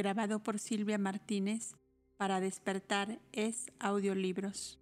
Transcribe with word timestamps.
grabado 0.00 0.42
por 0.42 0.58
Silvia 0.58 0.96
Martínez 0.96 1.74
para 2.16 2.40
despertar 2.40 3.20
es 3.32 3.66
audiolibros. 3.78 4.78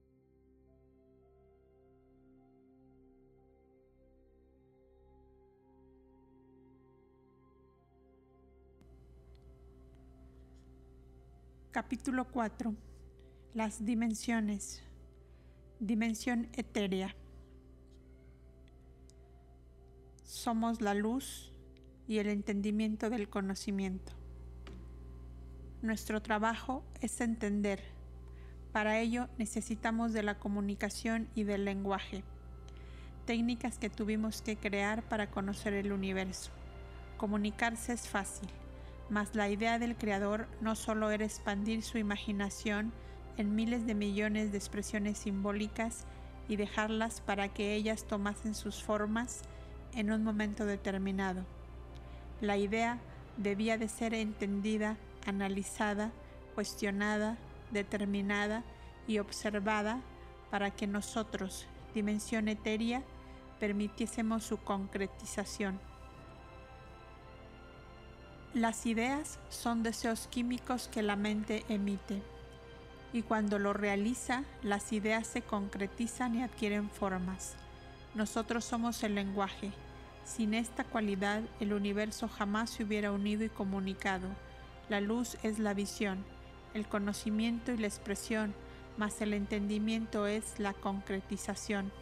Capítulo 11.72 12.24
4. 12.30 12.76
Las 13.54 13.84
dimensiones. 13.84 14.84
Dimensión 15.80 16.48
etérea. 16.52 17.16
Somos 20.22 20.80
la 20.80 20.94
luz 20.94 21.52
y 22.06 22.18
el 22.18 22.28
entendimiento 22.28 23.10
del 23.10 23.28
conocimiento. 23.28 24.17
Nuestro 25.80 26.20
trabajo 26.20 26.82
es 27.00 27.20
entender. 27.20 27.80
Para 28.72 28.98
ello 28.98 29.28
necesitamos 29.38 30.12
de 30.12 30.24
la 30.24 30.36
comunicación 30.36 31.28
y 31.36 31.44
del 31.44 31.64
lenguaje, 31.64 32.24
técnicas 33.26 33.78
que 33.78 33.88
tuvimos 33.88 34.42
que 34.42 34.56
crear 34.56 35.04
para 35.04 35.30
conocer 35.30 35.74
el 35.74 35.92
universo. 35.92 36.50
Comunicarse 37.16 37.92
es 37.92 38.08
fácil, 38.08 38.48
mas 39.08 39.36
la 39.36 39.50
idea 39.50 39.78
del 39.78 39.96
Creador 39.96 40.48
no 40.60 40.74
solo 40.74 41.12
era 41.12 41.24
expandir 41.24 41.84
su 41.84 41.96
imaginación 41.96 42.92
en 43.36 43.54
miles 43.54 43.86
de 43.86 43.94
millones 43.94 44.50
de 44.50 44.58
expresiones 44.58 45.18
simbólicas 45.18 46.06
y 46.48 46.56
dejarlas 46.56 47.20
para 47.20 47.54
que 47.54 47.74
ellas 47.74 48.04
tomasen 48.04 48.56
sus 48.56 48.82
formas 48.82 49.42
en 49.94 50.10
un 50.10 50.24
momento 50.24 50.66
determinado. 50.66 51.44
La 52.40 52.56
idea 52.56 52.98
debía 53.36 53.78
de 53.78 53.88
ser 53.88 54.12
entendida 54.12 54.96
analizada, 55.28 56.10
cuestionada, 56.54 57.36
determinada 57.70 58.64
y 59.06 59.18
observada 59.18 60.00
para 60.50 60.70
que 60.70 60.86
nosotros, 60.86 61.66
dimensión 61.94 62.48
etérea, 62.48 63.02
permitiésemos 63.60 64.44
su 64.44 64.56
concretización. 64.56 65.78
Las 68.54 68.86
ideas 68.86 69.38
son 69.50 69.82
deseos 69.82 70.26
químicos 70.28 70.88
que 70.88 71.02
la 71.02 71.16
mente 71.16 71.64
emite 71.68 72.22
y 73.12 73.22
cuando 73.22 73.58
lo 73.58 73.74
realiza, 73.74 74.44
las 74.62 74.92
ideas 74.92 75.26
se 75.26 75.42
concretizan 75.42 76.36
y 76.36 76.42
adquieren 76.42 76.88
formas. 76.88 77.54
Nosotros 78.14 78.64
somos 78.64 79.02
el 79.02 79.14
lenguaje. 79.14 79.72
Sin 80.24 80.54
esta 80.54 80.84
cualidad, 80.84 81.42
el 81.60 81.72
universo 81.72 82.28
jamás 82.28 82.70
se 82.70 82.84
hubiera 82.84 83.12
unido 83.12 83.44
y 83.44 83.48
comunicado 83.48 84.28
la 84.88 85.00
luz 85.00 85.36
es 85.42 85.58
la 85.58 85.74
visión, 85.74 86.24
el 86.74 86.86
conocimiento 86.86 87.72
y 87.72 87.78
la 87.78 87.86
expresión, 87.86 88.54
mas 88.96 89.20
el 89.20 89.34
entendimiento 89.34 90.26
es 90.26 90.58
la 90.58 90.72
concretización. 90.72 91.92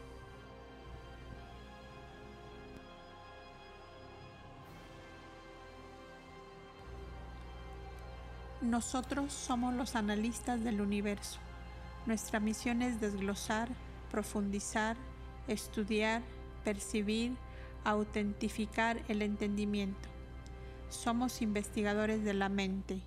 Nosotros 8.63 9.33
somos 9.33 9.75
los 9.75 9.95
analistas 9.95 10.65
del 10.65 10.81
universo. 10.81 11.39
Nuestra 12.07 12.41
misión 12.41 12.83
es 12.83 13.01
desglosar, 13.01 13.69
profundizar, 14.11 14.97
estudiar, 15.47 16.23
percibir, 16.65 17.37
autentificar 17.85 19.01
el 19.09 19.23
entendimiento. 19.23 20.16
Somos 20.89 21.43
investigadores 21.43 22.23
de 22.25 22.35
la 22.35 22.49
mente. 22.49 23.03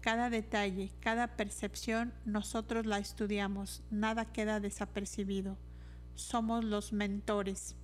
Cada 0.00 0.30
detalle, 0.30 0.92
cada 1.00 1.36
percepción, 1.36 2.14
nosotros 2.24 2.86
la 2.86 2.98
estudiamos, 2.98 3.82
nada 3.90 4.32
queda 4.32 4.60
desapercibido. 4.60 5.56
Somos 6.14 6.64
los 6.64 6.92
mentores, 6.92 7.74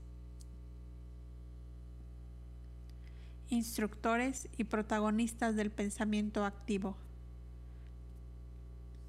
instructores 3.49 4.49
y 4.56 4.65
protagonistas 4.65 5.56
del 5.56 5.71
pensamiento 5.71 6.45
activo. 6.45 6.97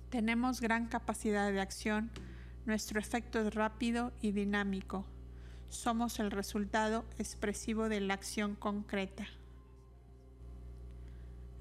Tenemos 0.09 0.59
gran 0.59 0.87
capacidad 0.87 1.51
de 1.51 1.61
acción, 1.61 2.11
nuestro 2.65 2.99
efecto 2.99 3.39
es 3.39 3.53
rápido 3.53 4.11
y 4.21 4.31
dinámico. 4.31 5.05
Somos 5.69 6.19
el 6.19 6.31
resultado 6.31 7.05
expresivo 7.17 7.89
de 7.89 8.01
la 8.01 8.13
acción 8.13 8.55
concreta. 8.55 9.25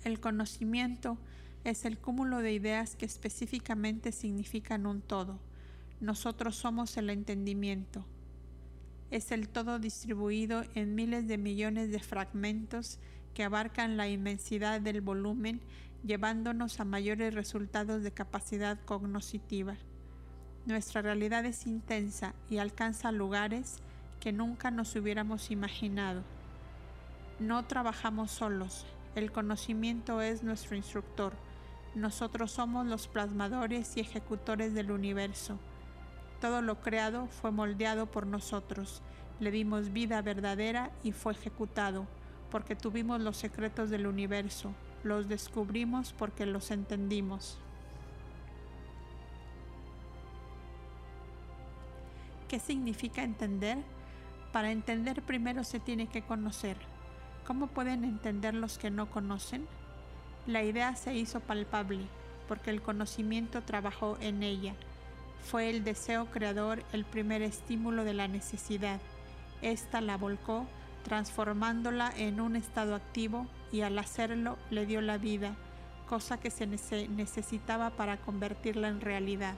El 0.04 0.18
conocimiento 0.18 1.18
es 1.64 1.84
el 1.84 1.98
cúmulo 1.98 2.38
de 2.38 2.52
ideas 2.52 2.96
que 2.96 3.06
específicamente 3.06 4.10
significan 4.10 4.86
un 4.86 5.00
todo. 5.00 5.38
Nosotros 6.00 6.56
somos 6.56 6.96
el 6.96 7.08
entendimiento. 7.08 8.04
Es 9.12 9.30
el 9.30 9.48
todo 9.48 9.78
distribuido 9.78 10.64
en 10.74 10.96
miles 10.96 11.28
de 11.28 11.38
millones 11.38 11.92
de 11.92 12.00
fragmentos 12.00 12.98
que 13.34 13.44
abarcan 13.44 13.96
la 13.96 14.08
inmensidad 14.08 14.80
del 14.80 15.00
volumen, 15.00 15.60
llevándonos 16.04 16.80
a 16.80 16.84
mayores 16.84 17.32
resultados 17.34 18.02
de 18.02 18.10
capacidad 18.10 18.80
cognoscitiva. 18.84 19.76
Nuestra 20.66 21.02
realidad 21.02 21.44
es 21.44 21.66
intensa 21.66 22.34
y 22.50 22.58
alcanza 22.58 23.12
lugares 23.12 23.76
que 24.18 24.32
nunca 24.32 24.70
nos 24.72 24.96
hubiéramos 24.96 25.50
imaginado. 25.50 26.22
No 27.38 27.64
trabajamos 27.66 28.30
solos, 28.30 28.86
el 29.14 29.30
conocimiento 29.30 30.22
es 30.22 30.42
nuestro 30.42 30.76
instructor. 30.76 31.34
Nosotros 31.94 32.52
somos 32.52 32.86
los 32.86 33.08
plasmadores 33.08 33.96
y 33.96 34.00
ejecutores 34.00 34.72
del 34.72 34.90
universo. 34.90 35.58
Todo 36.40 36.62
lo 36.62 36.80
creado 36.80 37.26
fue 37.26 37.50
moldeado 37.50 38.06
por 38.06 38.26
nosotros. 38.26 39.02
Le 39.38 39.50
dimos 39.50 39.92
vida 39.92 40.22
verdadera 40.22 40.90
y 41.04 41.12
fue 41.12 41.34
ejecutado, 41.34 42.06
porque 42.50 42.74
tuvimos 42.74 43.20
los 43.20 43.36
secretos 43.36 43.90
del 43.90 44.06
universo. 44.06 44.72
Los 45.04 45.28
descubrimos 45.28 46.14
porque 46.14 46.46
los 46.46 46.70
entendimos. 46.70 47.58
¿Qué 52.48 52.58
significa 52.58 53.22
entender? 53.22 53.78
Para 54.52 54.70
entender 54.70 55.22
primero 55.22 55.64
se 55.64 55.80
tiene 55.80 56.06
que 56.06 56.22
conocer. 56.22 56.91
¿Cómo 57.46 57.66
pueden 57.66 58.04
entender 58.04 58.54
los 58.54 58.78
que 58.78 58.90
no 58.90 59.10
conocen? 59.10 59.66
La 60.46 60.62
idea 60.62 60.94
se 60.94 61.16
hizo 61.16 61.40
palpable 61.40 62.06
porque 62.46 62.70
el 62.70 62.82
conocimiento 62.82 63.62
trabajó 63.62 64.16
en 64.20 64.42
ella. 64.42 64.74
Fue 65.42 65.70
el 65.70 65.82
deseo 65.82 66.26
creador 66.26 66.84
el 66.92 67.04
primer 67.04 67.42
estímulo 67.42 68.04
de 68.04 68.14
la 68.14 68.28
necesidad. 68.28 69.00
Esta 69.60 70.00
la 70.00 70.16
volcó, 70.16 70.66
transformándola 71.02 72.12
en 72.16 72.40
un 72.40 72.54
estado 72.54 72.94
activo 72.94 73.46
y 73.72 73.80
al 73.80 73.98
hacerlo 73.98 74.56
le 74.70 74.86
dio 74.86 75.00
la 75.00 75.18
vida, 75.18 75.56
cosa 76.08 76.38
que 76.38 76.50
se 76.50 76.66
necesitaba 76.66 77.90
para 77.90 78.18
convertirla 78.18 78.88
en 78.88 79.00
realidad. 79.00 79.56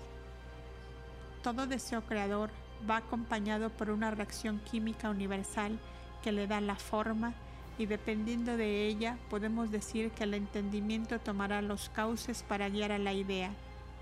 Todo 1.42 1.66
deseo 1.66 2.02
creador 2.06 2.50
va 2.88 2.98
acompañado 2.98 3.68
por 3.68 3.90
una 3.90 4.10
reacción 4.10 4.58
química 4.60 5.10
universal 5.10 5.78
que 6.22 6.32
le 6.32 6.46
da 6.46 6.62
la 6.62 6.76
forma 6.76 7.34
y 7.78 7.86
dependiendo 7.86 8.56
de 8.56 8.86
ella 8.86 9.18
podemos 9.30 9.70
decir 9.70 10.10
que 10.10 10.24
el 10.24 10.34
entendimiento 10.34 11.18
tomará 11.18 11.62
los 11.62 11.88
cauces 11.88 12.42
para 12.42 12.68
guiar 12.68 12.92
a 12.92 12.98
la 12.98 13.12
idea, 13.12 13.50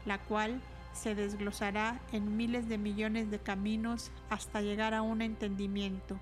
la 0.04 0.18
cual 0.18 0.60
se 0.92 1.14
desglosará 1.14 2.00
en 2.12 2.36
miles 2.36 2.68
de 2.68 2.76
millones 2.78 3.30
de 3.30 3.38
caminos 3.38 4.10
hasta 4.28 4.60
llegar 4.60 4.92
a 4.92 5.02
un 5.02 5.22
entendimiento. 5.22 6.18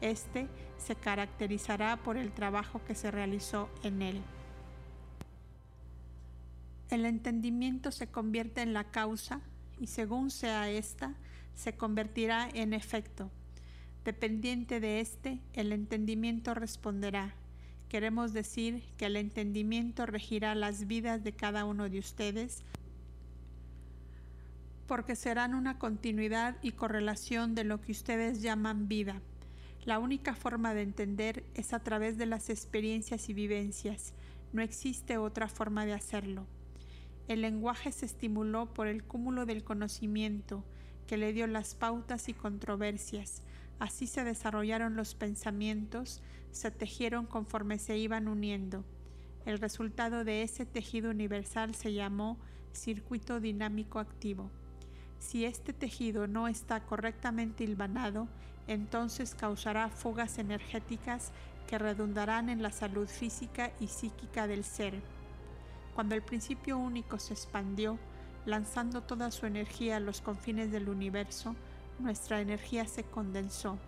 Este 0.00 0.48
se 0.78 0.94
caracterizará 0.94 1.96
por 1.96 2.16
el 2.16 2.32
trabajo 2.32 2.80
que 2.86 2.94
se 2.94 3.10
realizó 3.10 3.70
en 3.82 4.02
él. 4.02 4.22
El 6.90 7.06
entendimiento 7.06 7.92
se 7.92 8.08
convierte 8.08 8.62
en 8.62 8.74
la 8.74 8.84
causa 8.84 9.40
y 9.78 9.86
según 9.86 10.30
sea 10.30 10.68
ésta, 10.70 11.14
se 11.54 11.74
convertirá 11.74 12.48
en 12.52 12.74
efecto 12.74 13.30
Dependiente 14.04 14.80
de 14.80 15.00
éste, 15.00 15.40
el 15.52 15.72
entendimiento 15.72 16.54
responderá. 16.54 17.34
Queremos 17.88 18.32
decir 18.32 18.82
que 18.96 19.06
el 19.06 19.16
entendimiento 19.16 20.06
regirá 20.06 20.54
las 20.54 20.86
vidas 20.86 21.22
de 21.24 21.32
cada 21.32 21.64
uno 21.64 21.88
de 21.88 21.98
ustedes 21.98 22.62
porque 24.90 25.14
serán 25.14 25.54
una 25.54 25.78
continuidad 25.78 26.56
y 26.62 26.72
correlación 26.72 27.54
de 27.54 27.62
lo 27.62 27.80
que 27.80 27.92
ustedes 27.92 28.42
llaman 28.42 28.88
vida. 28.88 29.22
La 29.84 30.00
única 30.00 30.34
forma 30.34 30.74
de 30.74 30.82
entender 30.82 31.44
es 31.54 31.72
a 31.72 31.78
través 31.78 32.18
de 32.18 32.26
las 32.26 32.50
experiencias 32.50 33.28
y 33.28 33.32
vivencias. 33.32 34.14
No 34.52 34.62
existe 34.62 35.16
otra 35.16 35.46
forma 35.46 35.86
de 35.86 35.92
hacerlo. 35.92 36.44
El 37.28 37.42
lenguaje 37.42 37.92
se 37.92 38.04
estimuló 38.04 38.74
por 38.74 38.88
el 38.88 39.04
cúmulo 39.04 39.46
del 39.46 39.62
conocimiento 39.62 40.64
que 41.06 41.16
le 41.16 41.32
dio 41.32 41.46
las 41.46 41.76
pautas 41.76 42.28
y 42.28 42.34
controversias, 42.34 43.42
Así 43.80 44.06
se 44.06 44.24
desarrollaron 44.24 44.94
los 44.94 45.14
pensamientos, 45.14 46.22
se 46.52 46.70
tejieron 46.70 47.26
conforme 47.26 47.78
se 47.78 47.96
iban 47.96 48.28
uniendo. 48.28 48.84
El 49.46 49.58
resultado 49.58 50.22
de 50.22 50.42
ese 50.42 50.66
tejido 50.66 51.10
universal 51.10 51.74
se 51.74 51.94
llamó 51.94 52.38
circuito 52.72 53.40
dinámico 53.40 53.98
activo. 53.98 54.50
Si 55.18 55.46
este 55.46 55.72
tejido 55.72 56.26
no 56.26 56.46
está 56.46 56.80
correctamente 56.84 57.64
hilvanado, 57.64 58.28
entonces 58.66 59.34
causará 59.34 59.88
fugas 59.88 60.38
energéticas 60.38 61.32
que 61.66 61.78
redundarán 61.78 62.50
en 62.50 62.62
la 62.62 62.72
salud 62.72 63.08
física 63.08 63.72
y 63.80 63.86
psíquica 63.86 64.46
del 64.46 64.62
ser. 64.62 65.00
Cuando 65.94 66.14
el 66.14 66.22
principio 66.22 66.76
único 66.76 67.18
se 67.18 67.32
expandió, 67.32 67.98
lanzando 68.44 69.02
toda 69.02 69.30
su 69.30 69.46
energía 69.46 69.96
a 69.96 70.00
los 70.00 70.20
confines 70.20 70.70
del 70.70 70.90
universo, 70.90 71.56
nuestra 72.00 72.40
energía 72.40 72.86
se 72.86 73.04
condensó. 73.04 73.78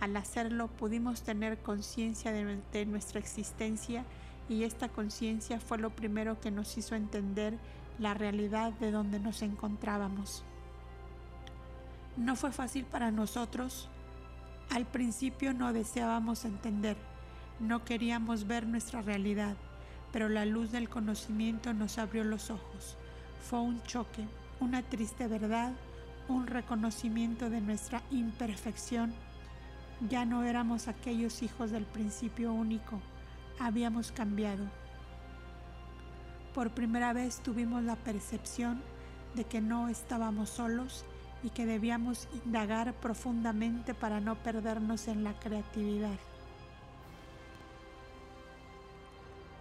Al 0.00 0.16
hacerlo 0.16 0.68
pudimos 0.68 1.22
tener 1.22 1.58
conciencia 1.58 2.32
de, 2.32 2.86
nuestra 2.86 3.18
existencia 3.18 4.04
y 4.48 4.64
esta 4.64 4.88
conciencia 4.88 5.58
fue 5.58 5.78
lo 5.78 5.90
primero 5.90 6.38
que 6.40 6.50
nos 6.50 6.76
hizo 6.76 6.94
entender 6.94 7.54
la 7.98 8.12
realidad 8.12 8.72
de 8.74 8.90
donde 8.90 9.18
nos 9.18 9.40
encontrábamos. 9.42 10.44
No 12.16 12.36
fue 12.36 12.52
fácil 12.52 12.84
para 12.84 13.10
nosotros. 13.10 13.88
Al 14.70 14.84
principio 14.84 15.54
no 15.54 15.72
deseábamos 15.72 16.44
entender, 16.44 16.96
no 17.60 17.84
queríamos 17.84 18.46
ver 18.46 18.66
nuestra 18.66 19.00
realidad, 19.00 19.56
pero 20.12 20.28
la 20.28 20.44
luz 20.44 20.72
del 20.72 20.88
conocimiento 20.88 21.72
nos 21.72 21.98
abrió 21.98 22.24
los 22.24 22.50
ojos. 22.50 22.96
Fue 23.48 23.60
un 23.60 23.82
choque, 23.84 24.26
una 24.60 24.82
triste 24.82 25.28
verdad, 25.28 25.72
un 26.28 26.46
reconocimiento 26.46 27.50
de 27.50 27.60
nuestra 27.60 28.02
imperfección. 28.10 29.12
Ya 30.08 30.24
no 30.24 30.44
éramos 30.44 30.88
aquellos 30.88 31.42
hijos 31.42 31.70
del 31.70 31.84
principio 31.84 32.52
único, 32.52 33.00
habíamos 33.58 34.12
cambiado. 34.12 34.64
Por 36.54 36.70
primera 36.70 37.12
vez 37.12 37.40
tuvimos 37.40 37.82
la 37.82 37.96
percepción 37.96 38.82
de 39.34 39.44
que 39.44 39.60
no 39.60 39.88
estábamos 39.88 40.50
solos 40.50 41.04
y 41.42 41.50
que 41.50 41.66
debíamos 41.66 42.28
indagar 42.44 42.94
profundamente 42.94 43.94
para 43.94 44.20
no 44.20 44.36
perdernos 44.36 45.08
en 45.08 45.22
la 45.22 45.34
creatividad. 45.34 46.18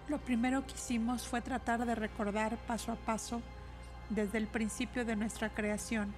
Lo 0.08 0.20
primero 0.20 0.66
que 0.66 0.74
hicimos 0.74 1.28
fue 1.28 1.42
tratar 1.42 1.86
de 1.86 1.96
recordar 1.96 2.58
paso 2.68 2.92
a 2.92 2.96
paso 2.96 3.42
desde 4.10 4.38
el 4.38 4.48
principio 4.48 5.04
de 5.04 5.16
nuestra 5.16 5.50
creación. 5.50 6.14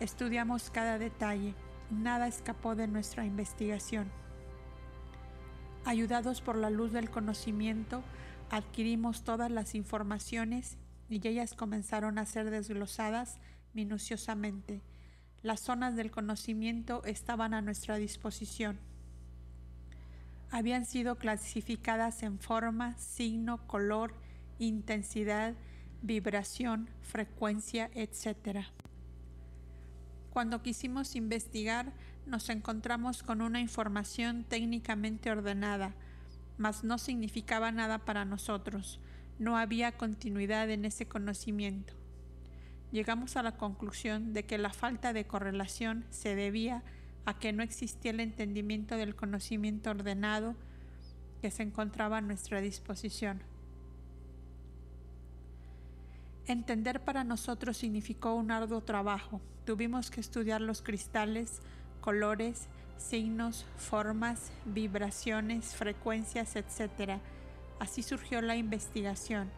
Estudiamos 0.00 0.70
cada 0.70 0.98
detalle, 0.98 1.54
nada 1.90 2.26
escapó 2.26 2.74
de 2.74 2.88
nuestra 2.88 3.24
investigación. 3.24 4.10
Ayudados 5.84 6.40
por 6.40 6.56
la 6.56 6.70
luz 6.70 6.92
del 6.92 7.10
conocimiento, 7.10 8.02
adquirimos 8.50 9.24
todas 9.24 9.50
las 9.50 9.74
informaciones 9.74 10.76
y 11.08 11.26
ellas 11.26 11.54
comenzaron 11.54 12.18
a 12.18 12.26
ser 12.26 12.50
desglosadas 12.50 13.38
minuciosamente. 13.74 14.80
Las 15.42 15.60
zonas 15.60 15.96
del 15.96 16.10
conocimiento 16.10 17.02
estaban 17.04 17.52
a 17.52 17.62
nuestra 17.62 17.96
disposición. 17.96 18.78
Habían 20.50 20.84
sido 20.84 21.16
clasificadas 21.16 22.22
en 22.22 22.38
forma, 22.38 22.96
signo, 22.98 23.66
color, 23.66 24.14
intensidad, 24.58 25.54
vibración, 26.02 26.88
frecuencia, 27.00 27.90
etc. 27.94 28.66
Cuando 30.32 30.62
quisimos 30.62 31.14
investigar, 31.14 31.92
nos 32.24 32.48
encontramos 32.48 33.22
con 33.22 33.42
una 33.42 33.60
información 33.60 34.44
técnicamente 34.44 35.30
ordenada, 35.30 35.94
mas 36.56 36.84
no 36.84 36.96
significaba 36.96 37.70
nada 37.70 37.98
para 37.98 38.24
nosotros. 38.24 38.98
No 39.38 39.58
había 39.58 39.92
continuidad 39.92 40.70
en 40.70 40.86
ese 40.86 41.06
conocimiento. 41.06 41.92
Llegamos 42.92 43.36
a 43.36 43.42
la 43.42 43.58
conclusión 43.58 44.32
de 44.32 44.44
que 44.46 44.56
la 44.56 44.72
falta 44.72 45.12
de 45.12 45.26
correlación 45.26 46.06
se 46.08 46.34
debía 46.34 46.82
a 47.26 47.38
que 47.38 47.52
no 47.52 47.62
existía 47.62 48.12
el 48.12 48.20
entendimiento 48.20 48.96
del 48.96 49.14
conocimiento 49.14 49.90
ordenado 49.90 50.54
que 51.42 51.50
se 51.50 51.62
encontraba 51.62 52.18
a 52.18 52.22
nuestra 52.22 52.62
disposición. 52.62 53.42
Entender 56.46 57.00
para 57.00 57.22
nosotros 57.22 57.76
significó 57.76 58.34
un 58.34 58.50
arduo 58.50 58.80
trabajo. 58.80 59.40
Tuvimos 59.64 60.10
que 60.10 60.20
estudiar 60.20 60.60
los 60.60 60.82
cristales, 60.82 61.62
colores, 62.00 62.68
signos, 62.96 63.64
formas, 63.76 64.50
vibraciones, 64.64 65.76
frecuencias, 65.76 66.56
etc. 66.56 67.20
Así 67.78 68.02
surgió 68.02 68.42
la 68.42 68.56
investigación. 68.56 69.50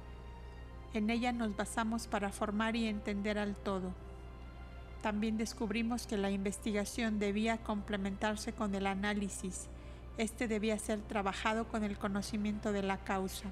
En 0.93 1.09
ella 1.09 1.33
nos 1.33 1.57
basamos 1.57 2.07
para 2.07 2.31
formar 2.31 2.77
y 2.77 2.87
entender 2.87 3.39
al 3.39 3.57
todo. 3.57 3.95
También 5.03 5.39
descubrimos 5.39 6.07
que 6.07 6.19
la 6.19 6.31
investigación 6.31 7.19
debía 7.19 7.59
complementarse 7.59 8.53
con 8.53 8.75
el 8.75 8.87
análisis. 8.87 9.69
Este 10.19 10.49
debía 10.49 10.79
ser 10.79 11.01
trabajado 11.01 11.67
con 11.67 11.83
el 11.83 11.99
conocimiento 11.99 12.73
de 12.73 12.83
la 12.83 12.99
causa. 12.99 13.51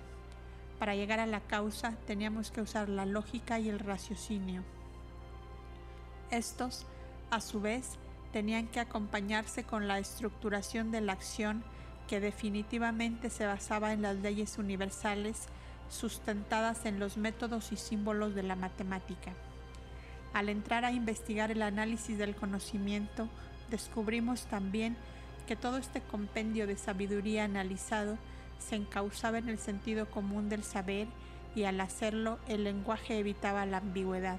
Para 0.83 0.97
llegar 0.97 1.21
a 1.21 1.27
la 1.27 1.39
causa 1.39 1.93
teníamos 2.09 2.51
que 2.51 2.61
usar 2.61 2.89
la 2.89 3.07
lógica 3.07 3.61
y 3.61 3.69
el 3.69 3.79
raciocinio. 3.79 4.65
Estos, 6.33 6.87
a 7.31 7.41
su 7.41 7.61
vez, 7.61 7.91
tenían 8.33 8.67
que 8.67 8.81
acompañarse 8.81 9.62
con 9.62 9.87
la 9.87 10.01
estructuración 10.01 10.91
de 10.91 11.01
la 11.01 11.12
acción 11.12 11.62
que 12.09 12.19
definitivamente 12.19 13.31
se 13.31 13.47
basaba 13.47 13.93
en 13.93 14.03
las 14.03 14.17
leyes 14.17 14.59
universales 14.59 15.47
sustentadas 15.89 16.85
en 16.85 16.99
los 16.99 17.17
métodos 17.17 17.71
y 17.71 17.77
símbolos 17.77 18.35
de 18.35 18.43
la 18.43 18.57
matemática. 18.57 19.35
Al 20.35 20.49
entrar 20.49 20.85
a 20.85 20.91
investigar 20.91 21.53
el 21.53 21.62
análisis 21.62 22.19
del 22.19 22.35
conocimiento, 22.35 23.29
descubrimos 23.71 24.47
también 24.47 24.97
que 25.47 25.55
todo 25.55 25.77
este 25.77 26.01
compendio 26.01 26.67
de 26.67 26.77
sabiduría 26.77 27.45
analizado 27.45 28.19
se 28.62 28.76
encauzaba 28.76 29.38
en 29.38 29.49
el 29.49 29.59
sentido 29.59 30.11
común 30.11 30.49
del 30.49 30.62
saber 30.62 31.09
y 31.54 31.64
al 31.64 31.81
hacerlo 31.81 32.38
el 32.49 32.64
lenguaje 32.64 33.19
evitaba 33.19 33.66
la 33.66 33.78
ambigüedad. 33.78 34.38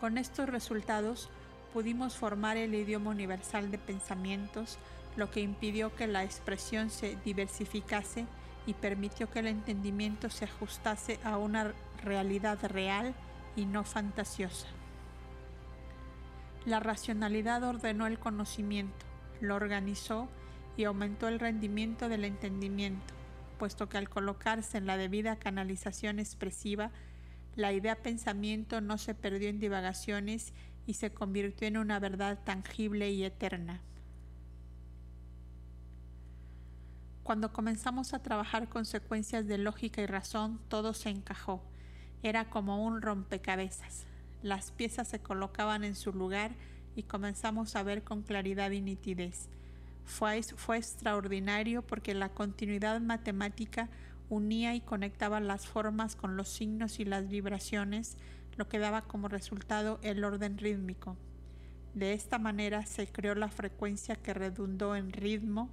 Con 0.00 0.18
estos 0.18 0.48
resultados 0.48 1.30
pudimos 1.72 2.16
formar 2.16 2.56
el 2.56 2.74
idioma 2.74 3.10
universal 3.10 3.70
de 3.70 3.78
pensamientos, 3.78 4.78
lo 5.16 5.30
que 5.30 5.40
impidió 5.40 5.94
que 5.94 6.06
la 6.06 6.24
expresión 6.24 6.90
se 6.90 7.16
diversificase 7.24 8.26
y 8.66 8.74
permitió 8.74 9.30
que 9.30 9.38
el 9.38 9.46
entendimiento 9.46 10.28
se 10.28 10.44
ajustase 10.44 11.18
a 11.24 11.38
una 11.38 11.72
realidad 12.04 12.58
real 12.64 13.14
y 13.56 13.64
no 13.64 13.84
fantasiosa. 13.84 14.66
La 16.64 16.80
racionalidad 16.80 17.64
ordenó 17.64 18.06
el 18.06 18.18
conocimiento, 18.18 19.06
lo 19.40 19.56
organizó 19.56 20.28
y 20.76 20.84
aumentó 20.84 21.28
el 21.28 21.38
rendimiento 21.38 22.08
del 22.08 22.24
entendimiento, 22.24 23.14
puesto 23.58 23.88
que 23.88 23.98
al 23.98 24.08
colocarse 24.08 24.78
en 24.78 24.86
la 24.86 24.96
debida 24.96 25.36
canalización 25.36 26.18
expresiva, 26.18 26.90
la 27.54 27.72
idea 27.72 28.02
pensamiento 28.02 28.80
no 28.80 28.96
se 28.98 29.14
perdió 29.14 29.48
en 29.48 29.60
divagaciones 29.60 30.54
y 30.86 30.94
se 30.94 31.12
convirtió 31.12 31.68
en 31.68 31.76
una 31.76 31.98
verdad 31.98 32.38
tangible 32.44 33.10
y 33.10 33.24
eterna. 33.24 33.82
Cuando 37.22 37.52
comenzamos 37.52 38.14
a 38.14 38.22
trabajar 38.22 38.68
consecuencias 38.68 39.46
de 39.46 39.58
lógica 39.58 40.02
y 40.02 40.06
razón, 40.06 40.60
todo 40.68 40.92
se 40.92 41.10
encajó. 41.10 41.62
Era 42.22 42.50
como 42.50 42.84
un 42.84 43.00
rompecabezas. 43.00 44.06
Las 44.42 44.72
piezas 44.72 45.06
se 45.06 45.20
colocaban 45.20 45.84
en 45.84 45.94
su 45.94 46.12
lugar 46.12 46.50
y 46.96 47.04
comenzamos 47.04 47.76
a 47.76 47.84
ver 47.84 48.02
con 48.02 48.22
claridad 48.22 48.72
y 48.72 48.80
nitidez. 48.80 49.48
Fue, 50.04 50.36
extraordinario 50.36 51.82
porque 51.82 52.14
la 52.14 52.28
continuidad 52.28 53.00
matemática 53.00 53.88
unía 54.28 54.74
y 54.74 54.80
conectaba 54.80 55.40
las 55.40 55.66
formas 55.66 56.16
con 56.16 56.36
los 56.36 56.48
signos 56.48 57.00
y 57.00 57.04
las 57.04 57.28
vibraciones, 57.28 58.16
lo 58.56 58.68
que 58.68 58.78
daba 58.78 59.02
como 59.02 59.28
resultado 59.28 59.98
el 60.02 60.24
orden 60.24 60.58
rítmico. 60.58 61.16
De 61.94 62.14
esta 62.14 62.38
manera 62.38 62.86
se 62.86 63.06
creó 63.06 63.34
la 63.34 63.48
frecuencia 63.48 64.16
que 64.16 64.34
redundó 64.34 64.96
en 64.96 65.12
ritmo 65.12 65.68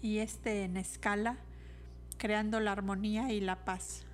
y 0.00 0.18
este 0.18 0.64
en 0.64 0.76
escala, 0.76 1.38
creando 2.18 2.60
la 2.60 2.72
armonía 2.72 3.32
y 3.32 3.40
la 3.40 3.64
paz. 3.64 4.04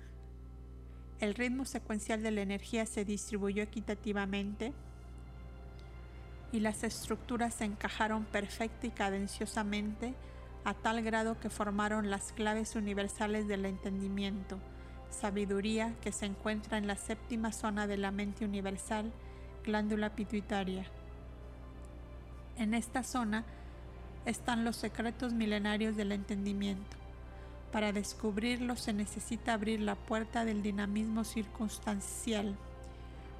El 1.19 1.35
ritmo 1.35 1.65
secuencial 1.65 2.23
de 2.23 2.31
la 2.31 2.41
energía 2.41 2.85
se 2.85 3.03
distribuyó 3.03 3.61
equitativamente 3.61 4.73
y 6.51 6.59
las 6.59 6.83
estructuras 6.83 7.53
se 7.55 7.65
encajaron 7.65 8.25
perfecta 8.25 8.87
y 8.87 8.91
cadenciosamente 8.91 10.13
a 10.65 10.73
tal 10.73 11.01
grado 11.01 11.39
que 11.39 11.49
formaron 11.49 12.09
las 12.09 12.31
claves 12.31 12.75
universales 12.75 13.47
del 13.47 13.65
entendimiento, 13.65 14.59
sabiduría 15.09 15.93
que 16.01 16.11
se 16.11 16.25
encuentra 16.25 16.77
en 16.77 16.87
la 16.87 16.95
séptima 16.95 17.51
zona 17.51 17.87
de 17.87 17.97
la 17.97 18.11
mente 18.11 18.45
universal, 18.45 19.11
glándula 19.63 20.15
pituitaria. 20.15 20.85
En 22.57 22.73
esta 22.73 23.03
zona 23.03 23.45
están 24.25 24.65
los 24.65 24.75
secretos 24.75 25.33
milenarios 25.33 25.95
del 25.95 26.11
entendimiento. 26.11 26.97
Para 27.71 27.93
descubrirlos 27.93 28.81
se 28.81 28.93
necesita 28.93 29.53
abrir 29.53 29.79
la 29.79 29.95
puerta 29.95 30.43
del 30.43 30.61
dinamismo 30.61 31.23
circunstancial. 31.23 32.55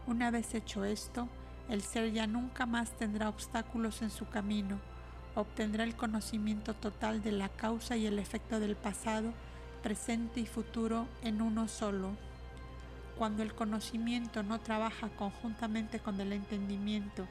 Una 0.08 0.32
vez 0.32 0.54
hecho 0.54 0.86
esto, 0.86 1.28
el 1.70 1.84
ser 1.84 2.12
ya 2.12 2.26
nunca 2.26 2.66
más 2.66 2.92
tendrá 2.98 3.30
obstáculos 3.30 4.02
en 4.02 4.10
su 4.10 4.28
camino, 4.28 4.80
obtendrá 5.36 5.84
el 5.84 5.96
conocimiento 5.96 6.74
total 6.74 7.22
de 7.22 7.32
la 7.32 7.50
causa 7.50 7.96
y 7.96 8.08
el 8.08 8.18
efecto 8.18 8.60
del 8.60 8.76
pasado, 8.76 9.34
presente 9.84 10.40
y 10.40 10.48
futuro 10.48 11.08
en 11.22 11.42
uno 11.42 11.68
solo. 11.68 12.18
Cuando 13.18 13.44
el 13.44 13.54
conocimiento 13.54 14.42
no 14.42 14.60
trabaja 14.60 15.10
conjuntamente 15.10 16.00
con 16.00 16.20
el 16.20 16.34
entendimiento 16.34 17.28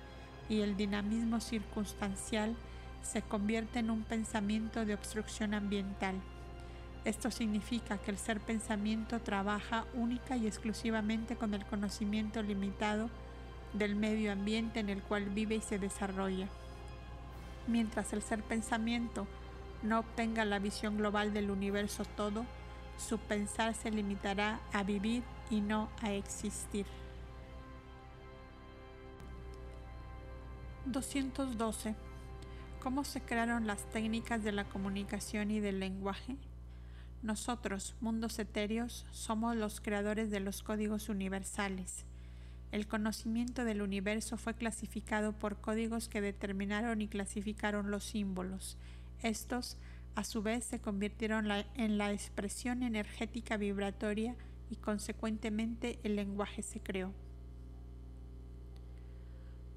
y 0.48 0.60
el 0.60 0.76
dinamismo 0.76 1.40
circunstancial, 1.40 2.54
se 3.02 3.22
convierte 3.22 3.80
en 3.80 3.90
un 3.90 4.02
pensamiento 4.02 4.84
de 4.84 4.94
obstrucción 4.94 5.52
ambiental. 5.52 6.14
Esto 7.04 7.30
significa 7.30 7.98
que 7.98 8.10
el 8.10 8.18
ser 8.18 8.40
pensamiento 8.40 9.20
trabaja 9.20 9.86
única 9.94 10.36
y 10.36 10.46
exclusivamente 10.46 11.36
con 11.36 11.54
el 11.54 11.64
conocimiento 11.64 12.42
limitado 12.42 13.10
del 13.72 13.96
medio 13.96 14.32
ambiente 14.32 14.80
en 14.80 14.88
el 14.88 15.02
cual 15.02 15.26
vive 15.26 15.56
y 15.56 15.60
se 15.60 15.78
desarrolla. 15.78 16.48
Mientras 17.66 18.12
el 18.12 18.22
ser 18.22 18.42
pensamiento 18.42 19.26
no 19.82 20.00
obtenga 20.00 20.44
la 20.44 20.58
visión 20.58 20.96
global 20.96 21.32
del 21.32 21.50
universo 21.50 22.04
todo, 22.04 22.44
su 22.96 23.18
pensar 23.18 23.74
se 23.74 23.90
limitará 23.90 24.60
a 24.72 24.82
vivir 24.82 25.22
y 25.50 25.60
no 25.60 25.88
a 26.02 26.12
existir. 26.12 26.86
212. 30.86 31.94
¿Cómo 32.80 33.04
se 33.04 33.20
crearon 33.20 33.66
las 33.66 33.84
técnicas 33.90 34.42
de 34.42 34.52
la 34.52 34.64
comunicación 34.64 35.50
y 35.50 35.60
del 35.60 35.80
lenguaje? 35.80 36.36
Nosotros, 37.22 37.94
mundos 38.00 38.38
etéreos, 38.38 39.04
somos 39.10 39.56
los 39.56 39.80
creadores 39.80 40.30
de 40.30 40.40
los 40.40 40.62
códigos 40.62 41.08
universales. 41.08 42.04
El 42.70 42.86
conocimiento 42.86 43.64
del 43.64 43.80
universo 43.80 44.36
fue 44.36 44.54
clasificado 44.54 45.32
por 45.32 45.60
códigos 45.60 46.08
que 46.08 46.20
determinaron 46.20 47.00
y 47.00 47.08
clasificaron 47.08 47.90
los 47.90 48.04
símbolos. 48.04 48.76
Estos, 49.22 49.78
a 50.14 50.24
su 50.24 50.42
vez, 50.42 50.64
se 50.64 50.78
convirtieron 50.78 51.48
en 51.74 51.96
la 51.96 52.12
expresión 52.12 52.82
energética 52.82 53.56
vibratoria 53.56 54.36
y 54.70 54.76
consecuentemente 54.76 55.98
el 56.02 56.16
lenguaje 56.16 56.62
se 56.62 56.80
creó. 56.80 57.14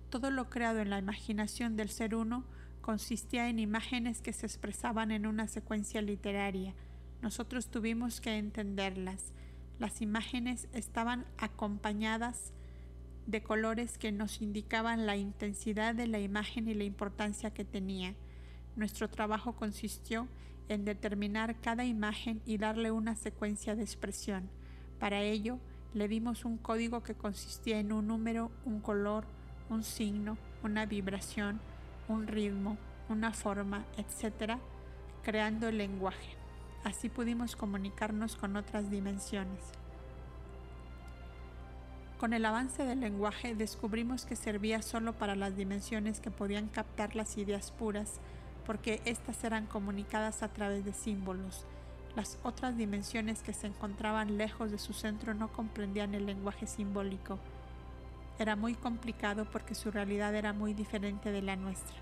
Todo 0.09 0.29
lo 0.29 0.49
creado 0.49 0.79
en 0.79 0.89
la 0.89 0.99
imaginación 0.99 1.77
del 1.77 1.89
ser 1.89 2.15
uno 2.15 2.43
consistía 2.81 3.47
en 3.47 3.59
imágenes 3.59 4.21
que 4.21 4.33
se 4.33 4.45
expresaban 4.45 5.11
en 5.11 5.25
una 5.25 5.47
secuencia 5.47 6.01
literaria. 6.01 6.73
Nosotros 7.21 7.67
tuvimos 7.69 8.19
que 8.19 8.37
entenderlas. 8.37 9.31
Las 9.79 10.01
imágenes 10.01 10.67
estaban 10.73 11.25
acompañadas 11.37 12.51
de 13.31 13.41
colores 13.41 13.97
que 13.97 14.11
nos 14.11 14.41
indicaban 14.41 15.05
la 15.05 15.15
intensidad 15.15 15.95
de 15.95 16.07
la 16.07 16.19
imagen 16.19 16.67
y 16.67 16.73
la 16.73 16.83
importancia 16.83 17.53
que 17.53 17.65
tenía. 17.65 18.13
Nuestro 18.75 19.09
trabajo 19.09 19.53
consistió 19.53 20.27
en 20.67 20.85
determinar 20.85 21.59
cada 21.59 21.85
imagen 21.85 22.41
y 22.45 22.57
darle 22.57 22.91
una 22.91 23.15
secuencia 23.15 23.75
de 23.75 23.83
expresión. 23.83 24.49
Para 24.99 25.21
ello, 25.21 25.59
le 25.93 26.07
dimos 26.07 26.45
un 26.45 26.57
código 26.57 27.03
que 27.03 27.15
consistía 27.15 27.79
en 27.79 27.91
un 27.91 28.07
número, 28.07 28.51
un 28.65 28.79
color, 28.79 29.25
un 29.69 29.83
signo, 29.83 30.37
una 30.63 30.85
vibración, 30.85 31.59
un 32.07 32.27
ritmo, 32.27 32.77
una 33.09 33.33
forma, 33.33 33.85
etc., 33.97 34.57
creando 35.23 35.67
el 35.67 35.77
lenguaje. 35.77 36.35
Así 36.83 37.09
pudimos 37.09 37.55
comunicarnos 37.55 38.35
con 38.35 38.55
otras 38.55 38.89
dimensiones. 38.89 39.80
Con 42.21 42.33
el 42.33 42.45
avance 42.45 42.85
del 42.85 42.99
lenguaje 42.99 43.55
descubrimos 43.55 44.27
que 44.27 44.35
servía 44.35 44.83
solo 44.83 45.13
para 45.13 45.33
las 45.33 45.57
dimensiones 45.57 46.19
que 46.19 46.29
podían 46.29 46.67
captar 46.67 47.15
las 47.15 47.35
ideas 47.35 47.71
puras, 47.71 48.19
porque 48.63 49.01
éstas 49.05 49.43
eran 49.43 49.65
comunicadas 49.65 50.43
a 50.43 50.49
través 50.49 50.85
de 50.85 50.93
símbolos. 50.93 51.65
Las 52.15 52.37
otras 52.43 52.77
dimensiones 52.77 53.41
que 53.41 53.53
se 53.53 53.65
encontraban 53.65 54.37
lejos 54.37 54.69
de 54.69 54.77
su 54.77 54.93
centro 54.93 55.33
no 55.33 55.51
comprendían 55.51 56.13
el 56.13 56.27
lenguaje 56.27 56.67
simbólico. 56.67 57.39
Era 58.37 58.55
muy 58.55 58.75
complicado 58.75 59.45
porque 59.45 59.73
su 59.73 59.89
realidad 59.89 60.35
era 60.35 60.53
muy 60.53 60.75
diferente 60.75 61.31
de 61.31 61.41
la 61.41 61.55
nuestra. 61.55 61.97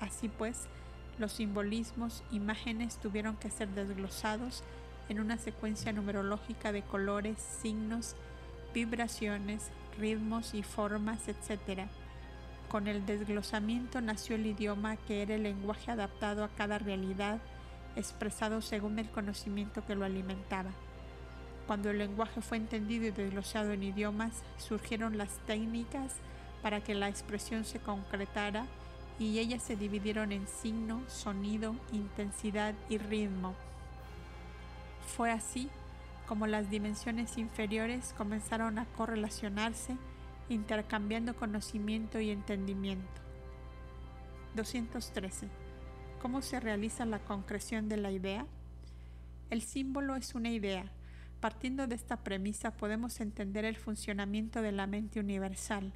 Así 0.00 0.30
pues, 0.30 0.68
los 1.18 1.32
simbolismos, 1.32 2.24
imágenes 2.30 2.96
tuvieron 2.96 3.36
que 3.36 3.50
ser 3.50 3.68
desglosados 3.68 4.64
en 5.10 5.20
una 5.20 5.36
secuencia 5.36 5.92
numerológica 5.92 6.72
de 6.72 6.80
colores, 6.80 7.38
signos, 7.60 8.16
vibraciones, 8.72 9.70
ritmos 9.98 10.54
y 10.54 10.62
formas, 10.62 11.28
etc. 11.28 11.88
Con 12.68 12.86
el 12.86 13.04
desglosamiento 13.04 14.00
nació 14.00 14.36
el 14.36 14.46
idioma 14.46 14.96
que 14.96 15.22
era 15.22 15.34
el 15.34 15.42
lenguaje 15.42 15.90
adaptado 15.90 16.44
a 16.44 16.48
cada 16.48 16.78
realidad, 16.78 17.40
expresado 17.96 18.62
según 18.62 18.98
el 18.98 19.10
conocimiento 19.10 19.84
que 19.86 19.94
lo 19.94 20.04
alimentaba. 20.04 20.70
Cuando 21.66 21.90
el 21.90 21.98
lenguaje 21.98 22.40
fue 22.40 22.56
entendido 22.56 23.06
y 23.06 23.10
desglosado 23.10 23.72
en 23.72 23.82
idiomas, 23.82 24.42
surgieron 24.58 25.18
las 25.18 25.38
técnicas 25.46 26.14
para 26.62 26.80
que 26.80 26.94
la 26.94 27.08
expresión 27.08 27.64
se 27.64 27.78
concretara 27.78 28.66
y 29.18 29.38
ellas 29.38 29.62
se 29.62 29.76
dividieron 29.76 30.32
en 30.32 30.46
signo, 30.48 31.02
sonido, 31.08 31.76
intensidad 31.92 32.74
y 32.88 32.98
ritmo. 32.98 33.54
Fue 35.16 35.30
así 35.30 35.68
como 36.30 36.46
las 36.46 36.70
dimensiones 36.70 37.38
inferiores 37.38 38.14
comenzaron 38.16 38.78
a 38.78 38.84
correlacionarse, 38.84 39.96
intercambiando 40.48 41.34
conocimiento 41.34 42.20
y 42.20 42.30
entendimiento. 42.30 43.20
213. 44.54 45.48
¿Cómo 46.22 46.40
se 46.40 46.60
realiza 46.60 47.04
la 47.04 47.18
concreción 47.18 47.88
de 47.88 47.96
la 47.96 48.12
idea? 48.12 48.46
El 49.50 49.60
símbolo 49.60 50.14
es 50.14 50.36
una 50.36 50.50
idea. 50.50 50.92
Partiendo 51.40 51.88
de 51.88 51.96
esta 51.96 52.18
premisa 52.18 52.76
podemos 52.76 53.18
entender 53.18 53.64
el 53.64 53.76
funcionamiento 53.76 54.62
de 54.62 54.70
la 54.70 54.86
mente 54.86 55.18
universal. 55.18 55.92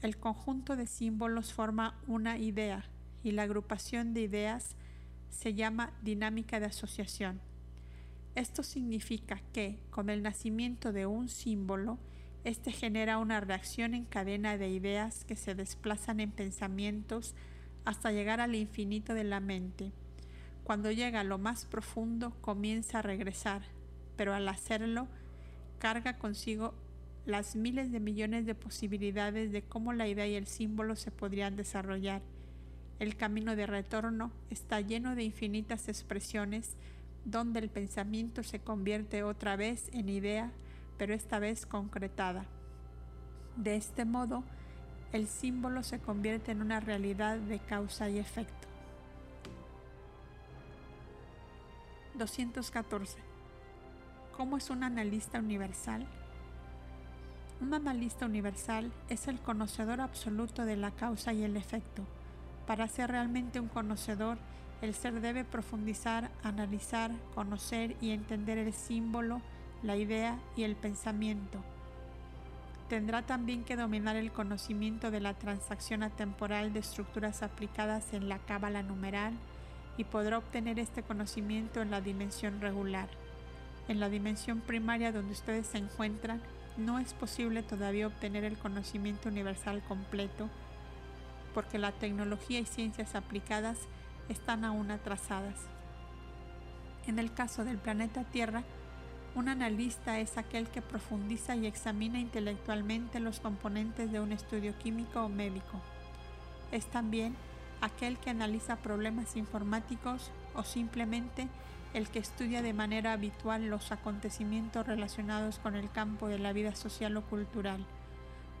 El 0.00 0.16
conjunto 0.16 0.74
de 0.74 0.88
símbolos 0.88 1.52
forma 1.52 1.96
una 2.08 2.38
idea 2.38 2.86
y 3.22 3.30
la 3.30 3.44
agrupación 3.44 4.14
de 4.14 4.22
ideas 4.22 4.74
se 5.30 5.54
llama 5.54 5.92
dinámica 6.02 6.58
de 6.58 6.66
asociación. 6.66 7.51
Esto 8.34 8.62
significa 8.62 9.42
que, 9.52 9.78
con 9.90 10.08
el 10.08 10.22
nacimiento 10.22 10.92
de 10.92 11.06
un 11.06 11.28
símbolo, 11.28 11.98
éste 12.44 12.72
genera 12.72 13.18
una 13.18 13.40
reacción 13.40 13.94
en 13.94 14.04
cadena 14.04 14.56
de 14.56 14.68
ideas 14.70 15.24
que 15.24 15.36
se 15.36 15.54
desplazan 15.54 16.18
en 16.20 16.30
pensamientos 16.30 17.34
hasta 17.84 18.10
llegar 18.10 18.40
al 18.40 18.54
infinito 18.54 19.12
de 19.12 19.24
la 19.24 19.40
mente. 19.40 19.92
Cuando 20.64 20.90
llega 20.90 21.20
a 21.20 21.24
lo 21.24 21.38
más 21.38 21.66
profundo, 21.66 22.30
comienza 22.40 23.00
a 23.00 23.02
regresar, 23.02 23.62
pero 24.16 24.32
al 24.32 24.48
hacerlo, 24.48 25.08
carga 25.78 26.18
consigo 26.18 26.74
las 27.26 27.54
miles 27.54 27.92
de 27.92 28.00
millones 28.00 28.46
de 28.46 28.54
posibilidades 28.54 29.52
de 29.52 29.62
cómo 29.62 29.92
la 29.92 30.08
idea 30.08 30.26
y 30.26 30.34
el 30.36 30.46
símbolo 30.46 30.96
se 30.96 31.10
podrían 31.10 31.56
desarrollar. 31.56 32.22
El 32.98 33.16
camino 33.16 33.56
de 33.56 33.66
retorno 33.66 34.32
está 34.48 34.80
lleno 34.80 35.14
de 35.14 35.24
infinitas 35.24 35.88
expresiones 35.88 36.76
donde 37.24 37.60
el 37.60 37.68
pensamiento 37.68 38.42
se 38.42 38.60
convierte 38.60 39.22
otra 39.22 39.56
vez 39.56 39.88
en 39.92 40.08
idea, 40.08 40.50
pero 40.98 41.14
esta 41.14 41.38
vez 41.38 41.66
concretada. 41.66 42.46
De 43.56 43.76
este 43.76 44.04
modo, 44.04 44.44
el 45.12 45.28
símbolo 45.28 45.82
se 45.82 45.98
convierte 45.98 46.52
en 46.52 46.62
una 46.62 46.80
realidad 46.80 47.36
de 47.36 47.58
causa 47.58 48.08
y 48.08 48.18
efecto. 48.18 48.68
214. 52.14 53.18
¿Cómo 54.36 54.56
es 54.56 54.70
un 54.70 54.82
analista 54.82 55.38
universal? 55.38 56.06
Un 57.60 57.74
analista 57.74 58.26
universal 58.26 58.92
es 59.08 59.28
el 59.28 59.38
conocedor 59.38 60.00
absoluto 60.00 60.64
de 60.64 60.76
la 60.76 60.90
causa 60.90 61.32
y 61.32 61.44
el 61.44 61.56
efecto. 61.56 62.02
Para 62.66 62.88
ser 62.88 63.10
realmente 63.10 63.60
un 63.60 63.68
conocedor, 63.68 64.38
el 64.82 64.94
ser 64.94 65.20
debe 65.20 65.44
profundizar, 65.44 66.30
analizar, 66.42 67.12
conocer 67.34 67.96
y 68.00 68.10
entender 68.10 68.58
el 68.58 68.72
símbolo, 68.72 69.40
la 69.82 69.96
idea 69.96 70.38
y 70.56 70.64
el 70.64 70.74
pensamiento. 70.74 71.62
Tendrá 72.88 73.22
también 73.22 73.62
que 73.62 73.76
dominar 73.76 74.16
el 74.16 74.32
conocimiento 74.32 75.12
de 75.12 75.20
la 75.20 75.34
transacción 75.34 76.02
atemporal 76.02 76.72
de 76.72 76.80
estructuras 76.80 77.42
aplicadas 77.42 78.12
en 78.12 78.28
la 78.28 78.38
cábala 78.38 78.82
numeral 78.82 79.32
y 79.96 80.04
podrá 80.04 80.38
obtener 80.38 80.80
este 80.80 81.02
conocimiento 81.02 81.80
en 81.80 81.92
la 81.92 82.00
dimensión 82.00 82.60
regular. 82.60 83.08
En 83.86 84.00
la 84.00 84.08
dimensión 84.08 84.60
primaria 84.60 85.12
donde 85.12 85.32
ustedes 85.32 85.68
se 85.68 85.78
encuentran, 85.78 86.42
no 86.76 86.98
es 86.98 87.14
posible 87.14 87.62
todavía 87.62 88.08
obtener 88.08 88.44
el 88.44 88.58
conocimiento 88.58 89.28
universal 89.28 89.80
completo 89.86 90.48
porque 91.54 91.78
la 91.78 91.92
tecnología 91.92 92.58
y 92.58 92.64
ciencias 92.64 93.14
aplicadas 93.14 93.78
están 94.28 94.64
aún 94.64 94.90
atrasadas. 94.90 95.56
En 97.06 97.18
el 97.18 97.32
caso 97.32 97.64
del 97.64 97.78
planeta 97.78 98.24
Tierra, 98.24 98.62
un 99.34 99.48
analista 99.48 100.18
es 100.18 100.36
aquel 100.36 100.68
que 100.68 100.82
profundiza 100.82 101.56
y 101.56 101.66
examina 101.66 102.18
intelectualmente 102.18 103.18
los 103.18 103.40
componentes 103.40 104.12
de 104.12 104.20
un 104.20 104.32
estudio 104.32 104.76
químico 104.78 105.22
o 105.22 105.28
médico. 105.28 105.80
Es 106.70 106.86
también 106.86 107.34
aquel 107.80 108.18
que 108.18 108.30
analiza 108.30 108.76
problemas 108.76 109.36
informáticos 109.36 110.30
o 110.54 110.62
simplemente 110.62 111.48
el 111.94 112.08
que 112.08 112.18
estudia 112.18 112.62
de 112.62 112.72
manera 112.72 113.12
habitual 113.12 113.68
los 113.68 113.90
acontecimientos 113.90 114.86
relacionados 114.86 115.58
con 115.58 115.76
el 115.76 115.90
campo 115.90 116.28
de 116.28 116.38
la 116.38 116.52
vida 116.52 116.74
social 116.74 117.16
o 117.16 117.22
cultural. 117.22 117.84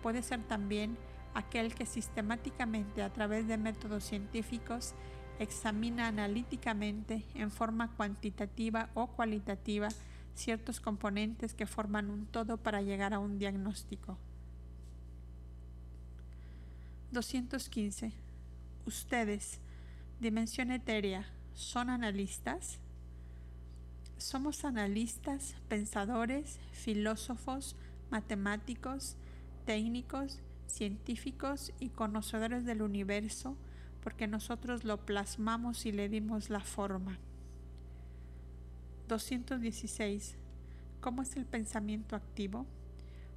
Puede 0.02 0.22
ser 0.22 0.40
también 0.42 0.96
aquel 1.34 1.74
que 1.74 1.86
sistemáticamente 1.86 3.02
a 3.02 3.10
través 3.10 3.46
de 3.46 3.56
métodos 3.56 4.04
científicos 4.04 4.94
examina 5.42 6.08
analíticamente 6.08 7.24
en 7.34 7.50
forma 7.50 7.94
cuantitativa 7.96 8.90
o 8.94 9.08
cualitativa 9.08 9.88
ciertos 10.34 10.80
componentes 10.80 11.54
que 11.54 11.66
forman 11.66 12.10
un 12.10 12.26
todo 12.26 12.56
para 12.56 12.82
llegar 12.82 13.12
a 13.12 13.18
un 13.18 13.38
diagnóstico. 13.38 14.18
215. 17.10 18.12
Ustedes, 18.86 19.60
dimensión 20.20 20.70
etérea, 20.70 21.26
¿son 21.54 21.90
analistas? 21.90 22.78
Somos 24.16 24.64
analistas, 24.64 25.56
pensadores, 25.68 26.58
filósofos, 26.72 27.76
matemáticos, 28.10 29.16
técnicos, 29.66 30.40
científicos 30.66 31.72
y 31.80 31.90
conocedores 31.90 32.64
del 32.64 32.82
universo 32.82 33.56
porque 34.02 34.26
nosotros 34.26 34.84
lo 34.84 35.04
plasmamos 35.04 35.86
y 35.86 35.92
le 35.92 36.08
dimos 36.08 36.50
la 36.50 36.60
forma. 36.60 37.18
216. 39.08 40.36
¿Cómo 41.00 41.22
es 41.22 41.36
el 41.36 41.46
pensamiento 41.46 42.16
activo? 42.16 42.66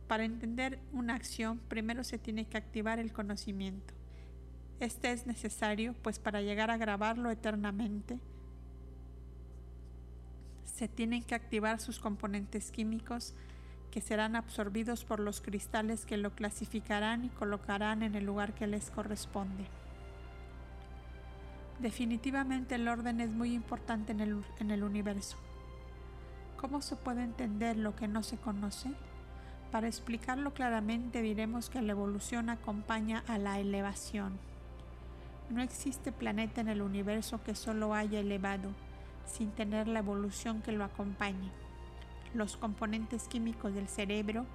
Para 0.07 0.23
entender 0.23 0.79
una 0.93 1.15
acción, 1.15 1.59
primero 1.67 2.03
se 2.03 2.17
tiene 2.17 2.45
que 2.45 2.57
activar 2.57 2.99
el 2.99 3.11
conocimiento. 3.11 3.93
Este 4.79 5.11
es 5.11 5.25
necesario, 5.25 5.95
pues 6.01 6.19
para 6.19 6.41
llegar 6.41 6.69
a 6.69 6.77
grabarlo 6.77 7.31
eternamente, 7.31 8.19
se 10.65 10.87
tienen 10.87 11.23
que 11.23 11.35
activar 11.35 11.79
sus 11.79 11.99
componentes 11.99 12.71
químicos 12.71 13.33
que 13.91 14.01
serán 14.01 14.35
absorbidos 14.35 15.05
por 15.05 15.21
los 15.21 15.39
cristales 15.39 16.05
que 16.05 16.17
lo 16.17 16.35
clasificarán 16.35 17.23
y 17.23 17.29
colocarán 17.29 18.03
en 18.03 18.15
el 18.15 18.25
lugar 18.25 18.53
que 18.53 18.67
les 18.67 18.91
corresponde. 18.91 19.65
Definitivamente 21.79 22.75
el 22.75 22.87
orden 22.87 23.19
es 23.19 23.31
muy 23.31 23.53
importante 23.53 24.13
en 24.13 24.21
el, 24.21 24.43
en 24.59 24.71
el 24.71 24.83
universo. 24.83 25.37
¿Cómo 26.57 26.81
se 26.81 26.95
puede 26.95 27.23
entender 27.23 27.77
lo 27.77 27.95
que 27.95 28.07
no 28.07 28.23
se 28.23 28.37
conoce? 28.37 28.91
Para 29.71 29.87
explicarlo 29.87 30.53
claramente 30.53 31.21
diremos 31.21 31.69
que 31.69 31.81
la 31.81 31.91
evolución 31.91 32.49
acompaña 32.49 33.23
a 33.27 33.37
la 33.37 33.59
elevación. 33.59 34.39
No 35.49 35.61
existe 35.61 36.11
planeta 36.11 36.61
en 36.61 36.69
el 36.69 36.81
universo 36.81 37.43
que 37.43 37.55
solo 37.55 37.93
haya 37.93 38.19
elevado, 38.19 38.69
sin 39.25 39.51
tener 39.51 39.87
la 39.87 39.99
evolución 39.99 40.61
que 40.61 40.71
lo 40.71 40.85
acompañe. 40.85 41.51
Los 42.33 42.57
componentes 42.57 43.27
químicos 43.27 43.73
del 43.73 43.87
cerebro 43.87 44.45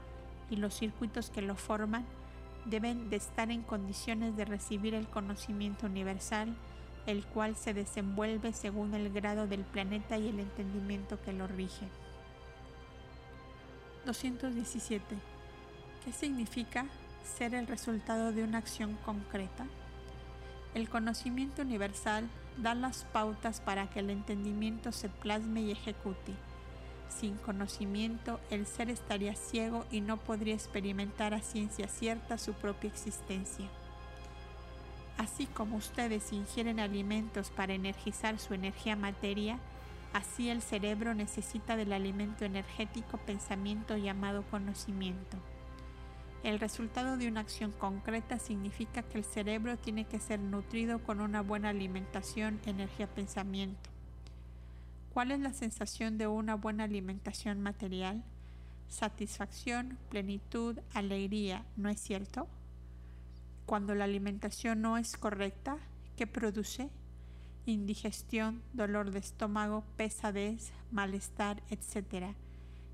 y 0.48 0.56
los 0.56 0.74
circuitos 0.74 1.30
que 1.30 1.42
lo 1.42 1.54
forman 1.54 2.04
deben 2.64 3.11
de 3.11 3.16
estar 3.16 3.50
en 3.50 3.62
condiciones 3.62 4.37
de 4.37 4.44
recibir 4.44 4.94
el 4.94 5.06
conocimiento 5.06 5.87
universal, 5.87 6.56
el 7.06 7.24
cual 7.24 7.56
se 7.56 7.74
desenvuelve 7.74 8.52
según 8.52 8.94
el 8.94 9.12
grado 9.12 9.46
del 9.46 9.64
planeta 9.64 10.18
y 10.18 10.28
el 10.28 10.40
entendimiento 10.40 11.20
que 11.22 11.32
lo 11.32 11.46
rige. 11.46 11.88
217. 14.06 15.16
¿Qué 16.04 16.12
significa 16.12 16.86
ser 17.22 17.54
el 17.54 17.66
resultado 17.66 18.32
de 18.32 18.44
una 18.44 18.58
acción 18.58 18.96
concreta? 19.04 19.66
El 20.74 20.88
conocimiento 20.88 21.62
universal 21.62 22.28
da 22.56 22.74
las 22.74 23.04
pautas 23.04 23.60
para 23.60 23.90
que 23.90 24.00
el 24.00 24.10
entendimiento 24.10 24.92
se 24.92 25.08
plasme 25.08 25.62
y 25.62 25.72
ejecute. 25.72 26.34
Sin 27.08 27.36
conocimiento, 27.36 28.40
el 28.50 28.66
ser 28.66 28.88
estaría 28.88 29.34
ciego 29.34 29.84
y 29.90 30.00
no 30.00 30.16
podría 30.16 30.54
experimentar 30.54 31.34
a 31.34 31.40
ciencia 31.40 31.88
cierta 31.88 32.38
su 32.38 32.52
propia 32.52 32.88
existencia. 32.88 33.68
Así 35.20 35.44
como 35.44 35.76
ustedes 35.76 36.33
ingieren 36.33 36.80
alimentos 36.80 37.50
para 37.50 37.74
energizar 37.74 38.38
su 38.38 38.54
energía 38.54 38.96
materia, 38.96 39.59
así 40.14 40.48
el 40.48 40.62
cerebro 40.62 41.12
necesita 41.14 41.76
del 41.76 41.92
alimento 41.92 42.46
energético 42.46 43.18
pensamiento 43.18 43.98
llamado 43.98 44.44
conocimiento. 44.50 45.37
El 46.42 46.59
resultado 46.59 47.18
de 47.18 47.28
una 47.28 47.40
acción 47.40 47.70
concreta 47.72 48.38
significa 48.38 49.02
que 49.02 49.18
el 49.18 49.24
cerebro 49.24 49.76
tiene 49.76 50.06
que 50.06 50.20
ser 50.20 50.40
nutrido 50.40 51.00
con 51.00 51.20
una 51.20 51.42
buena 51.42 51.68
alimentación, 51.68 52.59
energía, 52.64 53.06
pensamiento. 53.06 53.90
¿Cuál 55.12 55.33
es 55.33 55.40
la 55.40 55.52
sensación 55.52 56.16
de 56.16 56.28
una 56.28 56.54
buena 56.54 56.85
alimentación 56.85 57.61
material? 57.61 58.24
Satisfacción, 58.88 59.98
plenitud, 60.09 60.78
alegría, 60.94 61.66
¿no 61.76 61.90
es 61.90 62.00
cierto? 62.00 62.48
Cuando 63.70 63.94
la 63.94 64.02
alimentación 64.02 64.83
no 64.83 64.98
es 64.98 65.16
correcta, 65.16 65.76
¿qué 66.16 66.26
produce? 66.26 66.90
Indigestión, 67.66 68.62
dolor 68.72 69.12
de 69.12 69.20
estómago, 69.20 69.85
pesadez, 69.96 70.72
malestar, 70.90 71.62
etc 71.70 72.35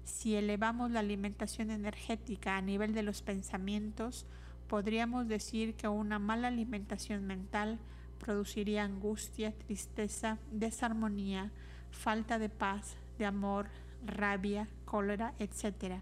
si 0.07 0.37
elevamos 0.37 0.91
la 0.91 1.01
alimentación 1.01 1.71
energética 1.71 2.57
a 2.57 2.61
nivel 2.61 2.95
de 2.95 3.03
los 3.03 3.23
pensamientos, 3.23 4.25
podríamos 4.69 5.27
decir 5.27 5.75
que 5.75 5.89
una 5.89 6.19
mala 6.19 6.49
alimentación 6.49 7.27
mental 7.27 7.79
produciría 8.21 8.85
angustia, 8.85 9.53
tristeza, 9.53 10.39
desarmonía, 10.53 11.51
falta 11.91 12.39
de 12.39 12.49
paz, 12.49 12.97
de 13.19 13.27
amor, 13.27 13.67
rabia, 14.05 14.69
cólera, 14.85 15.35
etc. 15.39 16.01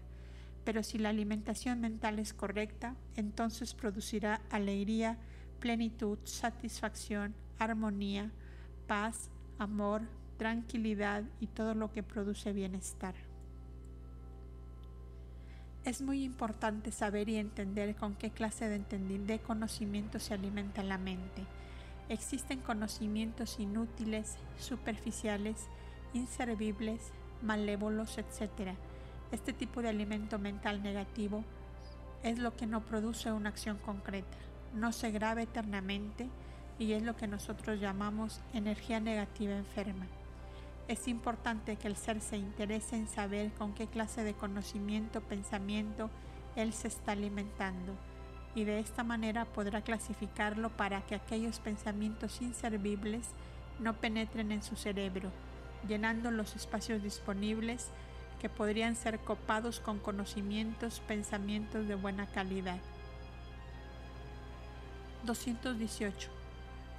Pero 0.65 0.83
si 0.83 0.97
la 0.97 1.09
alimentación 1.09 1.79
mental 1.79 2.19
es 2.19 2.33
correcta, 2.33 2.95
entonces 3.15 3.73
producirá 3.73 4.41
alegría, 4.49 5.17
plenitud, 5.59 6.17
satisfacción, 6.25 7.33
armonía, 7.59 8.31
paz, 8.87 9.29
amor, 9.57 10.01
tranquilidad 10.37 11.23
y 11.39 11.47
todo 11.47 11.73
lo 11.75 11.91
que 11.93 12.03
produce 12.03 12.51
bienestar. 12.51 13.15
Es 15.85 16.01
muy 16.01 16.23
importante 16.23 16.91
saber 16.91 17.29
y 17.29 17.35
entender 17.35 17.95
con 17.95 18.15
qué 18.15 18.31
clase 18.31 18.67
de, 18.67 18.79
de 18.79 19.39
conocimiento 19.39 20.19
se 20.19 20.33
alimenta 20.33 20.81
la 20.81 20.97
mente. 20.97 21.43
Existen 22.09 22.59
conocimientos 22.59 23.59
inútiles, 23.59 24.37
superficiales, 24.57 25.67
inservibles, 26.13 27.11
malévolos, 27.43 28.17
etc. 28.17 28.75
Este 29.35 29.51
tipo 29.51 29.81
de 29.81 29.89
alimento 29.89 30.39
mental 30.39 30.81
negativo 30.81 31.43
es 32.23 32.39
lo 32.39 32.55
que 32.55 32.65
no 32.65 32.85
produce 32.85 33.33
una 33.33 33.49
acción 33.49 33.77
concreta, 33.77 34.37
no 34.73 34.93
se 34.93 35.11
graba 35.11 35.41
eternamente 35.41 36.29
y 36.79 36.93
es 36.93 37.03
lo 37.03 37.17
que 37.17 37.27
nosotros 37.27 37.81
llamamos 37.81 38.39
energía 38.53 39.01
negativa 39.01 39.57
enferma. 39.57 40.07
Es 40.87 41.09
importante 41.09 41.75
que 41.75 41.89
el 41.89 41.97
ser 41.97 42.21
se 42.21 42.37
interese 42.37 42.95
en 42.95 43.09
saber 43.09 43.51
con 43.51 43.73
qué 43.73 43.87
clase 43.87 44.23
de 44.23 44.35
conocimiento, 44.35 45.19
pensamiento 45.19 46.09
él 46.55 46.71
se 46.71 46.87
está 46.87 47.11
alimentando 47.11 47.91
y 48.55 48.63
de 48.63 48.79
esta 48.79 49.03
manera 49.03 49.43
podrá 49.43 49.81
clasificarlo 49.81 50.69
para 50.69 51.01
que 51.01 51.15
aquellos 51.15 51.59
pensamientos 51.59 52.41
inservibles 52.41 53.31
no 53.81 53.97
penetren 53.97 54.53
en 54.53 54.63
su 54.63 54.77
cerebro, 54.77 55.29
llenando 55.89 56.31
los 56.31 56.55
espacios 56.55 57.03
disponibles 57.03 57.91
que 58.39 58.49
podrían 58.49 58.95
ser 58.95 59.19
copados 59.19 59.79
con 59.79 59.99
conocimientos, 59.99 61.01
pensamientos 61.07 61.87
de 61.87 61.95
buena 61.95 62.27
calidad. 62.27 62.79
218. 65.23 66.29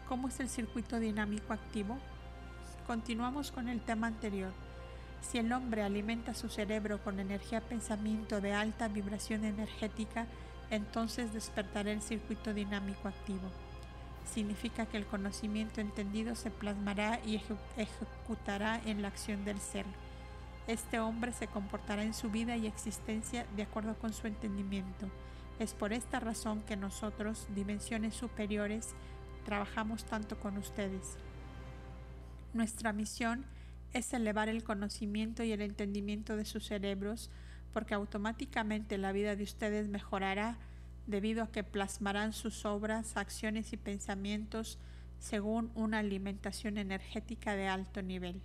¿Cómo 0.09 0.29
es 0.29 0.41
el 0.41 0.49
circuito 0.49 0.99
dinámico 0.99 1.53
activo? 1.53 1.99
Continuamos 2.87 3.51
con 3.51 3.69
el 3.69 3.81
tema 3.81 4.07
anterior. 4.07 4.53
Si 5.21 5.39
el 5.39 5.53
hombre 5.53 5.83
alimenta 5.83 6.35
su 6.35 6.49
cerebro 6.49 7.03
con 7.03 7.19
energía 7.19 7.61
pensamiento 7.61 8.41
de 8.41 8.53
alta 8.53 8.89
vibración 8.89 9.45
energética, 9.45 10.27
entonces 10.71 11.33
despertará 11.33 11.91
el 11.91 12.03
circuito 12.03 12.55
dinámico 12.55 13.09
activo. 13.09 13.51
Significa 14.33 14.87
que 14.87 14.97
el 14.97 15.07
conocimiento 15.07 15.81
entendido 15.81 16.35
se 16.35 16.51
plasmará 16.51 17.21
y 17.25 17.41
ejecutará 17.77 18.81
en 18.85 19.03
la 19.03 19.09
acción 19.09 19.45
del 19.45 19.61
ser. 19.61 19.87
Este 20.67 20.99
hombre 20.99 21.33
se 21.33 21.47
comportará 21.47 22.03
en 22.03 22.15
su 22.15 22.31
vida 22.31 22.57
y 22.57 22.67
existencia 22.67 23.47
de 23.55 23.63
acuerdo 23.63 23.97
con 23.99 24.13
su 24.13 24.27
entendimiento. 24.27 25.09
Es 25.59 25.75
por 25.75 25.93
esta 25.93 26.19
razón 26.19 26.63
que 26.63 26.77
nosotros, 26.77 27.47
dimensiones 27.55 28.15
superiores, 28.15 28.95
trabajamos 29.45 30.05
tanto 30.05 30.41
con 30.41 30.59
ustedes. 30.59 31.17
Nuestra 32.53 32.93
misión 32.93 33.45
es 33.93 34.13
elevar 34.13 34.49
el 34.49 34.65
conocimiento 34.65 35.45
y 35.45 35.53
el 35.53 35.63
entendimiento 35.63 36.37
de 36.37 36.45
sus 36.45 36.67
cerebros 36.67 37.31
porque 37.73 37.95
automáticamente 37.95 38.99
la 38.99 39.13
vida 39.13 39.37
de 39.37 39.45
ustedes 39.45 39.89
mejorará 39.89 40.59
debido 41.07 41.45
a 41.45 41.53
que 41.53 41.63
plasmarán 41.63 42.33
sus 42.33 42.65
obras, 42.65 43.17
acciones 43.17 43.73
y 43.73 43.77
pensamientos 43.77 44.79
según 45.19 45.71
una 45.75 45.99
alimentación 45.99 46.79
energética 46.79 47.55
de 47.55 47.69
alto 47.69 48.03
nivel. 48.03 48.43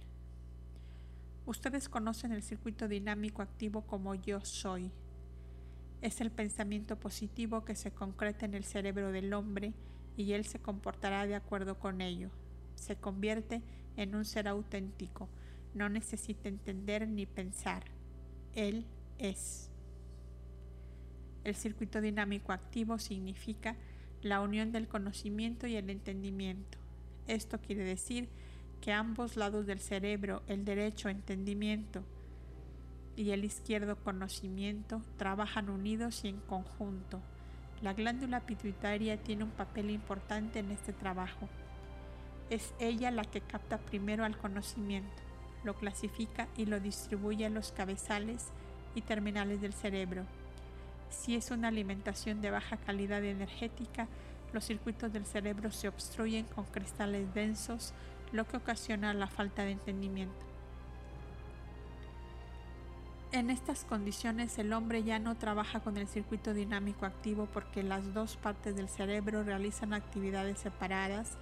Ustedes 1.46 1.90
conocen 1.90 2.32
el 2.32 2.44
circuito 2.44 2.88
dinámico 2.88 3.42
activo 3.42 3.82
como 3.82 4.16
yo 4.16 4.42
soy. 4.42 4.92
Es 6.02 6.22
el 6.22 6.32
pensamiento 6.32 7.00
positivo 7.00 7.66
que 7.66 7.76
se 7.76 7.92
concreta 7.92 8.46
en 8.46 8.54
el 8.54 8.64
cerebro 8.64 9.12
del 9.12 9.34
hombre 9.34 9.74
y 10.18 10.34
él 10.34 10.46
se 10.46 10.60
comportará 10.60 11.26
de 11.26 11.36
acuerdo 11.36 11.80
con 11.80 12.02
ello. 12.02 12.30
Se 12.76 12.96
convierte 12.96 13.62
en 13.98 14.16
un 14.16 14.26
ser 14.26 14.48
auténtico. 14.48 15.30
No 15.74 15.90
necesita 15.90 16.50
entender 16.50 17.08
ni 17.08 17.26
pensar. 17.26 17.84
Él 18.54 18.86
es. 19.18 19.70
El 21.44 21.56
circuito 21.56 22.02
dinámico 22.02 22.52
activo 22.52 23.00
significa 23.00 23.76
la 24.22 24.42
unión 24.42 24.72
del 24.72 24.88
conocimiento 24.88 25.66
y 25.66 25.76
el 25.76 25.90
entendimiento. 25.90 26.78
Esto 27.28 27.60
quiere 27.60 27.84
decir 27.84 28.26
que 28.26 28.42
ambos 28.90 29.38
lados 29.38 29.68
del 29.68 29.80
cerebro, 29.80 30.42
el 30.48 30.66
derecho 30.66 31.10
entendimiento 31.10 32.04
y 33.16 33.32
el 33.32 33.46
izquierdo 33.46 33.98
conocimiento, 33.98 35.02
trabajan 35.18 35.70
unidos 35.70 36.24
y 36.24 36.30
en 36.30 36.40
conjunto. 36.40 37.22
La 37.82 37.94
glándula 37.94 38.40
pituitaria 38.40 39.18
tiene 39.18 39.44
un 39.44 39.52
papel 39.52 39.92
importante 39.92 40.60
en 40.60 40.72
este 40.72 40.94
trabajo. 40.94 41.48
Es 42.50 42.74
ella 42.80 43.12
la 43.12 43.24
que 43.24 43.42
capta 43.42 43.78
primero 43.78 44.26
al 44.26 44.38
conocimiento, 44.38 45.22
lo 45.64 45.76
clasifica 45.76 46.48
y 46.58 46.66
lo 46.66 46.80
distribuye 46.80 47.46
a 47.46 47.50
los 47.50 47.72
cabezales 47.72 48.48
y 48.96 49.02
terminales 49.02 49.62
del 49.62 49.74
cerebro 49.74 50.26
si 51.12 51.36
es 51.36 51.52
una 51.52 51.68
alimentación 51.68 52.42
de 52.42 52.52
baja 52.52 52.78
calidad 52.78 53.24
energética, 53.24 54.08
los 54.54 54.66
circuitos 54.66 55.14
del 55.14 55.26
cerebro 55.26 55.72
se 55.72 55.88
obstruyen 55.88 56.46
con 56.46 56.66
cristales 56.66 57.34
densos, 57.34 57.94
lo 58.32 58.48
que 58.48 58.58
ocasiona 58.58 59.14
la 59.14 59.28
falta 59.28 59.64
de 59.64 59.72
entendimiento. 59.72 60.46
En 63.32 63.50
estas 63.50 63.86
condiciones 63.86 64.58
el 64.60 64.74
hombre 64.74 65.04
ya 65.04 65.18
no 65.18 65.36
trabaja 65.36 65.80
con 65.80 65.98
el 65.98 66.08
circuito 66.08 66.54
dinámico 66.54 67.06
activo 67.06 67.48
porque 67.54 67.82
las 67.82 68.14
dos 68.14 68.36
partes 68.36 68.76
del 68.76 68.90
cerebro 68.90 69.44
realizan 69.44 69.94
actividades 69.94 70.60
separadas 70.60 71.38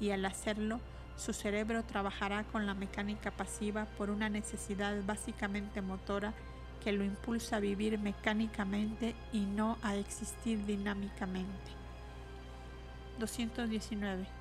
y 0.00 0.10
al 0.10 0.24
hacerlo 0.26 0.80
su 1.16 1.32
cerebro 1.32 1.82
trabajará 1.82 2.44
con 2.44 2.66
la 2.66 2.74
mecánica 2.74 3.30
pasiva 3.30 3.86
por 3.96 4.10
una 4.10 4.28
necesidad 4.28 5.02
básicamente 5.04 5.80
motora 5.80 6.34
que 6.82 6.92
lo 6.92 7.04
impulsa 7.04 7.56
a 7.56 7.60
vivir 7.60 7.98
mecánicamente 7.98 9.14
y 9.32 9.40
no 9.40 9.78
a 9.82 9.96
existir 9.96 10.64
dinámicamente. 10.64 11.70
219. 13.18 14.39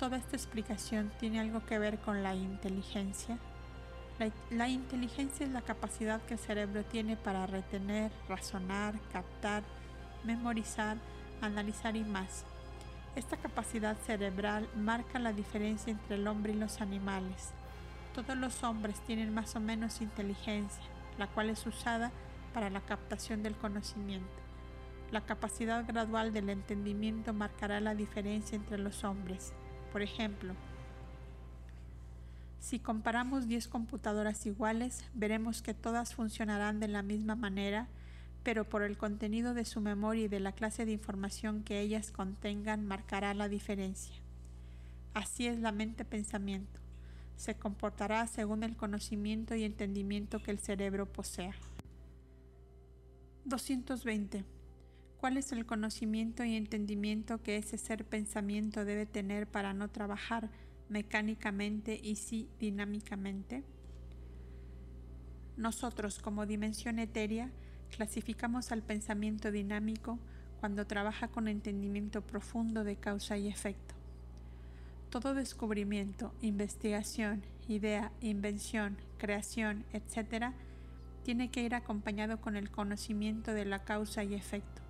Toda 0.00 0.16
esta 0.16 0.34
explicación 0.34 1.12
tiene 1.20 1.40
algo 1.40 1.62
que 1.66 1.78
ver 1.78 1.98
con 1.98 2.22
la 2.22 2.34
inteligencia. 2.34 3.36
La, 4.48 4.66
inteligencia 4.66 5.44
es 5.44 5.52
la 5.52 5.60
capacidad 5.60 6.22
que 6.22 6.34
el 6.34 6.40
cerebro 6.40 6.82
tiene 6.84 7.18
para 7.18 7.46
retener, 7.46 8.10
razonar, 8.26 8.98
captar, 9.12 9.62
memorizar, 10.24 10.96
analizar 11.42 11.96
y 11.96 12.04
más. 12.04 12.46
Esta 13.14 13.36
capacidad 13.36 13.94
cerebral 14.06 14.66
marca 14.74 15.18
la 15.18 15.34
diferencia 15.34 15.90
entre 15.90 16.14
el 16.14 16.26
hombre 16.28 16.54
y 16.54 16.56
los 16.56 16.80
animales. 16.80 17.50
Todos 18.14 18.38
los 18.38 18.64
hombres 18.64 18.98
tienen 19.00 19.34
más 19.34 19.54
o 19.54 19.60
menos 19.60 20.00
inteligencia, 20.00 20.82
la 21.18 21.26
cual 21.26 21.50
es 21.50 21.66
usada 21.66 22.10
para 22.54 22.70
la 22.70 22.80
captación 22.80 23.42
del 23.42 23.54
conocimiento. 23.54 24.40
La 25.12 25.20
capacidad 25.20 25.86
gradual 25.86 26.32
del 26.32 26.48
entendimiento 26.48 27.34
marcará 27.34 27.80
la 27.80 27.94
diferencia 27.94 28.56
entre 28.56 28.78
los 28.78 29.04
hombres. 29.04 29.52
Por 29.92 30.02
ejemplo, 30.02 30.54
si 32.58 32.78
comparamos 32.78 33.48
10 33.48 33.68
computadoras 33.68 34.46
iguales, 34.46 35.04
veremos 35.14 35.62
que 35.62 35.74
todas 35.74 36.14
funcionarán 36.14 36.78
de 36.80 36.88
la 36.88 37.02
misma 37.02 37.34
manera, 37.34 37.88
pero 38.42 38.68
por 38.68 38.82
el 38.82 38.96
contenido 38.96 39.54
de 39.54 39.64
su 39.64 39.80
memoria 39.80 40.24
y 40.24 40.28
de 40.28 40.40
la 40.40 40.52
clase 40.52 40.84
de 40.84 40.92
información 40.92 41.62
que 41.62 41.80
ellas 41.80 42.12
contengan 42.12 42.86
marcará 42.86 43.34
la 43.34 43.48
diferencia. 43.48 44.14
Así 45.14 45.46
es 45.46 45.58
la 45.58 45.72
mente 45.72 46.04
pensamiento 46.04 46.80
se 47.40 47.54
comportará 47.54 48.26
según 48.26 48.62
el 48.64 48.76
conocimiento 48.76 49.54
y 49.54 49.64
entendimiento 49.64 50.42
que 50.42 50.50
el 50.50 50.58
cerebro 50.58 51.06
posea. 51.06 51.54
220. 53.46 54.44
¿Cuál 55.20 55.36
es 55.36 55.52
el 55.52 55.66
conocimiento 55.66 56.44
y 56.44 56.56
entendimiento 56.56 57.42
que 57.42 57.58
ese 57.58 57.76
ser 57.76 58.06
pensamiento 58.06 58.86
debe 58.86 59.04
tener 59.04 59.46
para 59.46 59.74
no 59.74 59.90
trabajar 59.90 60.48
mecánicamente 60.88 62.00
y 62.02 62.16
sí 62.16 62.48
dinámicamente? 62.58 63.62
Nosotros 65.58 66.20
como 66.20 66.46
dimensión 66.46 66.98
etérea 66.98 67.50
clasificamos 67.94 68.72
al 68.72 68.82
pensamiento 68.82 69.52
dinámico 69.52 70.18
cuando 70.58 70.86
trabaja 70.86 71.28
con 71.28 71.48
entendimiento 71.48 72.22
profundo 72.22 72.82
de 72.82 72.96
causa 72.96 73.36
y 73.36 73.48
efecto. 73.48 73.94
Todo 75.10 75.34
descubrimiento, 75.34 76.32
investigación, 76.40 77.42
idea, 77.68 78.10
invención, 78.22 78.96
creación, 79.18 79.84
etc., 79.92 80.54
tiene 81.24 81.50
que 81.50 81.62
ir 81.62 81.74
acompañado 81.74 82.40
con 82.40 82.56
el 82.56 82.70
conocimiento 82.70 83.52
de 83.52 83.66
la 83.66 83.84
causa 83.84 84.24
y 84.24 84.32
efecto. 84.32 84.80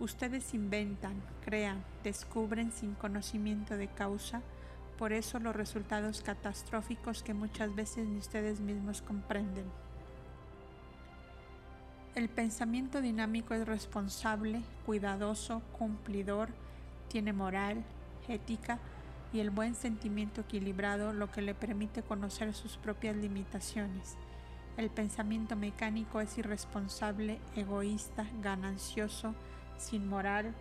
Ustedes 0.00 0.54
inventan, 0.54 1.22
crean, 1.44 1.84
descubren 2.02 2.72
sin 2.72 2.94
conocimiento 2.94 3.76
de 3.76 3.88
causa, 3.88 4.42
por 4.98 5.12
eso 5.12 5.38
los 5.38 5.54
resultados 5.54 6.22
catastróficos 6.22 7.22
que 7.22 7.34
muchas 7.34 7.74
veces 7.74 8.06
ni 8.06 8.18
ustedes 8.18 8.60
mismos 8.60 9.02
comprenden. 9.02 9.66
El 12.14 12.28
pensamiento 12.28 13.00
dinámico 13.00 13.54
es 13.54 13.66
responsable, 13.66 14.62
cuidadoso, 14.86 15.62
cumplidor, 15.76 16.50
tiene 17.08 17.32
moral, 17.32 17.84
ética, 18.28 18.78
y 19.32 19.40
el 19.40 19.50
buen 19.50 19.74
sentimiento 19.74 20.42
equilibrado 20.42 21.12
lo 21.12 21.32
que 21.32 21.42
le 21.42 21.54
permite 21.54 22.02
conocer 22.02 22.54
sus 22.54 22.76
propias 22.76 23.16
limitaciones. 23.16 24.16
El 24.76 24.90
pensamiento 24.90 25.56
mecánico 25.56 26.20
es 26.20 26.38
irresponsable, 26.38 27.40
egoísta, 27.56 28.28
ganancioso, 28.40 29.34
sin 29.78 30.08
moral 30.08 30.54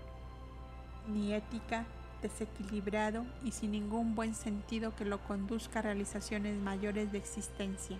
ni 1.07 1.33
ética, 1.33 1.85
desequilibrado 2.21 3.25
y 3.43 3.51
sin 3.51 3.71
ningún 3.71 4.15
buen 4.15 4.33
sentido 4.33 4.95
que 4.95 5.05
lo 5.05 5.19
conduzca 5.19 5.79
a 5.79 5.83
realizaciones 5.83 6.57
mayores 6.57 7.11
de 7.11 7.17
existencia. 7.17 7.97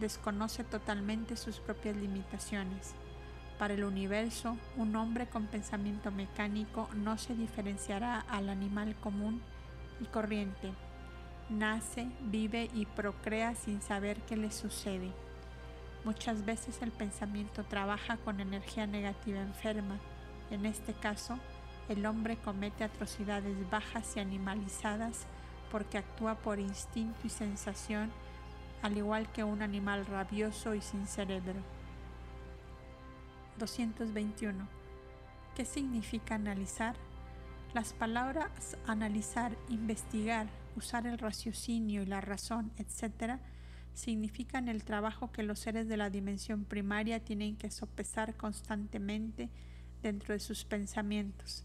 Desconoce 0.00 0.62
totalmente 0.62 1.36
sus 1.36 1.58
propias 1.58 1.96
limitaciones. 1.96 2.94
Para 3.58 3.74
el 3.74 3.84
universo, 3.84 4.56
un 4.76 4.94
hombre 4.96 5.26
con 5.26 5.46
pensamiento 5.46 6.10
mecánico 6.10 6.88
no 6.94 7.16
se 7.16 7.34
diferenciará 7.34 8.20
al 8.20 8.50
animal 8.50 8.94
común 8.96 9.40
y 10.00 10.04
corriente. 10.04 10.72
Nace, 11.48 12.08
vive 12.20 12.70
y 12.74 12.86
procrea 12.86 13.54
sin 13.54 13.80
saber 13.80 14.20
qué 14.22 14.36
le 14.36 14.50
sucede. 14.50 15.10
Muchas 16.06 16.44
veces 16.44 16.82
el 16.82 16.92
pensamiento 16.92 17.64
trabaja 17.64 18.16
con 18.18 18.38
energía 18.38 18.86
negativa 18.86 19.40
enferma. 19.40 19.98
En 20.52 20.64
este 20.64 20.94
caso, 20.94 21.36
el 21.88 22.06
hombre 22.06 22.36
comete 22.36 22.84
atrocidades 22.84 23.68
bajas 23.70 24.16
y 24.16 24.20
animalizadas 24.20 25.26
porque 25.72 25.98
actúa 25.98 26.36
por 26.36 26.60
instinto 26.60 27.18
y 27.24 27.28
sensación, 27.28 28.12
al 28.82 28.96
igual 28.96 29.32
que 29.32 29.42
un 29.42 29.62
animal 29.62 30.06
rabioso 30.06 30.76
y 30.76 30.80
sin 30.80 31.08
cerebro. 31.08 31.60
221. 33.58 34.64
¿Qué 35.56 35.64
significa 35.64 36.36
analizar? 36.36 36.94
Las 37.74 37.94
palabras 37.94 38.76
analizar, 38.86 39.56
investigar, 39.68 40.46
usar 40.76 41.04
el 41.08 41.18
raciocinio 41.18 42.02
y 42.02 42.06
la 42.06 42.20
razón, 42.20 42.70
etc., 42.78 43.40
significan 43.96 44.68
el 44.68 44.84
trabajo 44.84 45.32
que 45.32 45.42
los 45.42 45.58
seres 45.58 45.88
de 45.88 45.96
la 45.96 46.10
dimensión 46.10 46.66
primaria 46.66 47.24
tienen 47.24 47.56
que 47.56 47.70
sopesar 47.70 48.36
constantemente 48.36 49.48
dentro 50.02 50.34
de 50.34 50.38
sus 50.38 50.66
pensamientos. 50.66 51.64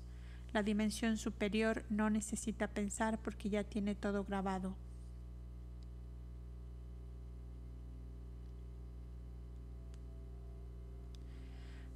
La 0.54 0.63
dimensión 0.63 1.17
superior 1.17 1.84
no 1.89 2.10
necesita 2.10 2.67
pensar 2.67 3.20
porque 3.20 3.50
ya 3.50 3.65
tiene 3.65 3.96
todo 3.96 4.24
grabado. 4.24 4.78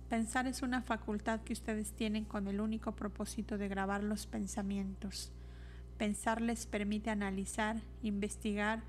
Pensar 0.10 0.48
es 0.48 0.62
una 0.62 0.82
facultad 0.82 1.41
que 1.41 1.54
ustedes 1.54 1.93
tienen 1.93 2.26
con 2.26 2.48
el 2.48 2.60
único 2.60 2.93
propósito 2.93 3.58
de 3.58 3.69
grabar 3.69 4.04
los 4.04 4.28
pensamientos. 4.28 5.32
Pensar 5.98 6.41
les 6.41 6.65
permite 6.65 7.10
analizar, 7.10 7.78
investigar, 8.04 8.84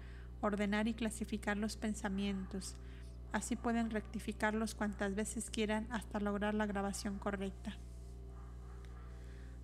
ordenar 0.46 0.88
y 0.88 0.94
clasificar 0.94 1.56
los 1.56 1.76
pensamientos. 1.76 2.76
Así 3.32 3.56
pueden 3.56 3.90
rectificarlos 3.90 4.74
cuantas 4.74 5.14
veces 5.14 5.50
quieran 5.50 5.86
hasta 5.90 6.20
lograr 6.20 6.54
la 6.54 6.66
grabación 6.66 7.18
correcta. 7.18 7.76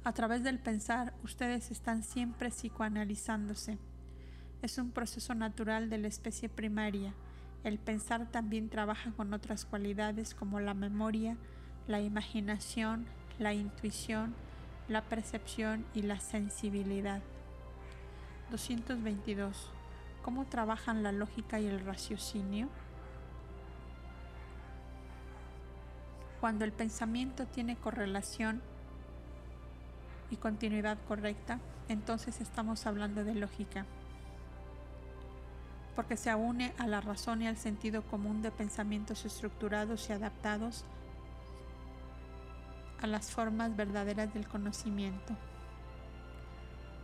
A 0.05 0.13
través 0.13 0.43
del 0.43 0.59
pensar, 0.59 1.15
ustedes 1.23 1.71
están 1.71 2.03
siempre 2.03 2.51
psicoanalizándose. 2.51 3.79
Es 4.61 4.79
un 4.79 4.91
proceso 4.91 5.35
natural 5.35 5.89
de 5.91 5.99
la 5.99 6.09
especie 6.09 6.49
primaria 6.49 7.15
el 7.65 7.79
pensar 7.79 8.27
también 8.27 8.69
trabaja 8.69 9.13
con 9.13 9.33
otras 9.35 9.65
cualidades 9.65 10.35
como 10.35 10.59
la 10.59 10.75
memoria, 10.75 11.37
la 11.87 12.01
imaginación, 12.01 13.07
la 13.39 13.55
intuición, 13.55 14.35
la 14.89 15.03
percepción 15.03 15.85
y 15.95 16.03
la 16.03 16.19
sensibilidad. 16.19 17.23
222. 18.51 19.71
¿Cómo 20.23 20.47
trabajan 20.47 21.03
la 21.03 21.13
lógica 21.13 21.59
y 21.61 21.67
el 21.67 21.85
raciocinio? 21.85 22.69
Cuando 26.41 26.65
el 26.65 26.73
pensamiento 26.73 27.47
tiene 27.47 27.77
correlación 27.77 28.63
y 30.31 30.37
continuidad 30.37 30.99
correcta, 31.07 31.61
entonces 31.89 32.41
estamos 32.41 32.87
hablando 32.87 33.25
de 33.25 33.35
lógica 33.35 33.87
porque 35.95 36.17
se 36.17 36.35
une 36.35 36.73
a 36.79 36.87
la 36.87 37.01
razón 37.01 37.43
y 37.43 37.47
al 37.47 37.57
sentido 37.57 38.03
común 38.03 38.43
de 38.43 38.51
pensamientos 38.51 39.25
estructurados 39.25 40.09
y 40.09 40.13
adaptados 40.13 40.85
a 43.01 43.07
las 43.07 43.31
formas 43.31 43.77
verdaderas 43.77 44.33
del 44.33 44.49
conocimiento. 44.49 45.37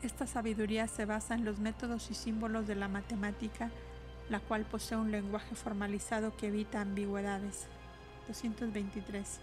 Esta 0.02 0.28
sabiduría 0.28 0.86
se 0.86 1.06
basa 1.06 1.34
en 1.34 1.44
los 1.44 1.58
métodos 1.58 2.10
y 2.10 2.14
símbolos 2.14 2.68
de 2.68 2.76
la 2.76 2.86
matemática, 2.86 3.70
la 4.28 4.38
cual 4.38 4.64
posee 4.64 4.96
un 4.96 5.10
lenguaje 5.10 5.56
formalizado 5.56 6.36
que 6.36 6.46
evita 6.46 6.80
ambigüedades. 6.80 7.66
223. 8.28 9.40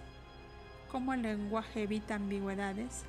¿Cómo 0.89 1.13
el 1.13 1.23
lenguaje 1.23 1.83
evita 1.83 2.15
ambigüedades? 2.15 3.03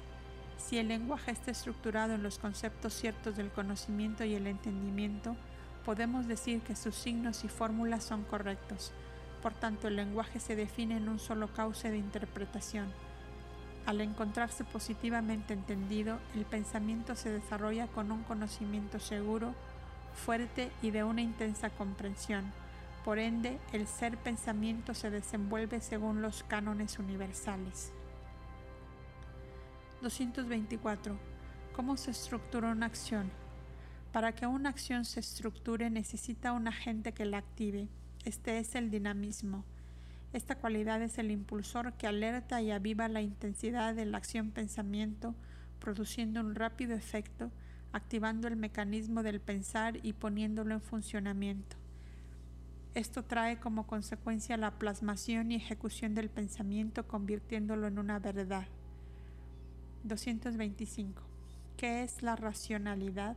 Si 0.58 0.78
el 0.78 0.88
lenguaje 0.88 1.30
está 1.30 1.52
estructurado 1.52 2.14
en 2.14 2.24
los 2.24 2.38
conceptos 2.38 2.94
ciertos 2.94 3.36
del 3.36 3.50
conocimiento 3.50 4.24
y 4.24 4.34
el 4.34 4.48
entendimiento, 4.48 5.36
podemos 5.84 6.26
decir 6.26 6.62
que 6.62 6.74
sus 6.74 6.96
signos 6.96 7.44
y 7.44 7.48
fórmulas 7.48 8.02
son 8.02 8.24
correctos. 8.24 8.92
Por 9.40 9.54
tanto, 9.54 9.86
el 9.86 9.94
lenguaje 9.94 10.40
se 10.40 10.56
define 10.56 10.96
en 10.96 11.08
un 11.08 11.20
solo 11.20 11.52
cauce 11.52 11.92
de 11.92 11.98
interpretación. 11.98 12.86
Al 13.86 14.00
encontrarse 14.00 14.64
positivamente 14.64 15.54
entendido, 15.54 16.18
el 16.34 16.44
pensamiento 16.44 17.14
se 17.14 17.30
desarrolla 17.30 17.86
con 17.86 18.10
un 18.10 18.24
conocimiento 18.24 18.98
seguro, 18.98 19.54
fuerte 20.12 20.72
y 20.82 20.90
de 20.90 21.04
una 21.04 21.22
intensa 21.22 21.70
comprensión. 21.70 22.52
Por 23.04 23.20
ende, 23.20 23.60
el 23.72 23.86
ser 23.86 24.18
pensamiento 24.18 24.92
se 24.92 25.10
desenvuelve 25.10 25.80
según 25.80 26.20
los 26.20 26.42
cánones 26.42 26.98
universales. 26.98 27.92
224. 30.02 31.16
¿Cómo 31.76 31.96
se 31.96 32.10
estructura 32.10 32.72
una 32.72 32.86
acción? 32.86 33.30
Para 34.12 34.32
que 34.32 34.46
una 34.46 34.70
acción 34.70 35.04
se 35.04 35.20
estructure 35.20 35.90
necesita 35.90 36.50
un 36.50 36.66
agente 36.66 37.12
que 37.12 37.24
la 37.24 37.38
active. 37.38 37.88
Este 38.24 38.58
es 38.58 38.74
el 38.74 38.90
dinamismo. 38.90 39.64
Esta 40.32 40.56
cualidad 40.56 41.00
es 41.02 41.18
el 41.18 41.30
impulsor 41.30 41.94
que 41.94 42.06
alerta 42.06 42.60
y 42.60 42.70
aviva 42.70 43.08
la 43.08 43.22
intensidad 43.22 43.94
de 43.94 44.06
la 44.06 44.18
acción-pensamiento, 44.18 45.34
produciendo 45.78 46.40
un 46.40 46.54
rápido 46.54 46.94
efecto, 46.94 47.50
activando 47.92 48.48
el 48.48 48.56
mecanismo 48.56 49.22
del 49.22 49.40
pensar 49.40 49.98
y 50.04 50.12
poniéndolo 50.12 50.74
en 50.74 50.82
funcionamiento. 50.82 51.76
Esto 52.94 53.22
trae 53.22 53.58
como 53.58 53.86
consecuencia 53.86 54.56
la 54.56 54.78
plasmación 54.78 55.52
y 55.52 55.56
ejecución 55.56 56.14
del 56.14 56.30
pensamiento, 56.30 57.06
convirtiéndolo 57.06 57.86
en 57.86 57.98
una 57.98 58.18
verdad. 58.18 58.66
225. 60.04 61.22
¿Qué 61.76 62.02
es 62.02 62.22
la 62.22 62.36
racionalidad? 62.36 63.36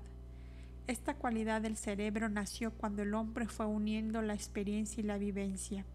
Esta 0.88 1.14
cualidad 1.14 1.62
del 1.62 1.76
cerebro 1.76 2.30
nació 2.30 2.72
cuando 2.72 3.02
el 3.02 3.14
hombre 3.14 3.48
fue 3.48 3.66
uniendo 3.66 4.22
la 4.22 4.34
experiencia 4.34 5.02
y 5.02 5.06
la 5.06 5.18
vivencia. 5.18 5.86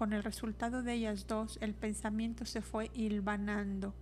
Con 0.00 0.14
el 0.14 0.22
resultado 0.22 0.82
de 0.82 0.94
ellas 0.94 1.26
dos, 1.26 1.58
el 1.60 1.74
pensamiento 1.74 2.46
se 2.46 2.62
fue 2.62 2.90
hilvanando. 2.94 3.92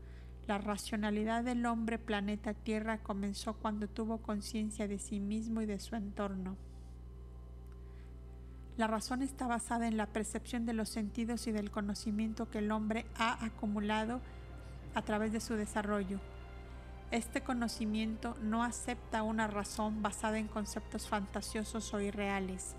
La 0.46 0.56
racionalidad 0.56 1.42
del 1.42 1.66
hombre 1.66 1.98
planeta 1.98 2.54
Tierra 2.54 2.98
comenzó 2.98 3.54
cuando 3.54 3.88
tuvo 3.88 4.18
conciencia 4.18 4.86
de 4.86 5.00
sí 5.00 5.18
mismo 5.18 5.60
y 5.60 5.66
de 5.66 5.80
su 5.80 5.96
entorno. 5.96 6.56
La 8.76 8.86
razón 8.86 9.22
está 9.22 9.48
basada 9.48 9.88
en 9.88 9.96
la 9.96 10.06
percepción 10.06 10.66
de 10.66 10.72
los 10.72 10.88
sentidos 10.88 11.48
y 11.48 11.50
del 11.50 11.72
conocimiento 11.72 12.48
que 12.48 12.58
el 12.58 12.70
hombre 12.70 13.04
ha 13.16 13.44
acumulado 13.44 14.20
a 14.94 15.02
través 15.02 15.32
de 15.32 15.40
su 15.40 15.54
desarrollo. 15.54 16.20
Este 17.10 17.40
conocimiento 17.40 18.36
no 18.40 18.62
acepta 18.62 19.24
una 19.24 19.48
razón 19.48 20.00
basada 20.00 20.38
en 20.38 20.46
conceptos 20.46 21.08
fantasiosos 21.08 21.92
o 21.92 22.00
irreales. 22.00 22.76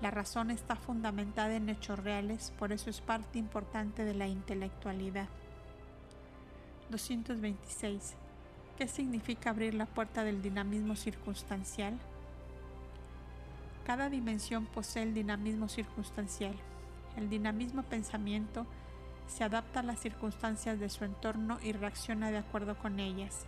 La 0.00 0.10
razón 0.10 0.50
está 0.50 0.76
fundamentada 0.76 1.54
en 1.54 1.68
hechos 1.68 1.98
reales, 1.98 2.52
por 2.58 2.72
eso 2.72 2.88
es 2.88 3.02
parte 3.02 3.38
importante 3.38 4.04
de 4.04 4.14
la 4.14 4.26
intelectualidad. 4.26 5.28
226. 6.88 8.14
¿Qué 8.78 8.88
significa 8.88 9.50
abrir 9.50 9.74
la 9.74 9.84
puerta 9.84 10.24
del 10.24 10.40
dinamismo 10.40 10.96
circunstancial? 10.96 11.98
Cada 13.84 14.08
dimensión 14.08 14.64
posee 14.64 15.02
el 15.02 15.12
dinamismo 15.12 15.68
circunstancial. 15.68 16.54
El 17.16 17.28
dinamismo 17.28 17.82
pensamiento 17.82 18.66
se 19.26 19.44
adapta 19.44 19.80
a 19.80 19.82
las 19.82 20.00
circunstancias 20.00 20.80
de 20.80 20.88
su 20.88 21.04
entorno 21.04 21.58
y 21.62 21.72
reacciona 21.72 22.30
de 22.30 22.38
acuerdo 22.38 22.76
con 22.78 23.00
ellas. 23.00 23.46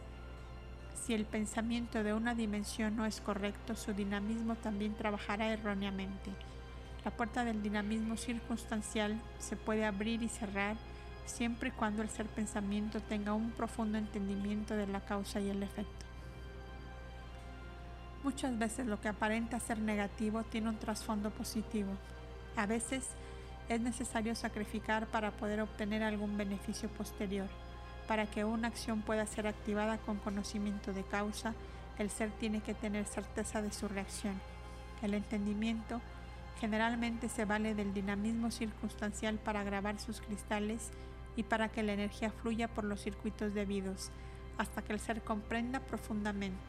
Si 1.04 1.14
el 1.14 1.24
pensamiento 1.24 2.04
de 2.04 2.14
una 2.14 2.36
dimensión 2.36 2.94
no 2.94 3.04
es 3.06 3.20
correcto, 3.20 3.74
su 3.74 3.92
dinamismo 3.92 4.54
también 4.54 4.94
trabajará 4.94 5.48
erróneamente. 5.48 6.30
La 7.04 7.10
puerta 7.10 7.44
del 7.44 7.60
dinamismo 7.60 8.16
circunstancial 8.16 9.20
se 9.40 9.56
puede 9.56 9.84
abrir 9.84 10.22
y 10.22 10.28
cerrar 10.28 10.76
siempre 11.26 11.70
y 11.70 11.72
cuando 11.72 12.02
el 12.02 12.08
ser 12.08 12.26
pensamiento 12.26 13.00
tenga 13.00 13.32
un 13.32 13.50
profundo 13.50 13.98
entendimiento 13.98 14.76
de 14.76 14.86
la 14.86 15.00
causa 15.00 15.40
y 15.40 15.50
el 15.50 15.64
efecto. 15.64 16.06
Muchas 18.22 18.56
veces 18.56 18.86
lo 18.86 19.00
que 19.00 19.08
aparenta 19.08 19.58
ser 19.58 19.80
negativo 19.80 20.44
tiene 20.44 20.68
un 20.68 20.78
trasfondo 20.78 21.30
positivo. 21.30 21.90
A 22.56 22.66
veces 22.66 23.08
es 23.68 23.80
necesario 23.80 24.36
sacrificar 24.36 25.08
para 25.08 25.32
poder 25.32 25.62
obtener 25.62 26.04
algún 26.04 26.36
beneficio 26.36 26.88
posterior. 26.90 27.48
Para 28.06 28.26
que 28.26 28.44
una 28.44 28.68
acción 28.68 29.02
pueda 29.02 29.26
ser 29.26 29.46
activada 29.46 29.98
con 29.98 30.18
conocimiento 30.18 30.92
de 30.92 31.04
causa, 31.04 31.54
el 31.98 32.10
ser 32.10 32.30
tiene 32.30 32.60
que 32.60 32.74
tener 32.74 33.06
certeza 33.06 33.62
de 33.62 33.72
su 33.72 33.88
reacción. 33.88 34.34
El 35.02 35.14
entendimiento 35.14 36.00
generalmente 36.60 37.28
se 37.28 37.44
vale 37.44 37.74
del 37.74 37.92
dinamismo 37.92 38.50
circunstancial 38.50 39.36
para 39.38 39.64
grabar 39.64 39.98
sus 39.98 40.20
cristales 40.20 40.90
y 41.36 41.42
para 41.42 41.68
que 41.68 41.82
la 41.82 41.92
energía 41.92 42.30
fluya 42.30 42.68
por 42.68 42.84
los 42.84 43.00
circuitos 43.00 43.54
debidos, 43.54 44.10
hasta 44.58 44.82
que 44.82 44.92
el 44.92 45.00
ser 45.00 45.22
comprenda 45.22 45.80
profundamente. 45.80 46.60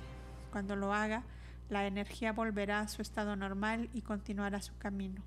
Cuando 0.51 0.75
lo 0.75 0.93
haga, 0.93 1.23
la 1.69 1.85
energía 1.85 2.33
volverá 2.33 2.79
a 2.79 2.87
su 2.87 3.01
estado 3.01 3.35
normal 3.35 3.89
y 3.93 4.01
continuará 4.01 4.61
su 4.61 4.77
camino. 4.77 5.21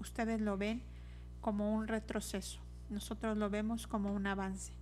Ustedes 0.00 0.40
lo 0.40 0.56
ven 0.56 0.82
como 1.40 1.74
un 1.74 1.88
retroceso, 1.88 2.60
nosotros 2.90 3.36
lo 3.36 3.50
vemos 3.50 3.86
como 3.86 4.12
un 4.12 4.26
avance. 4.26 4.77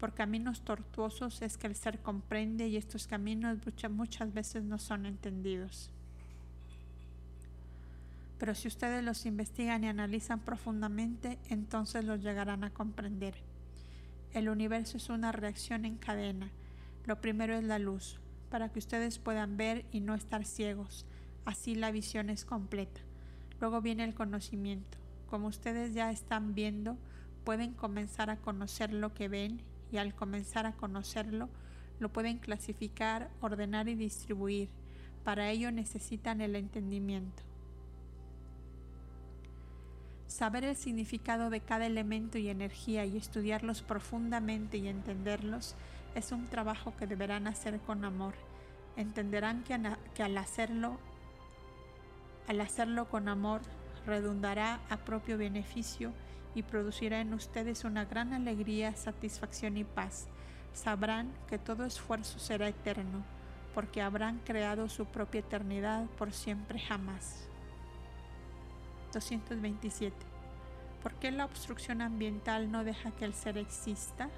Por 0.00 0.14
caminos 0.14 0.62
tortuosos 0.62 1.42
es 1.42 1.58
que 1.58 1.66
el 1.66 1.76
ser 1.76 1.98
comprende 1.98 2.66
y 2.68 2.78
estos 2.78 3.06
caminos 3.06 3.58
muchas 3.90 4.32
veces 4.32 4.64
no 4.64 4.78
son 4.78 5.04
entendidos. 5.04 5.90
Pero 8.38 8.54
si 8.54 8.66
ustedes 8.66 9.04
los 9.04 9.26
investigan 9.26 9.84
y 9.84 9.88
analizan 9.88 10.40
profundamente, 10.40 11.38
entonces 11.50 12.06
los 12.06 12.22
llegarán 12.22 12.64
a 12.64 12.70
comprender. 12.70 13.34
El 14.32 14.48
universo 14.48 14.96
es 14.96 15.10
una 15.10 15.32
reacción 15.32 15.84
en 15.84 15.96
cadena. 15.96 16.50
Lo 17.04 17.20
primero 17.20 17.54
es 17.54 17.64
la 17.64 17.78
luz, 17.78 18.18
para 18.48 18.70
que 18.70 18.78
ustedes 18.78 19.18
puedan 19.18 19.58
ver 19.58 19.84
y 19.92 20.00
no 20.00 20.14
estar 20.14 20.46
ciegos. 20.46 21.04
Así 21.44 21.74
la 21.74 21.90
visión 21.90 22.30
es 22.30 22.46
completa. 22.46 23.02
Luego 23.60 23.82
viene 23.82 24.04
el 24.04 24.14
conocimiento. 24.14 24.96
Como 25.28 25.48
ustedes 25.48 25.92
ya 25.92 26.10
están 26.10 26.54
viendo, 26.54 26.96
pueden 27.44 27.74
comenzar 27.74 28.30
a 28.30 28.38
conocer 28.38 28.94
lo 28.94 29.12
que 29.12 29.28
ven 29.28 29.60
y 29.92 29.98
al 29.98 30.14
comenzar 30.14 30.66
a 30.66 30.72
conocerlo, 30.72 31.48
lo 31.98 32.08
pueden 32.08 32.38
clasificar, 32.38 33.30
ordenar 33.40 33.88
y 33.88 33.94
distribuir. 33.94 34.68
Para 35.24 35.50
ello 35.50 35.70
necesitan 35.70 36.40
el 36.40 36.56
entendimiento. 36.56 37.42
Saber 40.26 40.64
el 40.64 40.76
significado 40.76 41.50
de 41.50 41.60
cada 41.60 41.86
elemento 41.86 42.38
y 42.38 42.48
energía 42.48 43.04
y 43.04 43.16
estudiarlos 43.16 43.82
profundamente 43.82 44.78
y 44.78 44.88
entenderlos 44.88 45.74
es 46.14 46.32
un 46.32 46.46
trabajo 46.46 46.94
que 46.96 47.06
deberán 47.06 47.46
hacer 47.46 47.80
con 47.80 48.04
amor. 48.04 48.34
Entenderán 48.96 49.64
que, 49.64 50.22
al 50.22 50.38
hacerlo, 50.38 50.98
al 52.48 52.60
hacerlo 52.60 53.08
con 53.08 53.28
amor, 53.28 53.60
redundará 54.06 54.80
a 54.88 54.98
propio 54.98 55.36
beneficio 55.36 56.12
y 56.54 56.62
producirá 56.62 57.20
en 57.20 57.34
ustedes 57.34 57.84
una 57.84 58.04
gran 58.04 58.32
alegría, 58.32 58.94
satisfacción 58.96 59.76
y 59.76 59.84
paz. 59.84 60.28
Sabrán 60.72 61.32
que 61.48 61.58
todo 61.58 61.84
esfuerzo 61.84 62.38
será 62.38 62.68
eterno, 62.68 63.24
porque 63.74 64.02
habrán 64.02 64.38
creado 64.38 64.88
su 64.88 65.06
propia 65.06 65.40
eternidad 65.40 66.06
por 66.18 66.32
siempre 66.32 66.78
jamás. 66.78 67.48
227. 69.12 70.14
¿Por 71.02 71.14
qué 71.14 71.30
la 71.30 71.44
obstrucción 71.44 72.02
ambiental 72.02 72.70
no 72.70 72.84
deja 72.84 73.10
que 73.12 73.24
el 73.24 73.34
ser 73.34 73.58
exista? 73.58 74.28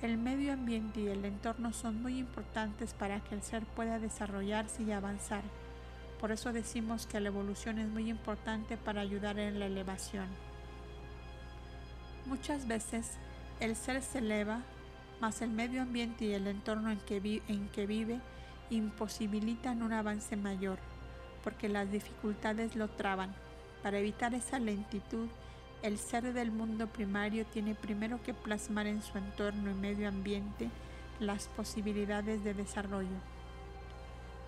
El 0.00 0.18
medio 0.18 0.52
ambiente 0.52 1.00
y 1.00 1.08
el 1.08 1.24
entorno 1.24 1.72
son 1.72 2.02
muy 2.02 2.18
importantes 2.18 2.92
para 2.94 3.20
que 3.20 3.34
el 3.34 3.42
ser 3.42 3.64
pueda 3.66 4.00
desarrollarse 4.00 4.82
y 4.82 4.92
avanzar. 4.92 5.42
Por 6.18 6.32
eso 6.32 6.52
decimos 6.52 7.06
que 7.06 7.20
la 7.20 7.28
evolución 7.28 7.78
es 7.78 7.88
muy 7.88 8.10
importante 8.10 8.76
para 8.76 9.00
ayudar 9.00 9.38
en 9.38 9.60
la 9.60 9.66
elevación. 9.66 10.26
Muchas 12.26 12.66
veces 12.68 13.12
el 13.60 13.76
ser 13.76 14.02
se 14.02 14.18
eleva, 14.18 14.60
mas 15.20 15.42
el 15.42 15.50
medio 15.50 15.82
ambiente 15.82 16.24
y 16.24 16.32
el 16.34 16.46
entorno 16.46 16.90
en 16.90 16.98
que, 16.98 17.42
en 17.48 17.68
que 17.68 17.86
vive 17.86 18.20
imposibilitan 18.70 19.82
un 19.82 19.92
avance 19.92 20.36
mayor, 20.36 20.78
porque 21.44 21.68
las 21.68 21.90
dificultades 21.90 22.76
lo 22.76 22.88
traban. 22.88 23.34
Para 23.82 23.98
evitar 23.98 24.34
esa 24.34 24.58
lentitud, 24.58 25.28
el 25.82 25.98
ser 25.98 26.32
del 26.32 26.52
mundo 26.52 26.86
primario 26.86 27.44
tiene 27.46 27.74
primero 27.74 28.22
que 28.22 28.34
plasmar 28.34 28.86
en 28.86 29.02
su 29.02 29.18
entorno 29.18 29.70
y 29.70 29.74
medio 29.74 30.08
ambiente 30.08 30.70
las 31.18 31.48
posibilidades 31.48 32.44
de 32.44 32.54
desarrollo. 32.54 33.18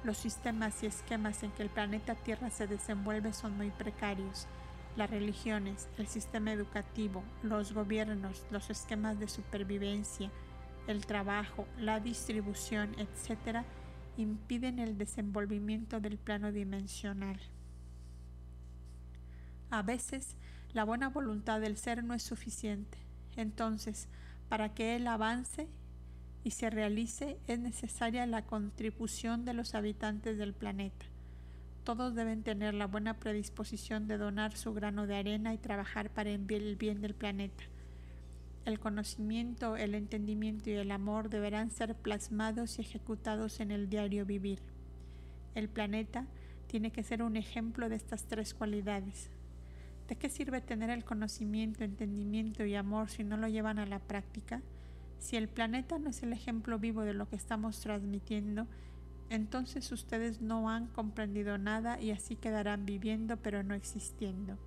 Los 0.05 0.17
sistemas 0.19 0.83
y 0.83 0.87
esquemas 0.87 1.43
en 1.43 1.51
que 1.51 1.63
el 1.63 1.71
planeta 1.71 2.15
Tierra 2.15 2.51
se 2.51 2.67
desenvuelve 2.67 3.33
son 3.33 3.57
muy 3.57 3.71
precarios. 3.71 4.47
Las 4.97 5.11
religiones, 5.11 5.89
el 5.99 6.07
sistema 6.07 6.53
educativo, 6.53 7.25
los 7.43 7.73
gobiernos, 7.73 8.47
los 8.51 8.71
esquemas 8.71 9.19
de 9.19 9.29
supervivencia, 9.29 10.31
el 10.87 11.05
trabajo, 11.07 11.67
la 11.79 12.01
distribución, 12.01 12.95
etc., 12.99 13.65
impiden 14.17 14.79
el 14.79 14.97
desenvolvimiento 14.97 16.01
del 16.01 16.19
plano 16.19 16.53
dimensional. 16.53 17.41
A 19.71 19.83
veces, 19.83 20.37
la 20.73 20.85
buena 20.85 21.09
voluntad 21.09 21.61
del 21.61 21.77
ser 21.77 22.05
no 22.05 22.15
es 22.15 22.23
suficiente. 22.23 22.99
Entonces, 23.37 24.09
para 24.49 24.75
que 24.75 24.95
él 24.95 25.09
avance 25.09 25.69
y 26.45 26.53
se 26.53 26.71
realice 26.71 27.39
es 27.49 27.59
necesaria 27.59 28.27
la 28.27 28.45
contribución 28.45 29.45
de 29.45 29.55
los 29.55 29.75
habitantes 29.75 30.39
del 30.39 30.53
planeta. 30.53 31.07
Todos 31.85 32.15
deben 32.15 32.43
tener 32.43 32.73
la 32.73 32.87
buena 32.87 33.15
predisposición 33.15 34.09
de 34.09 34.17
donar 34.17 34.57
su 34.57 34.73
grano 34.73 35.07
de 35.07 35.17
arena 35.17 35.53
y 35.53 35.59
trabajar 35.59 36.09
para 36.09 36.31
el 36.31 36.39
bien 36.77 37.03
del 37.03 37.15
planeta. 37.15 37.65
El 38.65 38.81
conocimiento, 38.81 39.77
el 39.77 39.95
entendimiento 39.95 40.71
y 40.71 40.73
el 40.73 40.91
amor 40.91 41.29
deberán 41.29 41.71
ser 41.71 41.95
plasmados 41.95 42.79
y 42.79 42.81
ejecutados 42.81 43.61
en 43.61 43.71
el 43.71 43.91
diario 43.91 44.25
vivir. 44.25 44.61
El 45.55 45.69
planeta 45.69 46.25
tiene 46.69 46.91
que 46.91 47.03
ser 47.03 47.23
un 47.23 47.37
ejemplo 47.37 47.91
de 47.91 47.97
estas 47.97 48.25
tres 48.25 48.55
cualidades. 48.55 49.29
¿De 50.09 50.17
qué 50.17 50.31
sirve 50.31 50.63
tener 50.63 50.89
el 50.89 51.05
conocimiento, 51.05 51.85
entendimiento 51.85 52.65
y 52.65 52.75
amor 52.75 53.11
si 53.11 53.25
no 53.25 53.37
lo 53.37 53.49
llevan 53.49 53.79
a 53.79 53.85
la 53.85 53.99
práctica? 53.99 54.63
Si 55.19 55.37
el 55.37 55.49
planeta 55.49 55.99
no 55.99 56.09
es 56.09 56.23
el 56.23 56.33
ejemplo 56.33 56.79
vivo 56.79 57.03
de 57.03 57.13
lo 57.13 57.29
que 57.29 57.37
estamos 57.37 57.81
transmitiendo, 57.81 58.67
entonces 59.31 59.91
ustedes 59.93 60.41
no 60.41 60.71
han 60.71 60.87
comprendido 60.87 61.59
nada 61.59 62.01
y 62.01 62.11
así 62.11 62.37
quedarán 62.37 62.87
viviendo 62.87 63.37
pero 63.37 63.63
no 63.63 63.75
existiendo. 63.75 64.59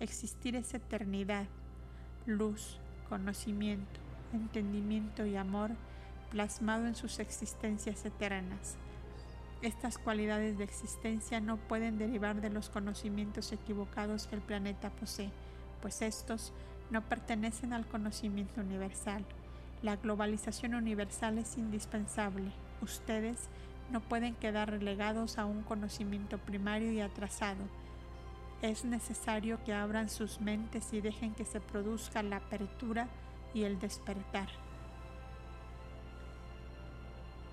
Existir 0.00 0.56
es 0.56 0.74
eternidad, 0.74 1.46
luz, 2.26 2.78
conocimiento, 3.08 4.00
entendimiento 4.32 5.26
y 5.26 5.36
amor 5.36 5.70
plasmado 6.30 6.86
en 6.86 6.94
sus 6.94 7.18
existencias 7.18 8.04
eternas. 8.04 8.76
Estas 9.62 9.98
cualidades 9.98 10.56
de 10.56 10.64
existencia 10.64 11.40
no 11.40 11.56
pueden 11.56 11.98
derivar 11.98 12.40
de 12.40 12.50
los 12.50 12.70
conocimientos 12.70 13.52
equivocados 13.52 14.26
que 14.26 14.36
el 14.36 14.42
planeta 14.42 14.90
posee, 14.90 15.30
pues 15.82 16.00
estos 16.02 16.52
no 16.90 17.02
pertenecen 17.02 17.72
al 17.72 17.86
conocimiento 17.86 18.60
universal. 18.60 19.24
La 19.82 19.96
globalización 19.96 20.74
universal 20.74 21.38
es 21.38 21.58
indispensable. 21.58 22.52
Ustedes 22.82 23.48
no 23.90 24.00
pueden 24.00 24.34
quedar 24.34 24.70
relegados 24.70 25.38
a 25.38 25.46
un 25.46 25.62
conocimiento 25.62 26.38
primario 26.38 26.92
y 26.92 27.00
atrasado. 27.00 27.64
Es 28.62 28.84
necesario 28.84 29.62
que 29.64 29.72
abran 29.72 30.08
sus 30.08 30.40
mentes 30.40 30.92
y 30.92 31.00
dejen 31.00 31.34
que 31.34 31.44
se 31.44 31.60
produzca 31.60 32.22
la 32.22 32.36
apertura 32.36 33.08
y 33.54 33.62
el 33.62 33.78
despertar. 33.78 34.48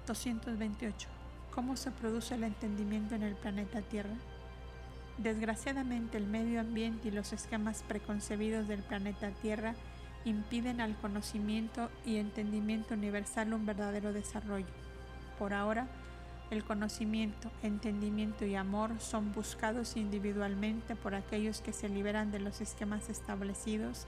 228 0.08 1.16
cómo 1.56 1.78
se 1.78 1.90
produce 1.90 2.36
el 2.36 2.44
entendimiento 2.44 3.16
en 3.16 3.24
el 3.24 3.34
planeta 3.36 3.82
Tierra. 3.82 4.14
Desgraciadamente 5.18 6.18
el 6.18 6.28
medio 6.28 6.60
ambiente 6.60 7.08
y 7.08 7.12
los 7.12 7.32
esquemas 7.32 7.82
preconcebidos 7.88 8.68
del 8.68 8.84
planeta 8.84 9.32
Tierra 9.42 9.74
impiden 10.26 10.82
al 10.82 10.98
conocimiento 10.98 11.90
y 12.06 12.18
entendimiento 12.18 12.94
universal 12.94 13.54
un 13.54 13.66
verdadero 13.66 14.12
desarrollo. 14.12 14.66
Por 15.38 15.54
ahora, 15.54 15.88
el 16.52 16.64
conocimiento, 16.64 17.52
entendimiento 17.64 18.46
y 18.46 18.56
amor 18.56 19.00
son 19.00 19.34
buscados 19.34 19.98
individualmente 19.98 20.96
por 20.96 21.16
aquellos 21.16 21.62
que 21.62 21.74
se 21.74 21.90
liberan 21.90 22.32
de 22.32 22.40
los 22.40 22.62
esquemas 22.62 23.10
establecidos 23.10 24.06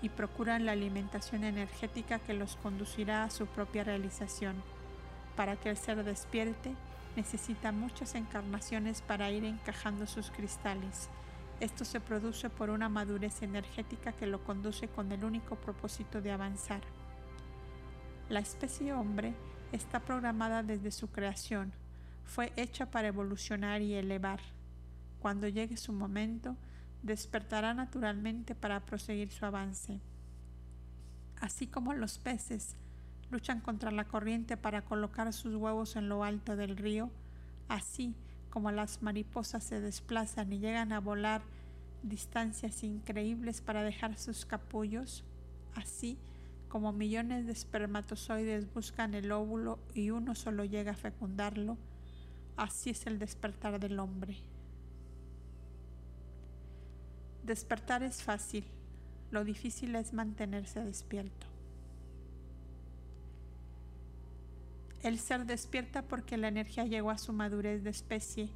y 0.00 0.10
procuran 0.10 0.64
la 0.64 0.72
alimentación 0.72 1.44
energética 1.44 2.18
que 2.18 2.34
los 2.34 2.56
conducirá 2.56 3.24
a 3.24 3.30
su 3.30 3.46
propia 3.46 3.84
realización. 3.84 4.54
Para 5.34 5.56
que 5.56 5.70
el 5.70 5.76
ser 5.76 6.04
despierte, 6.04 6.74
necesita 7.16 7.72
muchas 7.72 8.14
encarnaciones 8.14 9.02
para 9.02 9.30
ir 9.30 9.44
encajando 9.44 10.06
sus 10.06 10.30
cristales. 10.30 11.08
Esto 11.60 11.84
se 11.84 12.00
produce 12.00 12.50
por 12.50 12.70
una 12.70 12.88
madurez 12.88 13.42
energética 13.42 14.12
que 14.12 14.26
lo 14.26 14.42
conduce 14.44 14.88
con 14.88 15.10
el 15.12 15.24
único 15.24 15.56
propósito 15.56 16.20
de 16.20 16.32
avanzar. 16.32 16.80
La 18.28 18.40
especie 18.40 18.92
hombre 18.92 19.34
está 19.74 20.00
programada 20.00 20.62
desde 20.62 20.90
su 20.90 21.08
creación, 21.08 21.72
fue 22.24 22.52
hecha 22.56 22.90
para 22.90 23.08
evolucionar 23.08 23.82
y 23.82 23.94
elevar. 23.94 24.40
Cuando 25.20 25.48
llegue 25.48 25.76
su 25.76 25.92
momento, 25.92 26.56
despertará 27.02 27.74
naturalmente 27.74 28.54
para 28.54 28.80
proseguir 28.80 29.30
su 29.30 29.44
avance. 29.44 30.00
Así 31.40 31.66
como 31.66 31.92
los 31.92 32.18
peces 32.18 32.76
luchan 33.30 33.60
contra 33.60 33.90
la 33.90 34.04
corriente 34.04 34.56
para 34.56 34.82
colocar 34.82 35.32
sus 35.32 35.56
huevos 35.56 35.96
en 35.96 36.08
lo 36.08 36.24
alto 36.24 36.56
del 36.56 36.76
río, 36.76 37.10
así 37.68 38.14
como 38.50 38.70
las 38.70 39.02
mariposas 39.02 39.64
se 39.64 39.80
desplazan 39.80 40.52
y 40.52 40.60
llegan 40.60 40.92
a 40.92 41.00
volar 41.00 41.42
distancias 42.02 42.84
increíbles 42.84 43.60
para 43.60 43.82
dejar 43.82 44.16
sus 44.18 44.46
capullos, 44.46 45.24
así 45.74 46.16
como 46.74 46.90
millones 46.90 47.46
de 47.46 47.52
espermatozoides 47.52 48.74
buscan 48.74 49.14
el 49.14 49.30
óvulo 49.30 49.78
y 49.94 50.10
uno 50.10 50.34
solo 50.34 50.64
llega 50.64 50.90
a 50.90 50.96
fecundarlo, 50.96 51.78
así 52.56 52.90
es 52.90 53.06
el 53.06 53.20
despertar 53.20 53.78
del 53.78 54.00
hombre. 54.00 54.38
Despertar 57.44 58.02
es 58.02 58.24
fácil, 58.24 58.64
lo 59.30 59.44
difícil 59.44 59.94
es 59.94 60.12
mantenerse 60.12 60.84
despierto. 60.84 61.46
El 65.04 65.20
ser 65.20 65.46
despierta 65.46 66.02
porque 66.02 66.36
la 66.36 66.48
energía 66.48 66.86
llegó 66.86 67.12
a 67.12 67.18
su 67.18 67.32
madurez 67.32 67.84
de 67.84 67.90
especie. 67.90 68.48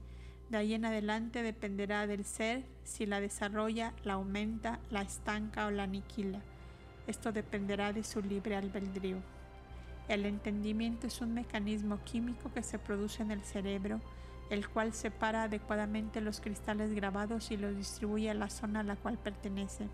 De 0.50 0.56
ahí 0.56 0.74
en 0.74 0.86
adelante 0.86 1.44
dependerá 1.44 2.08
del 2.08 2.24
ser 2.24 2.64
si 2.82 3.06
la 3.06 3.20
desarrolla, 3.20 3.94
la 4.02 4.14
aumenta, 4.14 4.80
la 4.90 5.02
estanca 5.02 5.66
o 5.66 5.70
la 5.70 5.84
aniquila. 5.84 6.42
Esto 7.08 7.32
dependerá 7.32 7.94
de 7.94 8.04
su 8.04 8.20
libre 8.20 8.54
albedrío. 8.54 9.16
El 10.08 10.26
entendimiento 10.26 11.06
es 11.06 11.22
un 11.22 11.32
mecanismo 11.32 11.98
químico 12.04 12.52
que 12.52 12.62
se 12.62 12.78
produce 12.78 13.22
en 13.22 13.30
el 13.30 13.42
cerebro, 13.42 14.00
el 14.50 14.68
cual 14.68 14.92
separa 14.92 15.44
adecuadamente 15.44 16.20
los 16.20 16.40
cristales 16.40 16.94
grabados 16.94 17.50
y 17.50 17.56
los 17.56 17.74
distribuye 17.74 18.30
a 18.30 18.34
la 18.34 18.50
zona 18.50 18.80
a 18.80 18.82
la 18.82 18.96
cual 18.96 19.16
pertenece. 19.16 19.88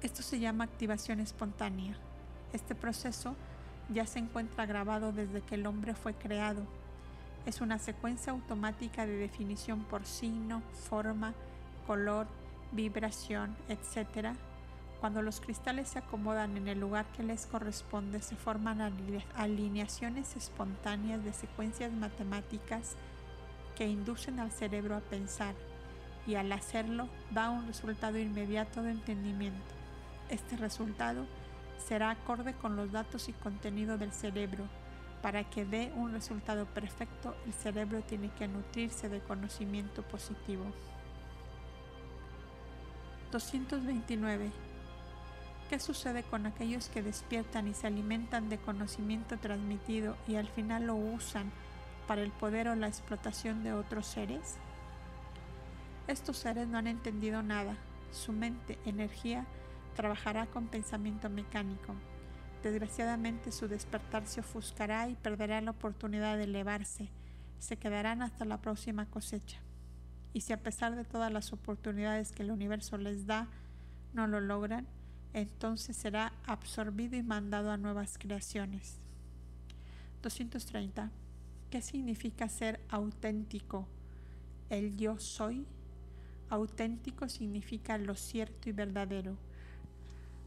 Esto 0.00 0.22
se 0.22 0.40
llama 0.40 0.64
activación 0.64 1.20
espontánea. 1.20 1.96
Este 2.54 2.74
proceso 2.74 3.36
ya 3.90 4.06
se 4.06 4.20
encuentra 4.20 4.64
grabado 4.64 5.12
desde 5.12 5.42
que 5.42 5.56
el 5.56 5.66
hombre 5.66 5.94
fue 5.94 6.14
creado. 6.14 6.62
Es 7.44 7.60
una 7.60 7.78
secuencia 7.78 8.32
automática 8.32 9.04
de 9.04 9.16
definición 9.16 9.84
por 9.84 10.06
signo, 10.06 10.62
forma, 10.88 11.34
color, 11.86 12.26
vibración, 12.72 13.54
etc. 13.68 14.34
Cuando 15.04 15.20
los 15.20 15.42
cristales 15.42 15.88
se 15.88 15.98
acomodan 15.98 16.56
en 16.56 16.66
el 16.66 16.80
lugar 16.80 17.04
que 17.14 17.22
les 17.22 17.44
corresponde, 17.44 18.22
se 18.22 18.36
forman 18.36 18.80
alineaciones 19.36 20.34
espontáneas 20.34 21.22
de 21.22 21.34
secuencias 21.34 21.92
matemáticas 21.92 22.96
que 23.76 23.86
inducen 23.86 24.40
al 24.40 24.50
cerebro 24.50 24.96
a 24.96 25.00
pensar 25.00 25.54
y 26.26 26.36
al 26.36 26.50
hacerlo 26.52 27.10
da 27.32 27.50
un 27.50 27.66
resultado 27.66 28.18
inmediato 28.18 28.82
de 28.82 28.92
entendimiento. 28.92 29.74
Este 30.30 30.56
resultado 30.56 31.26
será 31.76 32.08
acorde 32.08 32.54
con 32.54 32.74
los 32.74 32.90
datos 32.90 33.28
y 33.28 33.34
contenido 33.34 33.98
del 33.98 34.12
cerebro. 34.14 34.64
Para 35.20 35.44
que 35.44 35.66
dé 35.66 35.92
un 35.96 36.12
resultado 36.12 36.64
perfecto, 36.64 37.36
el 37.44 37.52
cerebro 37.52 38.00
tiene 38.00 38.30
que 38.38 38.48
nutrirse 38.48 39.10
de 39.10 39.20
conocimiento 39.20 40.02
positivo. 40.02 40.64
229. 43.32 44.73
¿Qué 45.74 45.80
sucede 45.80 46.22
con 46.22 46.46
aquellos 46.46 46.88
que 46.88 47.02
despiertan 47.02 47.66
y 47.66 47.74
se 47.74 47.88
alimentan 47.88 48.48
de 48.48 48.58
conocimiento 48.58 49.38
transmitido 49.38 50.16
y 50.28 50.36
al 50.36 50.46
final 50.46 50.86
lo 50.86 50.94
usan 50.94 51.50
para 52.06 52.22
el 52.22 52.30
poder 52.30 52.68
o 52.68 52.76
la 52.76 52.86
explotación 52.86 53.64
de 53.64 53.72
otros 53.72 54.06
seres? 54.06 54.54
Estos 56.06 56.36
seres 56.36 56.68
no 56.68 56.78
han 56.78 56.86
entendido 56.86 57.42
nada. 57.42 57.76
Su 58.12 58.30
mente, 58.32 58.78
energía, 58.84 59.46
trabajará 59.96 60.46
con 60.46 60.68
pensamiento 60.68 61.28
mecánico. 61.28 61.92
Desgraciadamente 62.62 63.50
su 63.50 63.66
despertar 63.66 64.28
se 64.28 64.42
ofuscará 64.42 65.08
y 65.08 65.16
perderá 65.16 65.60
la 65.60 65.72
oportunidad 65.72 66.36
de 66.36 66.44
elevarse. 66.44 67.08
Se 67.58 67.76
quedarán 67.78 68.22
hasta 68.22 68.44
la 68.44 68.58
próxima 68.58 69.06
cosecha. 69.06 69.58
Y 70.34 70.42
si 70.42 70.52
a 70.52 70.62
pesar 70.62 70.94
de 70.94 71.04
todas 71.04 71.32
las 71.32 71.52
oportunidades 71.52 72.30
que 72.30 72.44
el 72.44 72.52
universo 72.52 72.96
les 72.96 73.26
da, 73.26 73.48
no 74.12 74.28
lo 74.28 74.38
logran, 74.38 74.86
entonces 75.34 75.96
será 75.96 76.32
absorbido 76.46 77.16
y 77.16 77.22
mandado 77.22 77.70
a 77.70 77.76
nuevas 77.76 78.16
creaciones. 78.18 78.98
230. 80.22 81.10
¿Qué 81.70 81.82
significa 81.82 82.48
ser 82.48 82.80
auténtico? 82.88 83.86
El 84.70 84.96
yo 84.96 85.18
soy. 85.18 85.66
Auténtico 86.48 87.28
significa 87.28 87.98
lo 87.98 88.14
cierto 88.14 88.68
y 88.68 88.72
verdadero. 88.72 89.36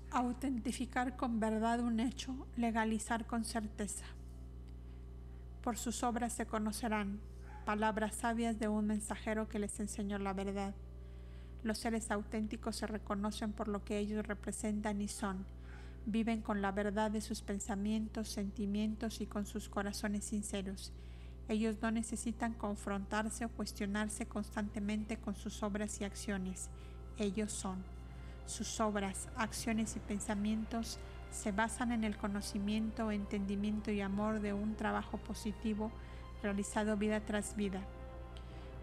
Autentificar 0.09 1.17
con 1.17 1.41
verdad 1.41 1.81
un 1.81 1.99
hecho, 1.99 2.47
legalizar 2.55 3.25
con 3.25 3.43
certeza. 3.43 4.05
Por 5.61 5.77
sus 5.77 6.01
obras 6.01 6.31
se 6.31 6.45
conocerán 6.45 7.19
palabras 7.65 8.15
sabias 8.15 8.57
de 8.57 8.69
un 8.69 8.87
mensajero 8.87 9.49
que 9.49 9.59
les 9.59 9.77
enseñó 9.81 10.17
la 10.17 10.31
verdad. 10.31 10.73
Los 11.63 11.79
seres 11.79 12.11
auténticos 12.11 12.75
se 12.75 12.87
reconocen 12.87 13.51
por 13.51 13.67
lo 13.67 13.83
que 13.83 13.97
ellos 13.97 14.25
representan 14.25 15.01
y 15.01 15.07
son. 15.07 15.45
Viven 16.05 16.41
con 16.41 16.61
la 16.61 16.71
verdad 16.71 17.11
de 17.11 17.21
sus 17.21 17.41
pensamientos, 17.41 18.29
sentimientos 18.29 19.19
y 19.21 19.25
con 19.25 19.45
sus 19.45 19.67
corazones 19.67 20.25
sinceros. 20.25 20.93
Ellos 21.49 21.77
no 21.81 21.91
necesitan 21.91 22.53
confrontarse 22.53 23.45
o 23.45 23.49
cuestionarse 23.49 24.25
constantemente 24.25 25.17
con 25.17 25.35
sus 25.35 25.63
obras 25.63 25.99
y 26.01 26.03
acciones. 26.03 26.69
Ellos 27.17 27.51
son. 27.51 27.83
Sus 28.45 28.79
obras, 28.79 29.27
acciones 29.35 29.95
y 29.95 29.99
pensamientos 29.99 30.99
se 31.31 31.51
basan 31.51 31.91
en 31.91 32.03
el 32.03 32.17
conocimiento, 32.17 33.11
entendimiento 33.11 33.91
y 33.91 34.01
amor 34.01 34.39
de 34.39 34.53
un 34.53 34.75
trabajo 34.75 35.17
positivo 35.17 35.91
realizado 36.41 36.95
vida 36.97 37.19
tras 37.21 37.55
vida. 37.55 37.81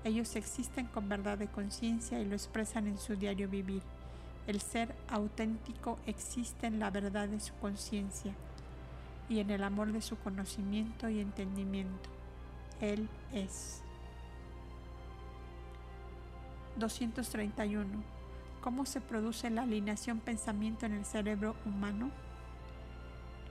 Ellos 0.05 0.37
existen 0.37 0.87
con 0.87 1.09
verdad 1.09 1.39
de 1.39 1.49
conciencia 1.49 2.21
y 2.21 2.27
lo 2.27 2.35
expresan 2.35 2.87
en 2.87 2.99
su 2.99 3.17
diario 3.17 3.49
vivir. 3.49 3.83
El 4.47 4.61
ser 4.61 4.95
auténtico 5.09 5.99
existe 6.07 6.67
en 6.67 6.79
la 6.79 6.91
verdad 6.91 7.27
de 7.27 7.41
su 7.41 7.55
conciencia 7.55 8.35
y 9.31 9.41
en 9.41 9.51
el 9.51 9.65
amor 9.65 9.93
de 9.93 10.03
su 10.03 10.19
conocimiento 10.19 11.09
y 11.09 11.21
entendimiento. 11.21 12.11
Él 12.83 13.09
es. 13.33 13.83
231. 16.77 17.87
¿Cómo 18.61 18.85
se 18.85 19.01
produce 19.01 19.49
la 19.49 19.63
alineación 19.63 20.21
pensamiento 20.21 20.85
en 20.85 20.93
el 20.93 21.07
cerebro 21.07 21.57
humano? 21.65 22.11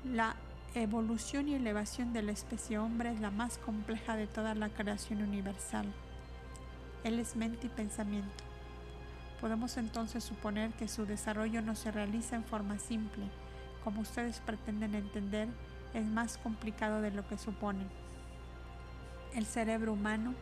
La 0.04 0.36
evolución 0.76 1.48
y 1.48 1.56
elevación 1.56 2.14
de 2.14 2.22
la 2.22 2.32
especie 2.32 2.78
hombre 2.78 3.12
es 3.12 3.20
la 3.20 3.32
más 3.32 3.58
compleja 3.58 4.16
de 4.16 4.28
toda 4.28 4.54
la 4.54 4.70
creación 4.70 5.22
universal. 5.22 5.92
Él 7.04 7.20
es 7.20 7.36
mente 7.36 7.68
y 7.68 7.70
pensamiento. 7.70 8.44
Podemos 9.42 9.76
entonces 9.78 10.24
suponer 10.24 10.72
que 10.72 10.88
su 10.88 11.06
desarrollo 11.06 11.62
no 11.62 11.76
se 11.76 11.92
realiza 11.92 12.36
en 12.36 12.46
forma 12.46 12.80
simple. 12.80 13.26
Como 13.84 14.02
ustedes 14.02 14.40
pretenden 14.40 14.96
entender, 14.96 15.50
es 15.94 16.06
más 16.06 16.38
complicado 16.38 17.02
de 17.02 17.12
lo 17.12 17.28
que 17.28 17.38
suponen. 17.38 17.90
El 19.36 19.46
cerebro 19.46 19.94
humano 19.94 20.34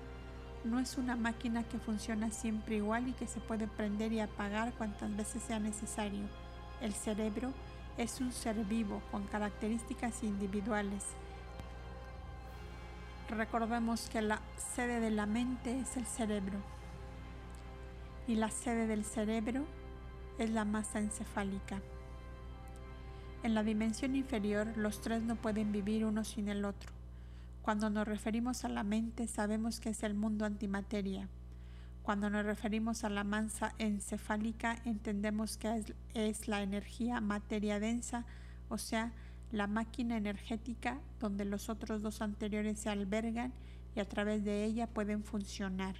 no 0.64 0.80
es 0.80 0.98
una 0.98 1.16
máquina 1.16 1.64
que 1.64 1.80
funciona 1.80 2.30
siempre 2.30 2.76
igual 2.76 3.08
y 3.08 3.14
que 3.14 3.26
se 3.26 3.40
puede 3.40 3.68
prender 3.68 4.14
y 4.14 4.20
apagar 4.20 4.74
cuantas 4.74 5.16
veces 5.16 5.42
sea 5.42 5.60
necesario. 5.60 6.26
El 6.82 6.94
cerebro 6.94 7.52
es 7.98 8.22
un 8.22 8.32
ser 8.32 8.56
vivo 8.66 9.02
con 9.12 9.26
características 9.26 10.24
individuales. 10.24 11.06
Recordemos 13.32 14.10
que 14.10 14.22
la 14.22 14.40
sede 14.76 15.00
de 15.00 15.10
la 15.10 15.26
mente 15.26 15.80
es 15.80 15.98
el 15.98 16.06
cerebro 16.06 16.60
y 18.28 18.36
la 18.36 18.52
sede 18.52 18.86
del 18.86 19.04
cerebro 19.04 19.66
es 20.38 20.52
la 20.52 20.66
masa 20.66 21.00
encefálica. 21.00 21.82
En 23.42 23.56
la 23.56 23.64
dimensión 23.64 24.16
inferior 24.16 24.78
los 24.78 25.02
tres 25.02 25.24
no 25.24 25.36
pueden 25.36 25.72
vivir 25.72 26.06
uno 26.06 26.24
sin 26.24 26.48
el 26.50 26.66
otro. 26.66 26.92
Cuando 27.64 27.90
nos 27.90 28.08
referimos 28.08 28.64
a 28.66 28.70
la 28.70 28.84
mente 28.84 29.28
sabemos 29.28 29.80
que 29.80 29.90
es 29.90 30.04
el 30.04 30.14
mundo 30.14 30.46
antimateria 30.46 31.28
cuando 32.04 32.30
nos 32.32 32.46
referimos 32.46 33.04
a 33.04 33.10
la 33.10 33.24
masa 33.24 33.76
encefálica, 33.78 34.78
entendemos 34.86 35.58
que 35.58 35.84
es, 36.14 36.48
la 36.48 36.64
energía 36.64 37.22
materia 37.22 37.80
densa, 37.80 38.26
o 38.70 38.78
sea, 38.78 39.12
la 39.52 39.68
máquina 39.68 40.18
energética 40.18 41.00
donde 41.20 41.46
los 41.46 41.70
otros 41.70 42.02
dos 42.02 42.22
anteriores 42.22 42.80
se 42.80 42.90
albergan 42.90 43.54
y 43.96 44.00
a 44.00 44.08
través 44.08 44.44
de 44.44 44.64
ella 44.64 44.88
pueden 44.88 45.24
funcionar. 45.24 45.96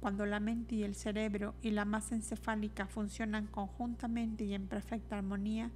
Cuando 0.00 0.26
la 0.26 0.40
mente 0.40 0.74
y 0.74 0.82
el 0.82 0.94
cerebro 0.94 1.54
y 1.62 1.70
la 1.70 1.84
masa 1.84 2.14
encefálica 2.14 2.86
funcionan 2.86 3.46
conjuntamente 3.46 4.44
y 4.44 4.54
en 4.54 4.66
perfecta 4.66 5.16
armonía, 5.16 5.70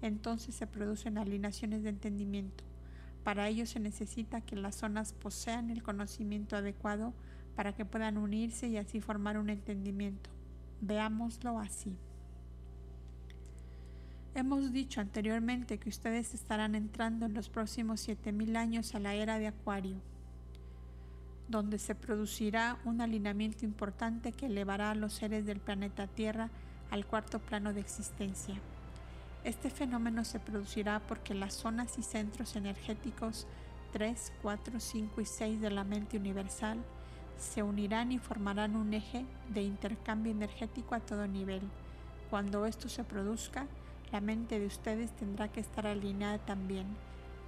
entonces 0.00 0.54
se 0.54 0.66
producen 0.66 1.18
alineaciones 1.18 1.82
de 1.82 1.88
entendimiento. 1.90 2.64
Para 3.24 3.48
ello 3.48 3.66
se 3.66 3.80
necesita 3.80 4.42
que 4.42 4.54
las 4.54 4.76
zonas 4.76 5.12
posean 5.12 5.70
el 5.70 5.82
conocimiento 5.82 6.56
adecuado 6.56 7.14
para 7.56 7.72
que 7.72 7.84
puedan 7.84 8.18
unirse 8.18 8.68
y 8.68 8.76
así 8.76 9.00
formar 9.00 9.38
un 9.38 9.50
entendimiento. 9.50 10.30
Veámoslo 10.80 11.58
así. 11.58 11.96
Hemos 14.36 14.72
dicho 14.72 15.00
anteriormente 15.00 15.78
que 15.78 15.88
ustedes 15.88 16.34
estarán 16.34 16.74
entrando 16.74 17.24
en 17.24 17.34
los 17.34 17.48
próximos 17.48 18.00
7000 18.00 18.56
años 18.56 18.92
a 18.96 18.98
la 18.98 19.14
era 19.14 19.38
de 19.38 19.46
Acuario, 19.46 19.94
donde 21.46 21.78
se 21.78 21.94
producirá 21.94 22.76
un 22.84 23.00
alineamiento 23.00 23.64
importante 23.64 24.32
que 24.32 24.46
elevará 24.46 24.90
a 24.90 24.96
los 24.96 25.12
seres 25.12 25.46
del 25.46 25.60
planeta 25.60 26.08
Tierra 26.08 26.50
al 26.90 27.06
cuarto 27.06 27.38
plano 27.38 27.72
de 27.72 27.78
existencia. 27.78 28.56
Este 29.44 29.70
fenómeno 29.70 30.24
se 30.24 30.40
producirá 30.40 30.98
porque 31.06 31.32
las 31.32 31.54
zonas 31.54 31.96
y 31.96 32.02
centros 32.02 32.56
energéticos 32.56 33.46
3, 33.92 34.32
4, 34.42 34.80
5 34.80 35.20
y 35.20 35.26
6 35.26 35.60
de 35.60 35.70
la 35.70 35.84
mente 35.84 36.18
universal 36.18 36.78
se 37.38 37.62
unirán 37.62 38.10
y 38.10 38.18
formarán 38.18 38.74
un 38.74 38.94
eje 38.94 39.26
de 39.50 39.62
intercambio 39.62 40.32
energético 40.32 40.96
a 40.96 41.00
todo 41.00 41.28
nivel. 41.28 41.62
Cuando 42.30 42.66
esto 42.66 42.88
se 42.88 43.04
produzca, 43.04 43.68
la 44.12 44.20
mente 44.20 44.58
de 44.58 44.66
ustedes 44.66 45.10
tendrá 45.12 45.48
que 45.48 45.60
estar 45.60 45.86
alineada 45.86 46.38
también. 46.38 46.86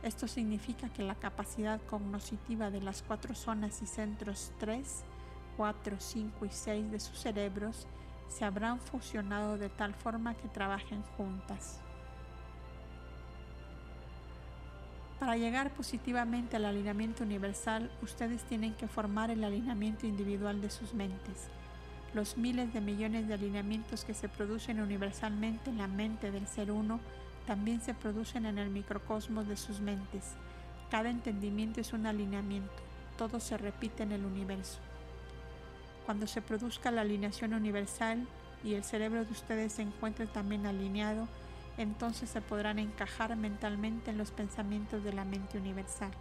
Esto 0.03 0.29
significa 0.29 0.89
que 0.89 1.03
la 1.03 1.15
capacidad 1.15 1.81
cognoscitiva 1.83 2.71
de 2.71 2.81
las 2.81 3.03
cuatro 3.03 3.35
zonas 3.35 3.83
y 3.83 3.87
centros 3.87 4.53
3, 4.59 5.05
4, 5.57 5.97
5 5.99 6.47
y 6.47 6.51
6 6.51 6.91
de 6.91 7.01
sus 7.01 7.19
cerebros 7.19 7.87
se 8.29 8.45
habrán 8.45 8.79
fusionado 8.81 9.59
de 9.59 9.69
tal 9.69 9.95
forma 9.95 10.35
que 10.35 10.49
trabajen 10.49 11.03
juntas. 11.17 11.81
Para 15.19 15.37
llegar 15.37 15.71
positivamente 15.71 16.57
al 16.57 16.67
alineamiento 16.67 17.25
universal, 17.25 17.91
ustedes 18.03 18.45
tienen 18.45 18.75
que 18.75 18.87
formar 18.87 19.31
el 19.31 19.45
alineamiento 19.45 20.07
individual 20.07 20.61
de 20.61 20.71
sus 20.71 20.93
mentes. 20.93 21.49
Los 22.17 22.39
miles 22.39 22.73
de 22.73 22.81
millones 22.81 23.29
de 23.29 23.35
alineamientos 23.35 24.07
que 24.07 24.14
se 24.14 24.31
producen 24.31 24.81
universalmente 24.81 25.69
en 25.69 25.77
la 25.77 25.87
mente 25.87 26.31
del 26.31 26.47
ser 26.47 26.71
uno 26.71 26.99
también 27.47 27.83
se 27.83 27.93
producen 27.93 28.47
en 28.47 28.57
el 28.57 28.71
microcosmos 28.71 29.47
de 29.47 29.59
sus 29.59 29.81
mentes. 29.81 30.33
Cada 30.91 31.11
entendimiento 31.11 31.79
es 31.79 31.93
un 31.93 32.07
alineamiento. 32.07 32.73
todo 33.19 33.39
se 33.39 33.59
repite 33.59 34.03
en 34.03 34.12
el 34.12 34.25
universo. 34.25 34.79
Cuando 36.07 36.27
se 36.27 36.41
produzca 36.41 36.91
la 36.91 37.03
alineación 37.03 37.53
universal 37.53 38.27
y 38.64 38.73
el 38.73 38.85
cerebro 38.85 39.27
de 39.27 39.33
ustedes 39.33 39.75
se 39.75 39.83
encuentre 39.83 40.27
también 40.27 40.64
alineado, 40.64 41.29
entonces 41.77 42.31
se 42.31 42.41
podrán 42.41 42.79
encajar 42.79 43.37
mentalmente 43.37 44.11
en 44.11 44.17
los 44.17 44.31
pensamientos 44.31 45.05
de 45.05 45.12
la 45.12 45.27
mente 45.27 45.59
universal. 45.59 46.12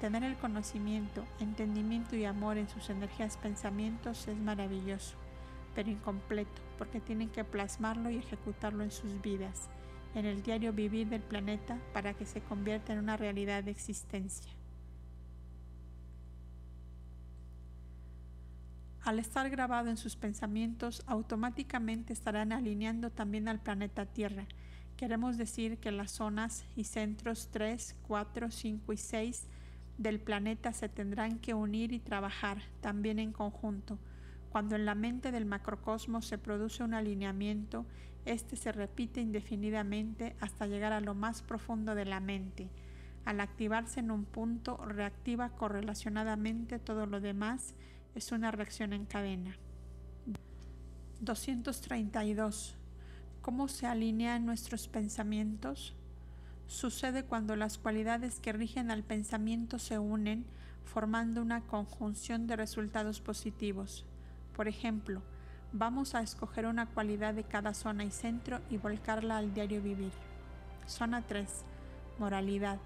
Tener 0.00 0.22
el 0.22 0.36
conocimiento, 0.36 1.24
entendimiento 1.40 2.14
y 2.14 2.24
amor 2.24 2.56
en 2.56 2.68
sus 2.68 2.88
energías 2.88 3.36
pensamientos 3.36 4.28
es 4.28 4.36
maravilloso, 4.36 5.16
pero 5.74 5.90
incompleto, 5.90 6.62
porque 6.78 7.00
tienen 7.00 7.30
que 7.30 7.42
plasmarlo 7.42 8.08
y 8.08 8.16
ejecutarlo 8.16 8.84
en 8.84 8.92
sus 8.92 9.20
vidas, 9.20 9.68
en 10.14 10.24
el 10.24 10.44
diario 10.44 10.72
vivir 10.72 11.08
del 11.08 11.22
planeta, 11.22 11.78
para 11.92 12.14
que 12.14 12.26
se 12.26 12.40
convierta 12.40 12.92
en 12.92 13.00
una 13.00 13.16
realidad 13.16 13.64
de 13.64 13.72
existencia. 13.72 14.52
Al 19.02 19.18
estar 19.18 19.50
grabado 19.50 19.88
en 19.88 19.96
sus 19.96 20.14
pensamientos, 20.14 21.02
automáticamente 21.06 22.12
estarán 22.12 22.52
alineando 22.52 23.10
también 23.10 23.48
al 23.48 23.58
planeta 23.58 24.06
Tierra. 24.06 24.46
Queremos 24.96 25.38
decir 25.38 25.78
que 25.78 25.90
las 25.90 26.12
zonas 26.12 26.64
y 26.76 26.84
centros 26.84 27.48
3, 27.50 27.96
4, 28.06 28.50
5 28.50 28.92
y 28.92 28.96
6 28.96 29.48
del 29.98 30.20
planeta 30.20 30.72
se 30.72 30.88
tendrán 30.88 31.38
que 31.40 31.54
unir 31.54 31.92
y 31.92 31.98
trabajar 31.98 32.62
también 32.80 33.18
en 33.18 33.32
conjunto. 33.32 33.98
Cuando 34.50 34.76
en 34.76 34.86
la 34.86 34.94
mente 34.94 35.30
del 35.32 35.44
macrocosmos 35.44 36.26
se 36.26 36.38
produce 36.38 36.82
un 36.82 36.94
alineamiento, 36.94 37.84
este 38.24 38.56
se 38.56 38.72
repite 38.72 39.20
indefinidamente 39.20 40.36
hasta 40.40 40.66
llegar 40.66 40.92
a 40.92 41.00
lo 41.00 41.14
más 41.14 41.42
profundo 41.42 41.94
de 41.94 42.04
la 42.04 42.20
mente. 42.20 42.70
Al 43.24 43.40
activarse 43.40 44.00
en 44.00 44.10
un 44.10 44.24
punto, 44.24 44.78
reactiva 44.86 45.50
correlacionadamente 45.50 46.78
todo 46.78 47.04
lo 47.06 47.20
demás 47.20 47.74
es 48.14 48.32
una 48.32 48.50
reacción 48.50 48.92
en 48.92 49.04
cadena. 49.04 49.56
232. 51.20 52.76
¿Cómo 53.42 53.68
se 53.68 53.86
alinean 53.86 54.46
nuestros 54.46 54.88
pensamientos? 54.88 55.94
Sucede 56.68 57.24
cuando 57.24 57.56
las 57.56 57.78
cualidades 57.78 58.40
que 58.40 58.52
rigen 58.52 58.90
al 58.90 59.02
pensamiento 59.02 59.78
se 59.78 59.98
unen, 59.98 60.44
formando 60.84 61.42
una 61.42 61.62
conjunción 61.62 62.46
de 62.46 62.56
resultados 62.56 63.20
positivos. 63.20 64.04
Por 64.54 64.68
ejemplo, 64.68 65.22
vamos 65.72 66.14
a 66.14 66.20
escoger 66.20 66.66
una 66.66 66.86
cualidad 66.86 67.34
de 67.34 67.44
cada 67.44 67.72
zona 67.72 68.04
y 68.04 68.10
centro 68.10 68.60
y 68.70 68.76
volcarla 68.76 69.38
al 69.38 69.54
diario 69.54 69.82
vivir. 69.82 70.12
Zona 70.86 71.22
3. 71.22 71.48
Moralidad. 72.18 72.78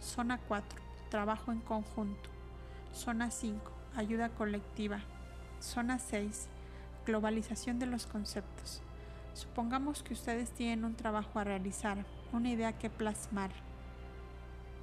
Zona 0.00 0.38
4. 0.46 0.78
Trabajo 1.10 1.52
en 1.52 1.60
conjunto. 1.60 2.30
Zona 2.92 3.30
5 3.30 3.72
ayuda 3.96 4.28
colectiva. 4.28 5.00
Zona 5.60 5.98
6. 5.98 6.48
Globalización 7.06 7.78
de 7.78 7.86
los 7.86 8.06
conceptos. 8.06 8.82
Supongamos 9.32 10.02
que 10.02 10.12
ustedes 10.12 10.50
tienen 10.50 10.84
un 10.84 10.94
trabajo 10.94 11.38
a 11.38 11.44
realizar, 11.44 12.04
una 12.32 12.50
idea 12.50 12.72
que 12.72 12.90
plasmar. 12.90 13.50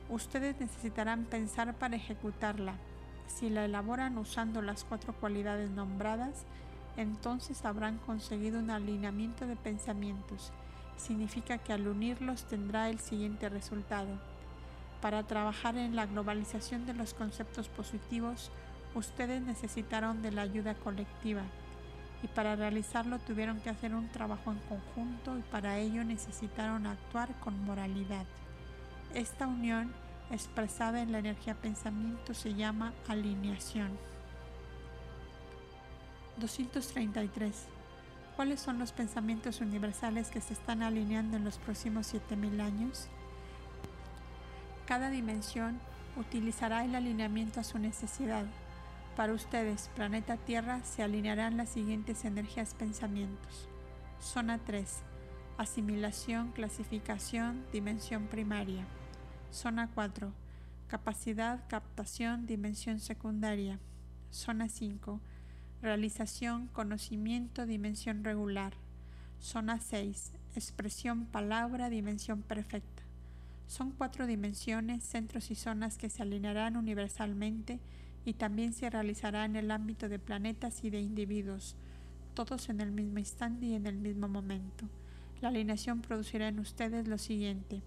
Ustedes 0.09 0.59
necesitarán 0.59 1.25
pensar 1.25 1.73
para 1.75 1.95
ejecutarla. 1.95 2.75
Si 3.27 3.49
la 3.49 3.65
elaboran 3.65 4.17
usando 4.17 4.61
las 4.61 4.83
cuatro 4.83 5.13
cualidades 5.13 5.69
nombradas, 5.71 6.45
entonces 6.97 7.65
habrán 7.65 7.97
conseguido 7.99 8.59
un 8.59 8.69
alineamiento 8.69 9.47
de 9.47 9.55
pensamientos. 9.55 10.51
Significa 10.97 11.57
que 11.57 11.73
al 11.73 11.87
unirlos 11.87 12.45
tendrá 12.45 12.89
el 12.89 12.99
siguiente 12.99 13.49
resultado. 13.49 14.19
Para 15.01 15.23
trabajar 15.23 15.77
en 15.77 15.95
la 15.95 16.05
globalización 16.05 16.85
de 16.85 16.93
los 16.93 17.13
conceptos 17.13 17.67
positivos, 17.67 18.51
Ustedes 18.95 19.41
necesitaron 19.41 20.21
de 20.21 20.31
la 20.31 20.43
ayuda 20.43 20.75
colectiva 20.75 21.41
y 22.23 22.27
para 22.27 22.55
realizarlo 22.55 23.19
tuvieron 23.19 23.59
que 23.59 23.69
hacer 23.69 23.93
un 23.93 24.07
trabajo 24.07 24.51
en 24.51 24.59
conjunto 24.59 25.37
y 25.37 25.41
para 25.41 25.77
ello 25.77 26.03
necesitaron 26.05 26.87
actuar 26.87 27.29
con 27.41 27.63
moralidad. 27.65 28.25
Esta 29.13 29.45
unión 29.45 29.93
expresada 30.31 31.01
en 31.01 31.11
la 31.11 31.19
energía 31.19 31.53
pensamiento 31.53 32.33
se 32.33 32.53
llama 32.53 32.93
alineación. 33.07 33.91
233. 36.37 37.67
¿Cuáles 38.35 38.61
son 38.61 38.79
los 38.79 38.93
pensamientos 38.93 39.61
universales 39.61 40.29
que 40.29 40.41
se 40.41 40.53
están 40.53 40.81
alineando 40.81 41.37
en 41.37 41.43
los 41.43 41.57
próximos 41.59 42.07
7000 42.07 42.61
años? 42.61 43.07
Cada 44.87 45.09
dimensión 45.09 45.79
utilizará 46.15 46.83
el 46.83 46.95
alineamiento 46.95 47.59
a 47.59 47.63
su 47.63 47.77
necesidad. 47.77 48.45
Para 49.15 49.33
ustedes, 49.33 49.91
planeta 49.95 50.37
Tierra, 50.37 50.83
se 50.83 51.03
alinearán 51.03 51.55
las 51.55 51.69
siguientes 51.69 52.25
energías 52.25 52.73
pensamientos. 52.73 53.69
Zona 54.19 54.57
3. 54.57 55.03
Asimilación, 55.59 56.51
clasificación, 56.51 57.63
dimensión 57.71 58.25
primaria. 58.25 58.87
Zona 59.51 59.91
4. 59.93 60.33
Capacidad, 60.87 61.59
captación, 61.67 62.47
dimensión 62.47 62.99
secundaria. 62.99 63.79
Zona 64.31 64.67
5. 64.67 65.21
Realización, 65.83 66.67
conocimiento, 66.73 67.67
dimensión 67.67 68.23
regular. 68.23 68.73
Zona 69.39 69.79
6. 69.79 70.33
Expresión, 70.55 71.25
palabra, 71.27 71.91
dimensión 71.91 72.41
perfecta. 72.41 73.03
Son 73.67 73.91
cuatro 73.91 74.25
dimensiones, 74.25 75.03
centros 75.03 75.51
y 75.51 75.55
zonas 75.55 75.99
que 75.99 76.09
se 76.09 76.23
alinearán 76.23 76.77
universalmente 76.77 77.79
y 78.25 78.33
también 78.33 78.73
se 78.73 78.89
realizará 78.89 79.45
en 79.45 79.55
el 79.55 79.71
ámbito 79.71 80.09
de 80.09 80.19
planetas 80.19 80.83
y 80.83 80.89
de 80.89 81.01
individuos, 81.01 81.75
todos 82.33 82.69
en 82.69 82.81
el 82.81 82.91
mismo 82.91 83.19
instante 83.19 83.65
y 83.65 83.73
en 83.73 83.85
el 83.85 83.95
mismo 83.95 84.27
momento. 84.27 84.87
La 85.41 85.49
alineación 85.49 86.01
producirá 86.01 86.47
en 86.47 86.59
ustedes 86.59 87.07
lo 87.07 87.17
siguiente. 87.17 87.81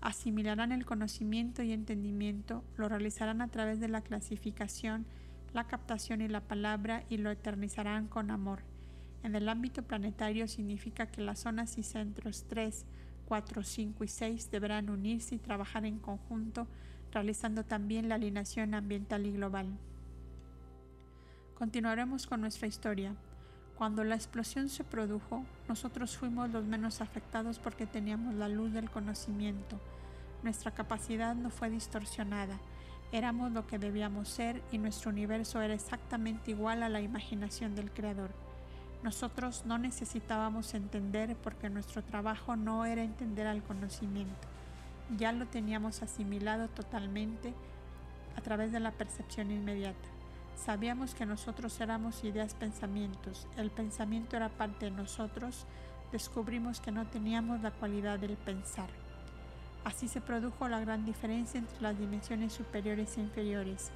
Asimilarán 0.00 0.70
el 0.70 0.86
conocimiento 0.86 1.62
y 1.62 1.72
entendimiento, 1.72 2.62
lo 2.76 2.88
realizarán 2.88 3.42
a 3.42 3.48
través 3.48 3.80
de 3.80 3.88
la 3.88 4.00
clasificación, 4.00 5.04
la 5.52 5.66
captación 5.66 6.20
y 6.20 6.28
la 6.28 6.40
palabra 6.40 7.04
y 7.08 7.16
lo 7.16 7.30
eternizarán 7.30 8.06
con 8.06 8.30
amor. 8.30 8.60
En 9.24 9.34
el 9.34 9.48
ámbito 9.48 9.82
planetario 9.82 10.46
significa 10.46 11.06
que 11.06 11.22
las 11.22 11.40
zonas 11.40 11.78
y 11.78 11.82
centros 11.82 12.44
3, 12.48 12.84
4, 13.26 13.64
5 13.64 14.04
y 14.04 14.08
6 14.08 14.50
deberán 14.52 14.88
unirse 14.88 15.34
y 15.34 15.38
trabajar 15.38 15.84
en 15.84 15.98
conjunto 15.98 16.68
realizando 17.12 17.64
también 17.64 18.08
la 18.08 18.16
alineación 18.16 18.74
ambiental 18.74 19.26
y 19.26 19.32
global. 19.32 19.66
Continuaremos 21.54 22.26
con 22.26 22.40
nuestra 22.40 22.66
historia. 22.66 23.14
Cuando 23.76 24.04
la 24.04 24.14
explosión 24.14 24.68
se 24.68 24.84
produjo, 24.84 25.44
nosotros 25.68 26.16
fuimos 26.16 26.50
los 26.50 26.64
menos 26.64 27.00
afectados 27.00 27.58
porque 27.58 27.86
teníamos 27.86 28.34
la 28.34 28.48
luz 28.48 28.72
del 28.72 28.90
conocimiento. 28.90 29.80
Nuestra 30.42 30.72
capacidad 30.72 31.34
no 31.34 31.50
fue 31.50 31.70
distorsionada. 31.70 32.58
Éramos 33.10 33.52
lo 33.52 33.66
que 33.66 33.78
debíamos 33.78 34.28
ser 34.28 34.62
y 34.70 34.78
nuestro 34.78 35.10
universo 35.10 35.60
era 35.60 35.74
exactamente 35.74 36.50
igual 36.50 36.82
a 36.82 36.88
la 36.88 37.00
imaginación 37.00 37.74
del 37.74 37.90
Creador. 37.90 38.30
Nosotros 39.02 39.64
no 39.64 39.78
necesitábamos 39.78 40.74
entender 40.74 41.36
porque 41.36 41.70
nuestro 41.70 42.02
trabajo 42.02 42.56
no 42.56 42.84
era 42.84 43.02
entender 43.02 43.46
al 43.46 43.62
conocimiento 43.62 44.48
ya 45.16 45.32
lo 45.32 45.46
teníamos 45.46 46.02
asimilado 46.02 46.68
totalmente 46.68 47.54
a 48.36 48.40
través 48.40 48.72
de 48.72 48.80
la 48.80 48.92
percepción 48.92 49.50
inmediata. 49.50 50.08
Sabíamos 50.56 51.14
que 51.14 51.24
nosotros 51.24 51.80
éramos 51.80 52.24
ideas, 52.24 52.54
pensamientos. 52.54 53.46
El 53.56 53.70
pensamiento 53.70 54.36
era 54.36 54.48
parte 54.48 54.86
de 54.86 54.90
nosotros. 54.90 55.66
Descubrimos 56.12 56.80
que 56.80 56.90
no 56.90 57.06
teníamos 57.06 57.62
la 57.62 57.70
cualidad 57.70 58.18
del 58.18 58.36
pensar. 58.36 58.88
Así 59.84 60.08
se 60.08 60.20
produjo 60.20 60.68
la 60.68 60.80
gran 60.80 61.04
diferencia 61.04 61.58
entre 61.58 61.80
las 61.80 61.98
dimensiones 61.98 62.52
superiores 62.52 63.16
e 63.16 63.20
inferiores. 63.20 63.90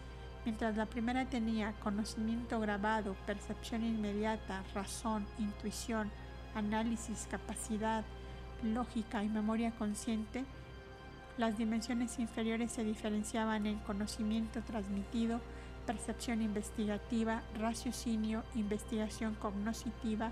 Mientras 0.44 0.76
la 0.76 0.86
primera 0.86 1.24
tenía 1.26 1.72
conocimiento 1.82 2.58
grabado, 2.60 3.14
percepción 3.26 3.84
inmediata, 3.84 4.62
razón, 4.74 5.26
intuición, 5.38 6.10
análisis, 6.54 7.28
capacidad, 7.30 8.04
lógica 8.62 9.22
y 9.22 9.28
memoria 9.28 9.72
consciente, 9.72 10.44
las 11.38 11.56
dimensiones 11.56 12.18
inferiores 12.18 12.72
se 12.72 12.84
diferenciaban 12.84 13.66
en 13.66 13.78
conocimiento 13.78 14.60
transmitido, 14.62 15.40
percepción 15.86 16.42
investigativa, 16.42 17.42
raciocinio, 17.58 18.44
investigación 18.54 19.34
cognoscitiva, 19.34 20.30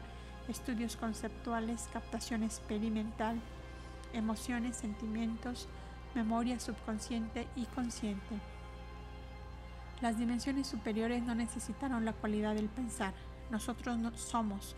estudios 0.48 0.96
conceptuales, 0.96 1.88
captación 1.92 2.42
experimental, 2.42 3.40
emociones, 4.12 4.76
sentimientos, 4.76 5.68
memoria 6.14 6.60
subconsciente 6.60 7.46
y 7.56 7.64
consciente. 7.66 8.36
Las 10.00 10.18
dimensiones 10.18 10.66
superiores 10.66 11.22
no 11.22 11.34
necesitaron 11.34 12.04
la 12.04 12.12
cualidad 12.12 12.54
del 12.54 12.68
pensar. 12.68 13.14
Nosotros 13.50 13.98
no 13.98 14.16
somos. 14.16 14.74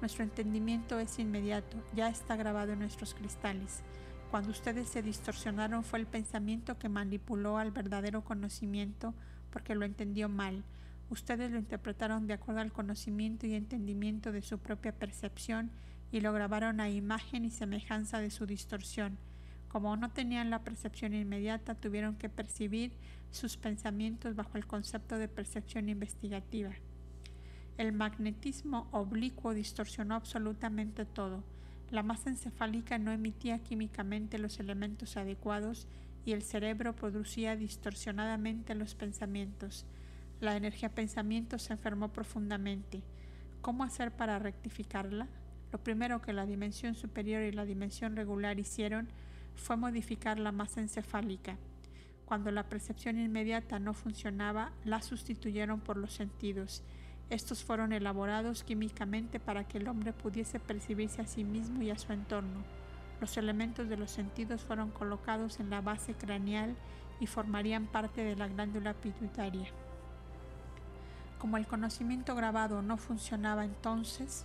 Nuestro 0.00 0.24
entendimiento 0.24 0.98
es 0.98 1.18
inmediato, 1.18 1.76
ya 1.94 2.08
está 2.08 2.36
grabado 2.36 2.72
en 2.72 2.78
nuestros 2.78 3.14
cristales. 3.14 3.82
Cuando 4.30 4.50
ustedes 4.50 4.88
se 4.88 5.02
distorsionaron 5.02 5.82
fue 5.82 5.98
el 5.98 6.06
pensamiento 6.06 6.78
que 6.78 6.88
manipuló 6.88 7.58
al 7.58 7.72
verdadero 7.72 8.22
conocimiento 8.22 9.12
porque 9.50 9.74
lo 9.74 9.84
entendió 9.84 10.28
mal. 10.28 10.62
Ustedes 11.08 11.50
lo 11.50 11.58
interpretaron 11.58 12.28
de 12.28 12.34
acuerdo 12.34 12.60
al 12.60 12.72
conocimiento 12.72 13.48
y 13.48 13.54
entendimiento 13.54 14.30
de 14.30 14.42
su 14.42 14.58
propia 14.58 14.92
percepción 14.92 15.72
y 16.12 16.20
lo 16.20 16.32
grabaron 16.32 16.78
a 16.78 16.88
imagen 16.88 17.44
y 17.44 17.50
semejanza 17.50 18.20
de 18.20 18.30
su 18.30 18.46
distorsión. 18.46 19.18
Como 19.66 19.96
no 19.96 20.10
tenían 20.10 20.50
la 20.50 20.62
percepción 20.62 21.12
inmediata, 21.12 21.74
tuvieron 21.74 22.14
que 22.14 22.28
percibir 22.28 22.92
sus 23.32 23.56
pensamientos 23.56 24.36
bajo 24.36 24.56
el 24.58 24.66
concepto 24.66 25.18
de 25.18 25.26
percepción 25.26 25.88
investigativa. 25.88 26.70
El 27.78 27.92
magnetismo 27.92 28.86
oblicuo 28.92 29.54
distorsionó 29.54 30.14
absolutamente 30.14 31.04
todo. 31.04 31.42
La 31.90 32.04
masa 32.04 32.30
encefálica 32.30 32.98
no 32.98 33.10
emitía 33.10 33.58
químicamente 33.58 34.38
los 34.38 34.60
elementos 34.60 35.16
adecuados 35.16 35.88
y 36.24 36.32
el 36.32 36.42
cerebro 36.42 36.94
producía 36.94 37.56
distorsionadamente 37.56 38.76
los 38.76 38.94
pensamientos. 38.94 39.86
La 40.40 40.56
energía 40.56 40.94
pensamiento 40.94 41.58
se 41.58 41.72
enfermó 41.72 42.12
profundamente. 42.12 43.02
¿Cómo 43.60 43.82
hacer 43.82 44.12
para 44.12 44.38
rectificarla? 44.38 45.28
Lo 45.72 45.82
primero 45.82 46.22
que 46.22 46.32
la 46.32 46.46
dimensión 46.46 46.94
superior 46.94 47.42
y 47.42 47.52
la 47.52 47.64
dimensión 47.64 48.14
regular 48.14 48.58
hicieron 48.58 49.08
fue 49.56 49.76
modificar 49.76 50.38
la 50.38 50.52
masa 50.52 50.80
encefálica. 50.80 51.58
Cuando 52.24 52.52
la 52.52 52.68
percepción 52.68 53.18
inmediata 53.18 53.80
no 53.80 53.94
funcionaba, 53.94 54.72
la 54.84 55.02
sustituyeron 55.02 55.80
por 55.80 55.96
los 55.96 56.12
sentidos. 56.12 56.84
Estos 57.30 57.62
fueron 57.62 57.92
elaborados 57.92 58.64
químicamente 58.64 59.38
para 59.38 59.62
que 59.62 59.78
el 59.78 59.86
hombre 59.86 60.12
pudiese 60.12 60.58
percibirse 60.58 61.22
a 61.22 61.26
sí 61.26 61.44
mismo 61.44 61.80
y 61.80 61.90
a 61.90 61.98
su 61.98 62.12
entorno. 62.12 62.64
Los 63.20 63.36
elementos 63.36 63.88
de 63.88 63.96
los 63.96 64.10
sentidos 64.10 64.62
fueron 64.62 64.90
colocados 64.90 65.60
en 65.60 65.70
la 65.70 65.80
base 65.80 66.14
craneal 66.14 66.74
y 67.20 67.28
formarían 67.28 67.86
parte 67.86 68.24
de 68.24 68.34
la 68.34 68.48
glándula 68.48 68.94
pituitaria. 68.94 69.68
Como 71.38 71.56
el 71.56 71.68
conocimiento 71.68 72.34
grabado 72.34 72.82
no 72.82 72.96
funcionaba 72.96 73.64
entonces, 73.64 74.44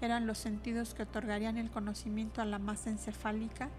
eran 0.00 0.26
los 0.26 0.38
sentidos 0.38 0.94
que 0.94 1.02
otorgarían 1.02 1.56
el 1.56 1.70
conocimiento 1.70 2.42
a 2.42 2.44
la 2.44 2.58
masa 2.60 2.90
encefálica 2.90 3.70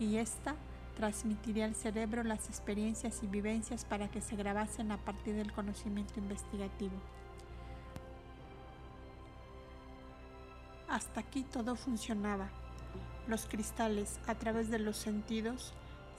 y 0.00 0.16
ésta 0.16 0.56
transmitiría 0.96 1.64
al 1.64 1.74
cerebro 1.74 2.24
las 2.24 2.48
experiencias 2.48 3.22
y 3.22 3.26
vivencias 3.26 3.84
para 3.84 4.08
que 4.08 4.20
se 4.20 4.36
grabasen 4.36 4.90
a 4.92 4.98
partir 4.98 5.34
del 5.34 5.52
conocimiento 5.52 6.18
investigativo. 6.18 6.94
Hasta 10.94 11.22
aquí 11.22 11.42
todo 11.42 11.74
funcionaba. 11.74 12.50
Los 13.26 13.46
cristales, 13.46 14.20
a 14.28 14.36
través 14.36 14.70
de 14.70 14.78
los 14.78 14.96
sentidos, 14.96 15.72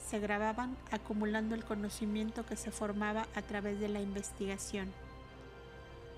se 0.06 0.18
grababan 0.18 0.76
acumulando 0.90 1.54
el 1.54 1.64
conocimiento 1.64 2.44
que 2.44 2.56
se 2.56 2.70
formaba 2.70 3.26
a 3.34 3.40
través 3.40 3.80
de 3.80 3.88
la 3.88 4.02
investigación. 4.02 4.92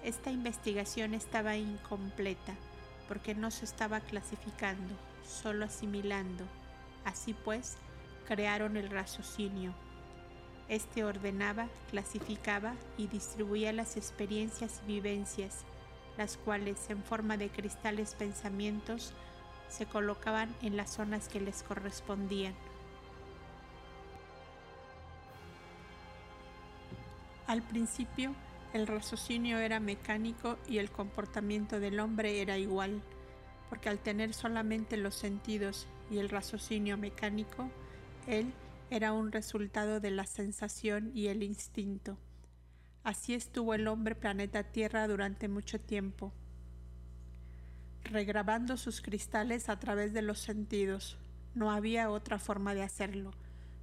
Esta 0.02 0.32
investigación 0.32 1.14
estaba 1.14 1.56
incompleta 1.56 2.56
porque 3.06 3.32
no 3.32 3.52
se 3.52 3.64
estaba 3.64 4.00
clasificando, 4.00 4.92
solo 5.24 5.64
asimilando. 5.64 6.42
Así 7.04 7.34
pues, 7.34 7.76
crearon 8.26 8.76
el 8.76 8.90
raciocinio. 8.90 9.72
Este 10.68 11.04
ordenaba, 11.04 11.68
clasificaba 11.92 12.74
y 12.96 13.06
distribuía 13.06 13.72
las 13.72 13.96
experiencias 13.96 14.80
y 14.82 14.94
vivencias, 14.94 15.64
las 16.18 16.36
cuales 16.36 16.90
en 16.90 17.02
forma 17.02 17.36
de 17.36 17.48
cristales 17.48 18.14
pensamientos 18.14 19.14
se 19.68 19.86
colocaban 19.86 20.54
en 20.62 20.76
las 20.76 20.90
zonas 20.90 21.28
que 21.28 21.40
les 21.40 21.62
correspondían. 21.62 22.54
Al 27.46 27.62
principio, 27.62 28.34
el 28.74 28.86
raciocinio 28.86 29.58
era 29.58 29.80
mecánico 29.80 30.58
y 30.68 30.78
el 30.78 30.90
comportamiento 30.90 31.80
del 31.80 32.00
hombre 32.00 32.42
era 32.42 32.58
igual, 32.58 33.00
porque 33.70 33.88
al 33.88 33.98
tener 33.98 34.34
solamente 34.34 34.96
los 34.96 35.14
sentidos 35.14 35.86
y 36.10 36.18
el 36.18 36.28
raciocinio 36.28 36.98
mecánico, 36.98 37.70
él 38.26 38.52
era 38.90 39.12
un 39.12 39.32
resultado 39.32 40.00
de 40.00 40.10
la 40.10 40.26
sensación 40.26 41.12
y 41.14 41.28
el 41.28 41.42
instinto. 41.42 42.18
Así 43.08 43.32
estuvo 43.32 43.72
el 43.72 43.88
hombre 43.88 44.14
planeta 44.14 44.64
Tierra 44.64 45.08
durante 45.08 45.48
mucho 45.48 45.80
tiempo, 45.80 46.30
regrabando 48.04 48.76
sus 48.76 49.00
cristales 49.00 49.70
a 49.70 49.78
través 49.78 50.12
de 50.12 50.20
los 50.20 50.40
sentidos. 50.40 51.16
No 51.54 51.70
había 51.70 52.10
otra 52.10 52.38
forma 52.38 52.74
de 52.74 52.82
hacerlo. 52.82 53.30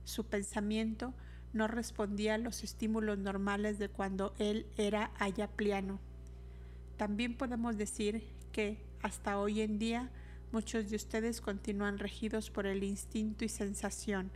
Su 0.03 0.27
pensamiento 0.27 1.15
no 1.53 1.67
respondía 1.67 2.35
a 2.35 2.37
los 2.37 2.63
estímulos 2.63 3.17
normales 3.17 3.79
de 3.79 3.89
cuando 3.89 4.35
él 4.37 4.67
era 4.77 5.09
ayapliano. 5.17 5.99
También 6.95 7.35
podemos 7.35 7.77
decir 7.77 8.27
que, 8.51 8.77
hasta 9.01 9.39
hoy 9.39 9.61
en 9.61 9.79
día, 9.79 10.11
muchos 10.51 10.91
de 10.91 10.97
ustedes 10.97 11.41
continúan 11.41 11.97
regidos 11.97 12.51
por 12.51 12.67
el 12.67 12.83
instinto 12.83 13.43
y 13.43 13.49
sensación. 13.49 14.29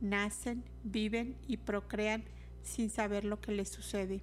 Nacen, 0.00 0.64
viven 0.82 1.36
y 1.46 1.58
procrean 1.58 2.24
sin 2.62 2.88
saber 2.88 3.26
lo 3.26 3.38
que 3.42 3.52
les 3.52 3.68
sucede. 3.68 4.22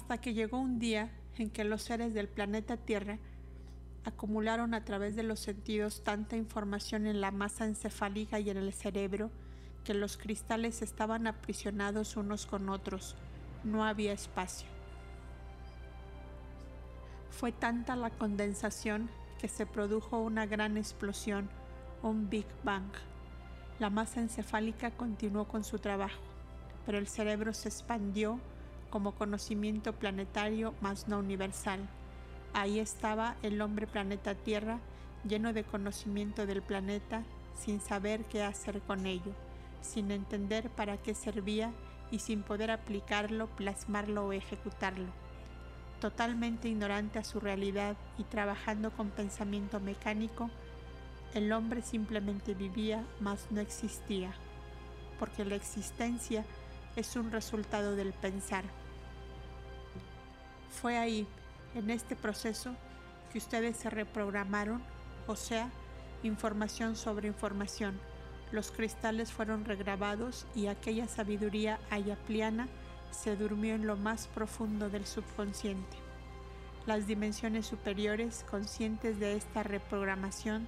Hasta 0.00 0.18
que 0.18 0.32
llegó 0.32 0.58
un 0.58 0.78
día 0.78 1.10
en 1.36 1.50
que 1.50 1.62
los 1.62 1.82
seres 1.82 2.14
del 2.14 2.26
planeta 2.26 2.78
Tierra 2.78 3.18
acumularon 4.04 4.72
a 4.72 4.82
través 4.82 5.14
de 5.14 5.22
los 5.22 5.40
sentidos 5.40 6.02
tanta 6.02 6.36
información 6.36 7.06
en 7.06 7.20
la 7.20 7.30
masa 7.30 7.66
encefálica 7.66 8.40
y 8.40 8.48
en 8.48 8.56
el 8.56 8.72
cerebro 8.72 9.30
que 9.84 9.92
los 9.92 10.16
cristales 10.16 10.80
estaban 10.80 11.26
aprisionados 11.26 12.16
unos 12.16 12.46
con 12.46 12.70
otros. 12.70 13.14
No 13.62 13.84
había 13.84 14.14
espacio. 14.14 14.66
Fue 17.28 17.52
tanta 17.52 17.94
la 17.94 18.08
condensación 18.08 19.10
que 19.38 19.48
se 19.48 19.66
produjo 19.66 20.18
una 20.18 20.46
gran 20.46 20.78
explosión, 20.78 21.50
un 22.02 22.30
Big 22.30 22.46
Bang. 22.64 22.90
La 23.78 23.90
masa 23.90 24.22
encefálica 24.22 24.92
continuó 24.92 25.46
con 25.46 25.62
su 25.62 25.78
trabajo, 25.78 26.22
pero 26.86 26.96
el 26.96 27.06
cerebro 27.06 27.52
se 27.52 27.68
expandió 27.68 28.40
como 28.90 29.12
conocimiento 29.12 29.92
planetario 29.94 30.74
más 30.80 31.08
no 31.08 31.18
universal 31.18 31.88
Ahí 32.52 32.80
estaba 32.80 33.36
el 33.42 33.60
hombre 33.62 33.86
planeta 33.86 34.34
Tierra, 34.34 34.80
lleno 35.24 35.52
de 35.52 35.62
conocimiento 35.62 36.46
del 36.46 36.62
planeta, 36.62 37.22
sin 37.54 37.80
saber 37.80 38.24
qué 38.24 38.42
hacer 38.42 38.80
con 38.80 39.06
ello, 39.06 39.32
sin 39.82 40.10
entender 40.10 40.68
para 40.70 40.96
qué 40.96 41.14
servía 41.14 41.72
y 42.10 42.18
sin 42.18 42.42
poder 42.42 42.72
aplicarlo, 42.72 43.46
plasmarlo 43.50 44.26
o 44.26 44.32
ejecutarlo. 44.32 45.06
Totalmente 46.00 46.68
ignorante 46.68 47.20
a 47.20 47.24
su 47.24 47.38
realidad 47.38 47.96
y 48.18 48.24
trabajando 48.24 48.90
con 48.90 49.10
pensamiento 49.10 49.78
mecánico, 49.78 50.50
el 51.34 51.52
hombre 51.52 51.82
simplemente 51.82 52.54
vivía, 52.54 53.04
mas 53.20 53.46
no 53.50 53.60
existía, 53.60 54.32
porque 55.20 55.44
la 55.44 55.54
existencia 55.54 56.44
es 56.96 57.14
un 57.14 57.30
resultado 57.30 57.94
del 57.94 58.12
pensar. 58.12 58.64
Fue 60.70 60.96
ahí, 60.96 61.26
en 61.74 61.90
este 61.90 62.16
proceso 62.16 62.74
que 63.32 63.38
ustedes 63.38 63.76
se 63.76 63.90
reprogramaron, 63.90 64.82
o 65.26 65.36
sea, 65.36 65.68
información 66.22 66.96
sobre 66.96 67.28
información. 67.28 68.00
Los 68.50 68.70
cristales 68.70 69.32
fueron 69.32 69.64
regrabados 69.64 70.46
y 70.54 70.66
aquella 70.66 71.06
sabiduría 71.06 71.78
ayapliana 71.90 72.68
se 73.10 73.36
durmió 73.36 73.74
en 73.74 73.86
lo 73.86 73.96
más 73.96 74.28
profundo 74.28 74.88
del 74.88 75.06
subconsciente. 75.06 75.96
Las 76.86 77.06
dimensiones 77.06 77.66
superiores, 77.66 78.44
conscientes 78.50 79.20
de 79.20 79.36
esta 79.36 79.62
reprogramación, 79.62 80.66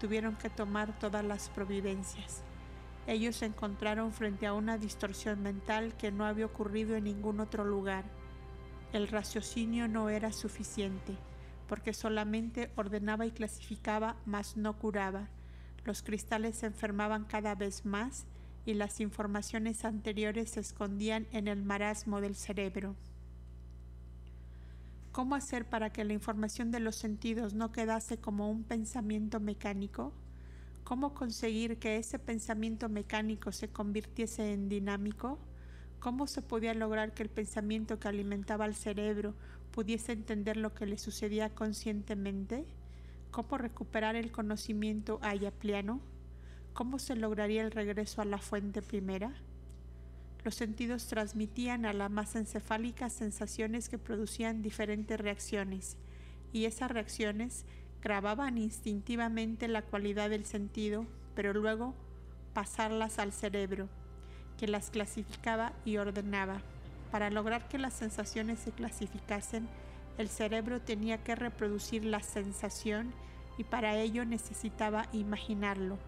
tuvieron 0.00 0.34
que 0.36 0.50
tomar 0.50 0.98
todas 0.98 1.24
las 1.24 1.48
providencias. 1.50 2.42
Ellos 3.06 3.36
se 3.36 3.46
encontraron 3.46 4.12
frente 4.12 4.46
a 4.46 4.52
una 4.52 4.76
distorsión 4.76 5.42
mental 5.42 5.94
que 5.96 6.10
no 6.10 6.24
había 6.24 6.46
ocurrido 6.46 6.96
en 6.96 7.04
ningún 7.04 7.40
otro 7.40 7.64
lugar 7.64 8.04
el 8.92 9.08
raciocinio 9.08 9.88
no 9.88 10.10
era 10.10 10.32
suficiente, 10.32 11.16
porque 11.66 11.94
solamente 11.94 12.70
ordenaba 12.76 13.24
y 13.24 13.30
clasificaba, 13.30 14.16
mas 14.26 14.56
no 14.56 14.78
curaba. 14.78 15.28
Los 15.84 16.02
cristales 16.02 16.56
se 16.56 16.66
enfermaban 16.66 17.24
cada 17.24 17.54
vez 17.54 17.84
más 17.86 18.26
y 18.66 18.74
las 18.74 19.00
informaciones 19.00 19.84
anteriores 19.84 20.50
se 20.50 20.60
escondían 20.60 21.26
en 21.32 21.48
el 21.48 21.62
marasmo 21.62 22.20
del 22.20 22.36
cerebro. 22.36 22.94
¿Cómo 25.10 25.34
hacer 25.34 25.68
para 25.68 25.90
que 25.90 26.04
la 26.04 26.12
información 26.12 26.70
de 26.70 26.80
los 26.80 26.96
sentidos 26.96 27.54
no 27.54 27.72
quedase 27.72 28.18
como 28.18 28.50
un 28.50 28.64
pensamiento 28.64 29.40
mecánico? 29.40 30.12
¿Cómo 30.84 31.14
conseguir 31.14 31.78
que 31.78 31.96
ese 31.96 32.18
pensamiento 32.18 32.88
mecánico 32.88 33.52
se 33.52 33.68
convirtiese 33.68 34.52
en 34.52 34.68
dinámico? 34.68 35.38
¿Cómo 36.02 36.26
se 36.26 36.42
podía 36.42 36.74
lograr 36.74 37.14
que 37.14 37.22
el 37.22 37.28
pensamiento 37.28 38.00
que 38.00 38.08
alimentaba 38.08 38.64
al 38.64 38.74
cerebro 38.74 39.34
pudiese 39.70 40.10
entender 40.10 40.56
lo 40.56 40.74
que 40.74 40.84
le 40.84 40.98
sucedía 40.98 41.50
conscientemente? 41.50 42.66
¿Cómo 43.30 43.56
recuperar 43.56 44.16
el 44.16 44.32
conocimiento 44.32 45.20
ayapliano? 45.22 46.00
¿Cómo 46.72 46.98
se 46.98 47.14
lograría 47.14 47.62
el 47.62 47.70
regreso 47.70 48.20
a 48.20 48.24
la 48.24 48.38
fuente 48.38 48.82
primera? 48.82 49.32
Los 50.42 50.56
sentidos 50.56 51.06
transmitían 51.06 51.86
a 51.86 51.92
la 51.92 52.08
masa 52.08 52.40
encefálica 52.40 53.08
sensaciones 53.08 53.88
que 53.88 53.96
producían 53.96 54.60
diferentes 54.60 55.20
reacciones, 55.20 55.98
y 56.52 56.64
esas 56.64 56.90
reacciones 56.90 57.64
grababan 58.02 58.58
instintivamente 58.58 59.68
la 59.68 59.82
cualidad 59.82 60.30
del 60.30 60.46
sentido, 60.46 61.06
pero 61.36 61.54
luego 61.54 61.94
pasarlas 62.54 63.20
al 63.20 63.32
cerebro, 63.32 63.88
que 64.58 64.66
las 64.66 64.90
clasificaba 64.90 65.72
y 65.84 65.96
ordenaba. 65.96 66.60
Para 67.10 67.30
lograr 67.30 67.68
que 67.68 67.78
las 67.78 67.92
sensaciones 67.92 68.60
se 68.60 68.72
clasificasen, 68.72 69.68
el 70.18 70.28
cerebro 70.28 70.80
tenía 70.80 71.18
que 71.18 71.34
reproducir 71.34 72.04
la 72.04 72.20
sensación 72.20 73.12
y 73.58 73.64
para 73.64 73.96
ello 73.96 74.24
necesitaba 74.24 75.06
imaginarlo. 75.12 75.98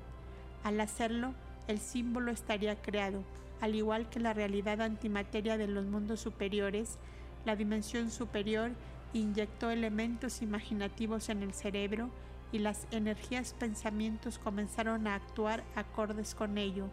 Al 0.63 0.81
hacerlo, 0.81 1.35
el 1.69 1.79
símbolo 1.79 2.31
estaría 2.31 2.81
creado. 2.81 3.23
Al 3.61 3.75
igual 3.75 4.09
que 4.09 4.21
la 4.21 4.33
realidad 4.33 4.81
antimateria 4.81 5.57
de 5.57 5.67
los 5.67 5.87
mundos 5.87 6.21
superiores, 6.21 6.99
la 7.45 7.57
dimensión 7.57 8.11
superior 8.11 8.73
inyectó 9.13 9.71
elementos 9.71 10.43
imaginativos 10.43 11.29
en 11.29 11.43
el 11.43 11.55
cerebro 11.55 12.11
y 12.53 12.59
las 12.59 12.87
energías 12.91 13.55
pensamientos 13.55 14.39
comenzaron 14.39 15.07
a 15.07 15.15
actuar 15.15 15.65
acordes 15.75 16.35
con 16.35 16.59
ello. 16.59 16.89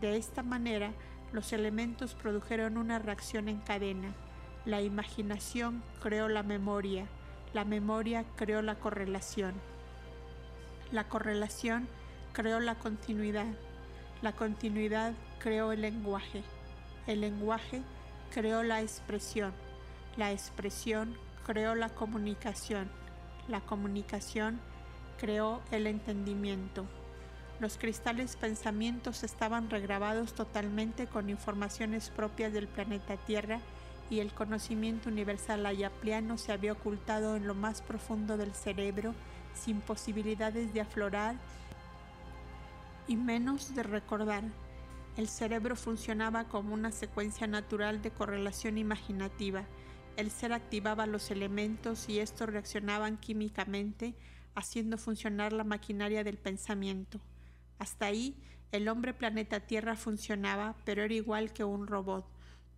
De 0.00 0.16
esta 0.16 0.42
manera, 0.42 0.92
los 1.32 1.52
elementos 1.52 2.14
produjeron 2.14 2.76
una 2.76 2.98
reacción 2.98 3.48
en 3.48 3.60
cadena. 3.60 4.14
La 4.64 4.82
imaginación 4.82 5.82
creó 6.00 6.28
la 6.28 6.42
memoria, 6.42 7.06
la 7.54 7.64
memoria 7.64 8.24
creó 8.36 8.62
la 8.62 8.74
correlación. 8.74 9.54
La 10.92 11.08
correlación 11.08 11.88
creó 12.32 12.60
la 12.60 12.74
continuidad, 12.74 13.54
la 14.22 14.32
continuidad 14.32 15.14
creó 15.38 15.72
el 15.72 15.80
lenguaje, 15.80 16.42
el 17.06 17.22
lenguaje 17.22 17.82
creó 18.30 18.62
la 18.62 18.82
expresión, 18.82 19.52
la 20.16 20.32
expresión 20.32 21.16
creó 21.44 21.74
la 21.74 21.88
comunicación, 21.88 22.90
la 23.48 23.60
comunicación 23.60 24.60
creó 25.18 25.62
el 25.70 25.86
entendimiento. 25.86 26.86
Los 27.58 27.78
cristales 27.78 28.36
pensamientos 28.36 29.24
estaban 29.24 29.70
regrabados 29.70 30.34
totalmente 30.34 31.06
con 31.06 31.30
informaciones 31.30 32.10
propias 32.10 32.52
del 32.52 32.68
planeta 32.68 33.16
Tierra 33.16 33.60
y 34.10 34.20
el 34.20 34.34
conocimiento 34.34 35.08
universal 35.08 35.64
ayapliano 35.64 36.36
se 36.36 36.52
había 36.52 36.72
ocultado 36.72 37.34
en 37.34 37.46
lo 37.46 37.54
más 37.54 37.80
profundo 37.80 38.36
del 38.36 38.54
cerebro 38.54 39.14
sin 39.54 39.80
posibilidades 39.80 40.74
de 40.74 40.82
aflorar 40.82 41.36
y 43.08 43.16
menos 43.16 43.74
de 43.74 43.82
recordar. 43.82 44.44
El 45.16 45.28
cerebro 45.28 45.76
funcionaba 45.76 46.44
como 46.44 46.74
una 46.74 46.92
secuencia 46.92 47.46
natural 47.46 48.02
de 48.02 48.10
correlación 48.10 48.76
imaginativa. 48.76 49.64
El 50.18 50.30
ser 50.30 50.52
activaba 50.52 51.06
los 51.06 51.30
elementos 51.30 52.10
y 52.10 52.20
estos 52.20 52.50
reaccionaban 52.50 53.16
químicamente, 53.16 54.14
haciendo 54.54 54.98
funcionar 54.98 55.54
la 55.54 55.64
maquinaria 55.64 56.22
del 56.22 56.36
pensamiento. 56.36 57.18
Hasta 57.78 58.06
ahí, 58.06 58.36
el 58.72 58.88
hombre 58.88 59.14
planeta 59.14 59.60
Tierra 59.60 59.96
funcionaba, 59.96 60.76
pero 60.84 61.02
era 61.02 61.14
igual 61.14 61.52
que 61.52 61.64
un 61.64 61.86
robot 61.86 62.26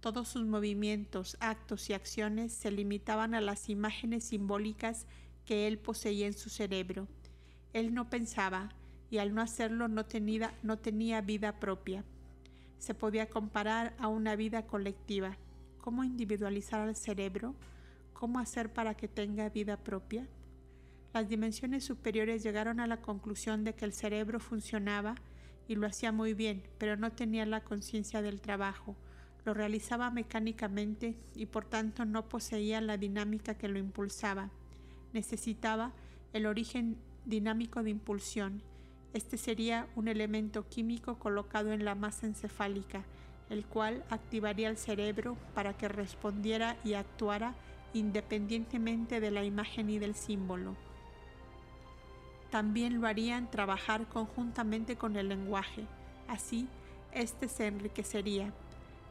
todos 0.00 0.28
sus 0.28 0.44
movimientos, 0.44 1.36
actos 1.40 1.90
y 1.90 1.92
acciones 1.92 2.52
se 2.52 2.70
limitaban 2.70 3.34
a 3.34 3.40
las 3.40 3.68
imágenes 3.68 4.24
simbólicas 4.24 5.06
que 5.44 5.66
él 5.66 5.78
poseía 5.78 6.26
en 6.26 6.34
su 6.34 6.50
cerebro. 6.50 7.08
Él 7.72 7.94
no 7.94 8.08
pensaba 8.08 8.70
y 9.10 9.18
al 9.18 9.34
no 9.34 9.42
hacerlo 9.42 9.88
no 9.88 10.06
tenía, 10.06 10.54
no 10.62 10.78
tenía 10.78 11.20
vida 11.20 11.58
propia. 11.58 12.04
Se 12.78 12.94
podía 12.94 13.28
comparar 13.28 13.96
a 13.98 14.06
una 14.06 14.36
vida 14.36 14.66
colectiva. 14.66 15.36
¿Cómo 15.80 16.04
individualizar 16.04 16.80
al 16.80 16.94
cerebro? 16.94 17.56
¿Cómo 18.12 18.38
hacer 18.38 18.72
para 18.72 18.94
que 18.94 19.08
tenga 19.08 19.48
vida 19.48 19.78
propia? 19.78 20.28
Las 21.12 21.28
dimensiones 21.28 21.84
superiores 21.84 22.42
llegaron 22.42 22.80
a 22.80 22.86
la 22.86 23.00
conclusión 23.00 23.64
de 23.64 23.74
que 23.74 23.84
el 23.84 23.92
cerebro 23.92 24.40
funcionaba 24.40 25.14
y 25.66 25.74
lo 25.74 25.86
hacía 25.86 26.12
muy 26.12 26.34
bien, 26.34 26.62
pero 26.78 26.96
no 26.96 27.12
tenía 27.12 27.46
la 27.46 27.62
conciencia 27.62 28.22
del 28.22 28.40
trabajo 28.40 28.96
lo 29.48 29.54
realizaba 29.54 30.10
mecánicamente 30.10 31.16
y 31.34 31.46
por 31.46 31.64
tanto 31.64 32.04
no 32.04 32.28
poseía 32.28 32.82
la 32.82 32.98
dinámica 32.98 33.54
que 33.54 33.68
lo 33.68 33.78
impulsaba. 33.78 34.50
Necesitaba 35.14 35.92
el 36.34 36.44
origen 36.44 36.98
dinámico 37.24 37.82
de 37.82 37.88
impulsión. 37.88 38.62
Este 39.14 39.38
sería 39.38 39.88
un 39.96 40.08
elemento 40.08 40.68
químico 40.68 41.18
colocado 41.18 41.72
en 41.72 41.86
la 41.86 41.94
masa 41.94 42.26
encefálica, 42.26 43.04
el 43.48 43.64
cual 43.64 44.04
activaría 44.10 44.68
el 44.68 44.76
cerebro 44.76 45.38
para 45.54 45.72
que 45.78 45.88
respondiera 45.88 46.76
y 46.84 46.92
actuara 46.92 47.54
independientemente 47.94 49.18
de 49.18 49.30
la 49.30 49.44
imagen 49.44 49.88
y 49.88 49.98
del 49.98 50.14
símbolo. 50.14 50.76
También 52.50 53.00
lo 53.00 53.06
harían 53.06 53.50
trabajar 53.50 54.06
conjuntamente 54.06 54.96
con 54.96 55.16
el 55.16 55.28
lenguaje. 55.28 55.84
Así, 56.28 56.68
éste 57.12 57.48
se 57.48 57.66
enriquecería 57.66 58.52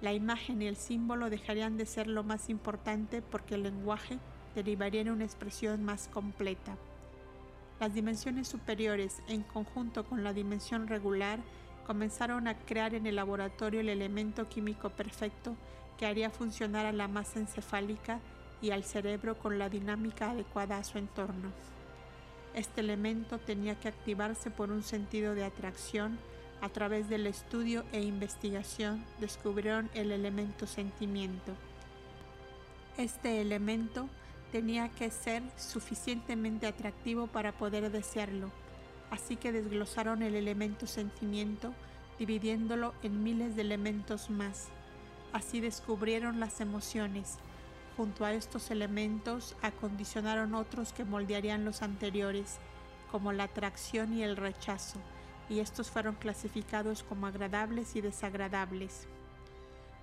la 0.02 0.14
imagen 0.14 0.62
y 0.62 0.68
el 0.68 0.76
símbolo 0.76 1.30
dejarían 1.30 1.78
de 1.78 1.88
ser 1.88 2.08
lo 2.08 2.24
más 2.24 2.50
importante 2.50 3.24
porque 3.24 3.56
el 3.56 3.64
lenguaje 3.64 4.20
derivaría 4.54 5.02
en 5.02 5.10
una 5.10 5.24
expresión 5.24 5.84
más 5.84 6.08
completa. 6.08 6.78
Las 7.80 7.94
dimensiones 7.96 8.48
superiores, 8.48 9.22
en 9.28 9.42
conjunto 9.42 10.06
con 10.06 10.24
la 10.24 10.34
dimensión 10.34 10.88
regular, 10.88 11.40
comenzaron 11.88 12.48
a 12.48 12.58
crear 12.58 12.94
en 12.94 13.08
el 13.08 13.16
laboratorio 13.16 13.80
el 13.80 13.90
elemento 13.90 14.48
químico 14.48 14.90
perfecto 14.92 15.56
que 15.98 16.06
haría 16.06 16.30
funcionar 16.30 16.86
a 16.86 16.92
la 16.92 17.08
masa 17.08 17.40
encefálica 17.40 18.20
y 18.62 18.72
al 18.72 18.84
cerebro 18.84 19.38
con 19.38 19.58
la 19.58 19.70
dinámica 19.70 20.32
adecuada 20.32 20.78
a 20.78 20.84
su 20.84 21.00
entorno. 21.00 21.52
Este 22.58 22.82
elemento 22.82 23.38
tenía 23.38 23.76
que 23.76 23.88
activarse 23.88 24.50
por 24.50 24.72
un 24.72 24.82
sentido 24.82 25.36
de 25.36 25.46
atracción 25.46 26.18
a 26.60 26.70
través 26.70 27.08
del 27.08 27.28
estudio 27.28 27.84
e 27.92 28.02
investigación 28.02 29.06
descubrieron 29.20 29.92
el 29.94 30.12
elemento 30.12 30.66
sentimiento. 30.66 31.54
Este 32.98 33.42
elemento 33.42 34.10
tenía 34.52 34.90
que 34.90 35.12
ser 35.12 35.44
suficientemente 35.56 36.66
atractivo 36.66 37.28
para 37.28 37.52
poder 37.52 37.92
desearlo, 37.92 38.52
así 39.12 39.36
que 39.36 39.52
desglosaron 39.52 40.24
el 40.24 40.34
elemento 40.34 40.88
sentimiento 40.88 41.76
dividiéndolo 42.18 42.96
en 43.04 43.22
miles 43.22 43.56
de 43.56 43.62
elementos 43.62 44.32
más. 44.32 44.70
Así 45.32 45.60
descubrieron 45.60 46.40
las 46.40 46.60
emociones. 46.60 47.38
Junto 47.98 48.24
a 48.24 48.34
estos 48.34 48.72
elementos 48.72 49.56
acondicionaron 49.62 50.56
otros 50.56 50.94
que 50.94 51.04
moldearían 51.04 51.66
los 51.66 51.82
anteriores, 51.82 52.60
como 53.12 53.34
la 53.34 53.46
atracción 53.46 54.14
y 54.14 54.24
el 54.24 54.38
rechazo 54.38 55.02
y 55.50 55.60
estos 55.60 55.90
fueron 55.90 56.16
clasificados 56.16 57.04
como 57.04 57.28
agradables 57.28 57.96
y 57.96 58.02
desagradables. 58.02 59.08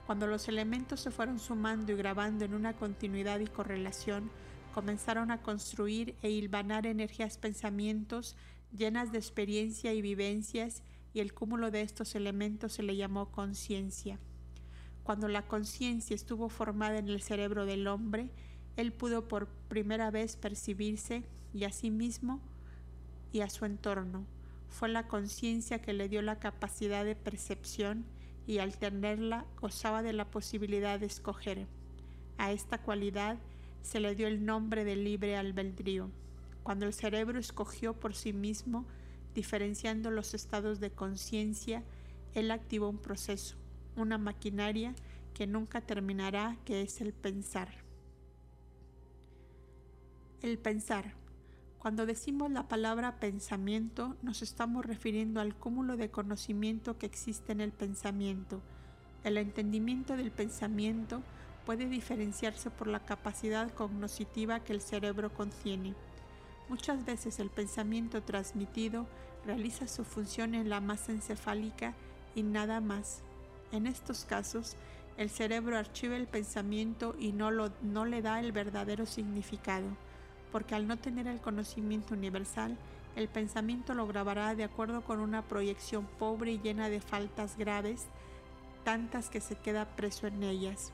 Cuando 0.06 0.26
los 0.26 0.48
elementos 0.48 1.00
se 1.00 1.10
fueron 1.10 1.38
sumando 1.38 1.92
y 1.92 1.96
grabando 1.96 2.44
en 2.44 2.54
una 2.54 2.74
continuidad 2.74 3.40
y 3.40 3.46
correlación, 3.46 4.30
comenzaron 4.74 5.30
a 5.30 5.40
construir 5.40 6.16
e 6.22 6.30
hilvanar 6.30 6.86
energías 6.86 7.38
pensamientos 7.38 8.36
llenas 8.76 9.12
de 9.12 9.18
experiencia 9.18 9.92
y 9.92 10.02
vivencias 10.02 10.82
y 11.12 11.20
el 11.20 11.32
cúmulo 11.32 11.70
de 11.70 11.82
estos 11.82 12.14
elementos 12.16 12.72
se 12.72 12.82
le 12.82 12.96
llamó 12.96 13.30
conciencia. 13.30 14.18
Cuando 15.04 15.28
la 15.28 15.46
conciencia 15.46 16.16
estuvo 16.16 16.48
formada 16.48 16.98
en 16.98 17.08
el 17.08 17.22
cerebro 17.22 17.66
del 17.66 17.86
hombre, 17.86 18.30
él 18.76 18.92
pudo 18.92 19.28
por 19.28 19.46
primera 19.68 20.10
vez 20.10 20.36
percibirse 20.36 21.24
y 21.52 21.64
a 21.64 21.70
sí 21.70 21.90
mismo 21.90 22.40
y 23.30 23.40
a 23.40 23.48
su 23.48 23.64
entorno 23.64 24.26
fue 24.74 24.88
la 24.88 25.06
conciencia 25.06 25.80
que 25.80 25.92
le 25.92 26.08
dio 26.08 26.20
la 26.20 26.40
capacidad 26.40 27.04
de 27.04 27.14
percepción 27.14 28.04
y 28.44 28.58
al 28.58 28.76
tenerla 28.76 29.46
gozaba 29.60 30.02
de 30.02 30.12
la 30.12 30.30
posibilidad 30.30 30.98
de 30.98 31.06
escoger. 31.06 31.68
A 32.38 32.50
esta 32.50 32.78
cualidad 32.78 33.38
se 33.82 34.00
le 34.00 34.16
dio 34.16 34.26
el 34.26 34.44
nombre 34.44 34.84
de 34.84 34.96
libre 34.96 35.36
albedrío. 35.36 36.10
Cuando 36.64 36.86
el 36.86 36.92
cerebro 36.92 37.38
escogió 37.38 37.94
por 37.94 38.16
sí 38.16 38.32
mismo, 38.32 38.84
diferenciando 39.32 40.10
los 40.10 40.34
estados 40.34 40.80
de 40.80 40.90
conciencia, 40.90 41.84
él 42.34 42.50
activó 42.50 42.88
un 42.88 42.98
proceso, 42.98 43.56
una 43.96 44.18
maquinaria 44.18 44.94
que 45.34 45.46
nunca 45.46 45.80
terminará, 45.80 46.56
que 46.64 46.82
es 46.82 47.00
el 47.00 47.12
pensar. 47.12 47.68
El 50.42 50.58
pensar. 50.58 51.14
Cuando 51.78 52.06
decimos 52.06 52.50
la 52.50 52.66
palabra 52.66 53.20
pensamiento, 53.20 54.16
nos 54.22 54.40
estamos 54.40 54.86
refiriendo 54.86 55.40
al 55.40 55.54
cúmulo 55.54 55.96
de 55.96 56.10
conocimiento 56.10 56.96
que 56.96 57.06
existe 57.06 57.52
en 57.52 57.60
el 57.60 57.72
pensamiento. 57.72 58.62
El 59.22 59.36
entendimiento 59.36 60.16
del 60.16 60.30
pensamiento 60.30 61.22
puede 61.66 61.88
diferenciarse 61.88 62.70
por 62.70 62.86
la 62.86 63.00
capacidad 63.00 63.70
cognoscitiva 63.72 64.60
que 64.60 64.72
el 64.72 64.80
cerebro 64.80 65.32
contiene. 65.34 65.94
Muchas 66.68 67.04
veces 67.04 67.38
el 67.38 67.50
pensamiento 67.50 68.22
transmitido 68.22 69.06
realiza 69.44 69.86
su 69.86 70.04
función 70.04 70.54
en 70.54 70.70
la 70.70 70.80
masa 70.80 71.12
encefálica 71.12 71.94
y 72.34 72.42
nada 72.42 72.80
más. 72.80 73.22
En 73.74 73.88
estos 73.88 74.24
casos, 74.24 74.76
el 75.16 75.30
cerebro 75.30 75.76
archiva 75.76 76.14
el 76.14 76.28
pensamiento 76.28 77.16
y 77.18 77.32
no, 77.32 77.50
lo, 77.50 77.72
no 77.82 78.04
le 78.04 78.22
da 78.22 78.38
el 78.38 78.52
verdadero 78.52 79.04
significado, 79.04 79.88
porque 80.52 80.76
al 80.76 80.86
no 80.86 80.96
tener 80.96 81.26
el 81.26 81.40
conocimiento 81.40 82.14
universal, 82.14 82.78
el 83.16 83.26
pensamiento 83.26 83.92
lo 83.94 84.06
grabará 84.06 84.54
de 84.54 84.62
acuerdo 84.62 85.02
con 85.02 85.18
una 85.18 85.42
proyección 85.42 86.06
pobre 86.20 86.52
y 86.52 86.60
llena 86.60 86.88
de 86.88 87.00
faltas 87.00 87.58
graves, 87.58 88.06
tantas 88.84 89.28
que 89.28 89.40
se 89.40 89.56
queda 89.56 89.96
preso 89.96 90.28
en 90.28 90.44
ellas. 90.44 90.92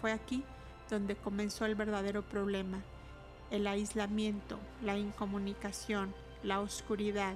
Fue 0.00 0.10
aquí 0.10 0.42
donde 0.88 1.16
comenzó 1.16 1.66
el 1.66 1.74
verdadero 1.74 2.22
problema, 2.22 2.82
el 3.50 3.66
aislamiento, 3.66 4.58
la 4.82 4.96
incomunicación, 4.96 6.14
la 6.42 6.60
oscuridad, 6.60 7.34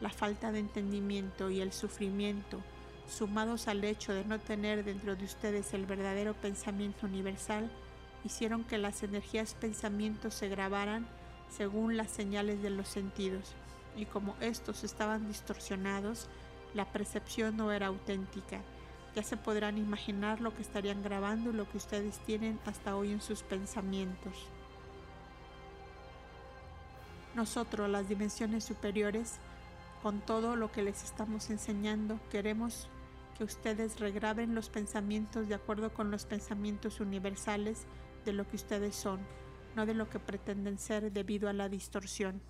la 0.00 0.10
falta 0.10 0.52
de 0.52 0.60
entendimiento 0.60 1.50
y 1.50 1.60
el 1.60 1.72
sufrimiento, 1.72 2.62
sumados 3.10 3.68
al 3.68 3.84
hecho 3.84 4.12
de 4.12 4.24
no 4.24 4.38
tener 4.38 4.84
dentro 4.84 5.16
de 5.16 5.24
ustedes 5.24 5.74
el 5.74 5.86
verdadero 5.86 6.34
pensamiento 6.34 7.06
universal, 7.06 7.70
hicieron 8.24 8.64
que 8.64 8.78
las 8.78 9.02
energías 9.02 9.54
pensamientos 9.54 10.34
se 10.34 10.48
grabaran 10.48 11.06
según 11.50 11.96
las 11.96 12.10
señales 12.10 12.62
de 12.62 12.70
los 12.70 12.88
sentidos, 12.88 13.54
y 13.96 14.06
como 14.06 14.36
estos 14.40 14.84
estaban 14.84 15.26
distorsionados, 15.26 16.28
la 16.74 16.84
percepción 16.84 17.56
no 17.56 17.72
era 17.72 17.88
auténtica. 17.88 18.60
Ya 19.16 19.24
se 19.24 19.36
podrán 19.36 19.76
imaginar 19.76 20.40
lo 20.40 20.54
que 20.54 20.62
estarían 20.62 21.02
grabando 21.02 21.50
y 21.50 21.54
lo 21.54 21.68
que 21.68 21.78
ustedes 21.78 22.18
tienen 22.20 22.60
hasta 22.64 22.96
hoy 22.96 23.10
en 23.10 23.20
sus 23.20 23.42
pensamientos. 23.42 24.46
Nosotros, 27.34 27.88
las 27.88 28.08
dimensiones 28.08 28.64
superiores, 28.64 29.38
con 30.02 30.20
todo 30.20 30.54
lo 30.54 30.70
que 30.70 30.82
les 30.82 31.02
estamos 31.02 31.50
enseñando, 31.50 32.20
queremos 32.30 32.88
que 33.40 33.44
ustedes 33.44 33.98
regraben 33.98 34.54
los 34.54 34.68
pensamientos 34.68 35.48
de 35.48 35.54
acuerdo 35.54 35.94
con 35.94 36.10
los 36.10 36.26
pensamientos 36.26 37.00
universales 37.00 37.86
de 38.26 38.34
lo 38.34 38.46
que 38.46 38.56
ustedes 38.56 38.94
son 38.94 39.18
no 39.74 39.86
de 39.86 39.94
lo 39.94 40.10
que 40.10 40.18
pretenden 40.18 40.78
ser 40.78 41.10
debido 41.10 41.48
a 41.48 41.54
la 41.54 41.70
distorsión. 41.70 42.42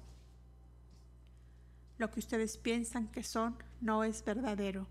Lo 1.97 2.11
que 2.11 2.18
ustedes 2.18 2.59
piensan 2.59 3.07
que 3.07 3.22
son 3.22 3.57
no 3.80 4.03
es 4.03 4.24
verdadero. 4.24 4.88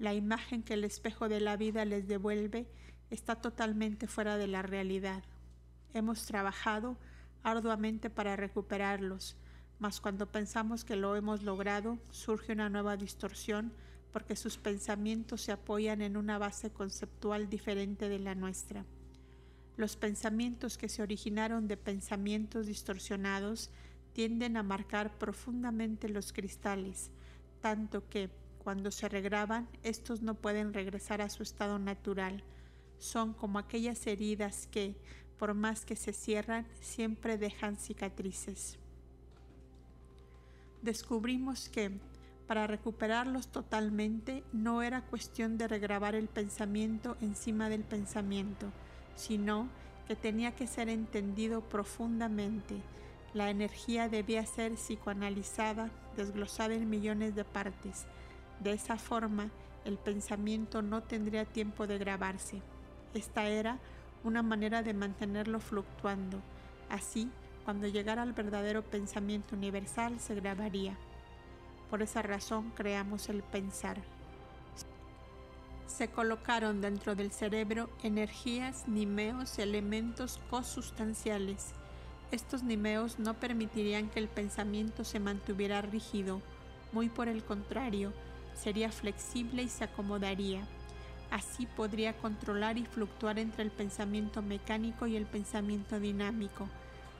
La 0.00 0.12
imagen 0.12 0.64
que 0.64 0.74
el 0.74 0.82
espejo 0.82 1.28
de 1.28 1.38
la 1.38 1.56
vida 1.56 1.84
les 1.84 2.08
devuelve 2.08 2.66
está 3.10 3.36
totalmente 3.36 4.08
fuera 4.08 4.36
de 4.38 4.48
la 4.48 4.62
realidad. 4.62 5.22
Hemos 5.94 6.26
trabajado 6.26 6.98
arduamente 7.44 8.10
para 8.10 8.34
recuperarlos, 8.34 9.36
mas 9.78 10.00
cuando 10.00 10.32
pensamos 10.32 10.84
que 10.84 10.96
lo 10.96 11.14
hemos 11.14 11.44
logrado, 11.44 12.00
surge 12.10 12.54
una 12.54 12.70
nueva 12.70 12.96
distorsión 12.96 13.72
porque 14.12 14.36
sus 14.36 14.58
pensamientos 14.58 15.40
se 15.42 15.52
apoyan 15.52 16.02
en 16.02 16.16
una 16.16 16.38
base 16.38 16.70
conceptual 16.70 17.48
diferente 17.48 18.08
de 18.08 18.18
la 18.18 18.34
nuestra. 18.34 18.84
Los 19.76 19.96
pensamientos 19.96 20.76
que 20.76 20.88
se 20.88 21.02
originaron 21.02 21.66
de 21.66 21.78
pensamientos 21.78 22.66
distorsionados 22.66 23.70
tienden 24.12 24.56
a 24.56 24.62
marcar 24.62 25.16
profundamente 25.18 26.08
los 26.08 26.32
cristales, 26.32 27.10
tanto 27.60 28.08
que, 28.08 28.30
cuando 28.62 28.90
se 28.90 29.08
regraban, 29.08 29.68
estos 29.82 30.22
no 30.22 30.34
pueden 30.34 30.72
regresar 30.72 31.20
a 31.20 31.30
su 31.30 31.42
estado 31.42 31.78
natural. 31.78 32.44
Son 32.98 33.32
como 33.32 33.58
aquellas 33.58 34.06
heridas 34.06 34.68
que, 34.70 34.94
por 35.38 35.54
más 35.54 35.84
que 35.84 35.96
se 35.96 36.12
cierran, 36.12 36.66
siempre 36.80 37.38
dejan 37.38 37.76
cicatrices. 37.76 38.78
Descubrimos 40.82 41.68
que, 41.68 41.98
para 42.52 42.66
recuperarlos 42.66 43.48
totalmente, 43.48 44.44
no 44.52 44.82
era 44.82 45.00
cuestión 45.00 45.56
de 45.56 45.68
regrabar 45.68 46.14
el 46.14 46.28
pensamiento 46.28 47.16
encima 47.22 47.70
del 47.70 47.82
pensamiento, 47.82 48.70
sino 49.14 49.68
que 50.06 50.16
tenía 50.16 50.54
que 50.54 50.66
ser 50.66 50.90
entendido 50.90 51.62
profundamente. 51.62 52.74
La 53.32 53.48
energía 53.48 54.10
debía 54.10 54.44
ser 54.44 54.72
psicoanalizada, 54.72 55.88
desglosada 56.14 56.74
en 56.74 56.90
millones 56.90 57.34
de 57.34 57.46
partes. 57.46 58.04
De 58.60 58.74
esa 58.74 58.98
forma, 58.98 59.48
el 59.86 59.96
pensamiento 59.96 60.82
no 60.82 61.02
tendría 61.02 61.46
tiempo 61.46 61.86
de 61.86 61.96
grabarse. 61.96 62.60
Esta 63.14 63.46
era 63.46 63.78
una 64.24 64.42
manera 64.42 64.82
de 64.82 64.92
mantenerlo 64.92 65.58
fluctuando. 65.58 66.42
Así, 66.90 67.30
cuando 67.64 67.86
llegara 67.86 68.20
al 68.20 68.34
verdadero 68.34 68.82
pensamiento 68.82 69.56
universal, 69.56 70.20
se 70.20 70.34
grabaría. 70.34 70.98
Por 71.92 72.02
esa 72.02 72.22
razón 72.22 72.72
creamos 72.74 73.28
el 73.28 73.44
pensar 73.44 74.02
se 75.92 76.08
colocaron 76.08 76.80
dentro 76.80 77.14
del 77.14 77.30
cerebro 77.30 77.90
energías, 78.02 78.88
nimeos, 78.88 79.58
elementos 79.58 80.40
cosustanciales. 80.48 81.72
Estos 82.30 82.62
nimeos 82.62 83.18
no 83.18 83.34
permitirían 83.34 84.08
que 84.08 84.18
el 84.18 84.28
pensamiento 84.28 85.04
se 85.04 85.20
mantuviera 85.20 85.82
rígido, 85.82 86.40
muy 86.92 87.10
por 87.10 87.28
el 87.28 87.44
contrario, 87.44 88.12
sería 88.54 88.90
flexible 88.90 89.62
y 89.62 89.68
se 89.68 89.84
acomodaría. 89.84 90.62
Así 91.30 91.66
podría 91.66 92.16
controlar 92.16 92.78
y 92.78 92.86
fluctuar 92.86 93.38
entre 93.38 93.62
el 93.64 93.70
pensamiento 93.70 94.40
mecánico 94.40 95.06
y 95.06 95.16
el 95.16 95.26
pensamiento 95.26 96.00
dinámico. 96.00 96.68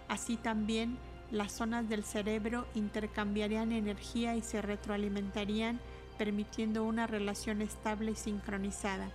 Así 0.08 0.36
también 0.36 0.98
las 1.32 1.52
zonas 1.52 1.88
del 1.88 2.04
cerebro 2.04 2.66
intercambiarían 2.74 3.72
energía 3.72 4.36
y 4.36 4.42
se 4.42 4.60
retroalimentarían 4.60 5.80
permitiendo 6.18 6.84
una 6.84 7.06
relación 7.06 7.62
estable 7.62 8.12
y 8.12 8.16
sincronizada. 8.16 9.08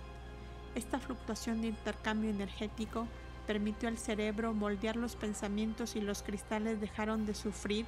Esta 0.74 0.98
fluctuación 0.98 1.60
de 1.60 1.68
intercambio 1.68 2.30
energético 2.30 3.06
permitió 3.46 3.88
al 3.88 3.98
cerebro 3.98 4.52
moldear 4.52 4.96
los 4.96 5.14
pensamientos 5.14 5.94
y 5.94 6.00
los 6.00 6.24
cristales 6.24 6.80
dejaron 6.80 7.24
de 7.24 7.34
sufrir 7.34 7.86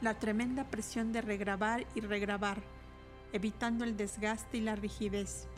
la 0.00 0.14
tremenda 0.14 0.64
presión 0.64 1.12
de 1.12 1.20
regrabar 1.20 1.86
y 1.94 2.00
regrabar, 2.00 2.62
evitando 3.32 3.84
el 3.84 3.96
desgaste 3.96 4.56
y 4.56 4.62
la 4.62 4.74
rigidez. 4.74 5.48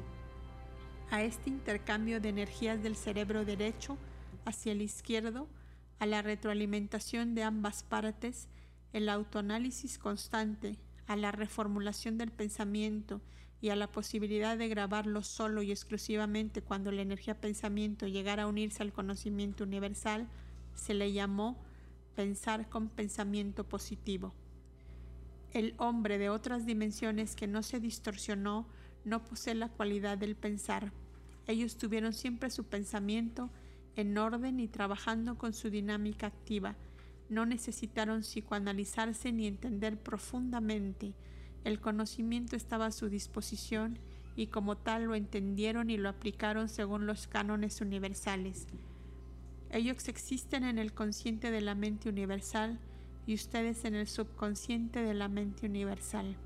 A 1.12 1.22
este 1.22 1.51
intercambio 1.51 2.20
de 2.20 2.30
energías 2.30 2.82
del 2.82 2.97
cerebro 2.97 3.44
derecho 3.44 3.97
hacia 4.47 4.72
el 4.72 4.80
izquierdo, 4.80 5.49
a 5.99 6.07
la 6.07 6.22
retroalimentación 6.22 7.34
de 7.34 7.42
ambas 7.42 7.82
partes, 7.82 8.49
el 8.92 9.11
autoanálisis 9.11 9.99
constante, 9.99 10.78
a 11.07 11.16
la 11.16 11.32
reformulación 11.32 12.16
del 12.16 12.30
pensamiento 12.30 13.20
y 13.61 13.70
a 13.70 13.76
la 13.76 13.90
posibilidad 13.90 14.57
de 14.57 14.68
grabarlo 14.68 15.22
solo 15.22 15.62
y 15.62 15.70
exclusivamente 15.70 16.62
cuando 16.62 16.92
la 16.92 17.03
energía 17.03 17.40
pensamiento 17.40 18.07
llegara 18.07 18.44
a 18.44 18.47
unirse 18.47 18.82
al 18.82 18.92
conocimiento 18.92 19.64
universal, 19.64 20.28
se 20.74 20.94
le 20.94 21.12
llamó 21.12 21.62
pensar 22.14 22.68
con 22.68 22.88
pensamiento 22.88 23.64
positivo. 23.64 24.34
El 25.53 25.74
hombre 25.78 26.18
de 26.18 26.28
otras 26.28 26.66
dimensiones 26.66 27.34
que 27.34 27.47
no 27.47 27.62
se 27.62 27.80
distorsionó 27.80 28.66
no 29.05 29.24
posee 29.24 29.55
la 29.55 29.68
cualidad 29.68 30.18
del 30.18 30.36
pensar. 30.36 30.92
Ellos 31.47 31.76
tuvieron 31.76 32.12
siempre 32.12 32.51
su 32.51 32.64
pensamiento 32.64 33.51
en 33.97 34.16
orden 34.18 34.61
y 34.61 34.68
trabajando 34.68 35.36
con 35.36 35.53
su 35.53 35.70
dinámica 35.70 36.26
activa, 36.26 36.76
no 37.28 37.47
necesitaron 37.47 38.20
psicoanalizarse 38.20 39.32
ni 39.32 39.47
entender 39.47 39.99
profundamente. 39.99 41.14
El 41.64 41.80
conocimiento 41.80 42.55
estaba 42.55 42.86
a 42.86 42.92
su 42.92 43.09
disposición 43.09 43.99
y 44.36 44.49
como 44.49 44.76
tal 44.76 45.05
lo 45.05 45.14
entendieron 45.14 45.90
y 45.90 45.97
lo 45.97 46.09
aplicaron 46.09 46.68
según 46.68 47.07
los 47.07 47.26
cánones 47.26 47.80
universales. 47.80 48.66
Ellos 49.70 50.09
existen 50.09 50.62
en 50.62 50.78
el 50.78 50.92
consciente 50.92 51.51
de 51.51 51.61
la 51.61 51.74
mente 51.74 52.09
universal 52.09 52.78
y 53.26 53.34
ustedes 53.34 53.84
en 53.84 53.97
el 53.97 54.07
subconsciente 54.07 55.03
de 55.03 55.14
la 55.14 55.28
mente 55.28 55.66
universal. 55.66 56.36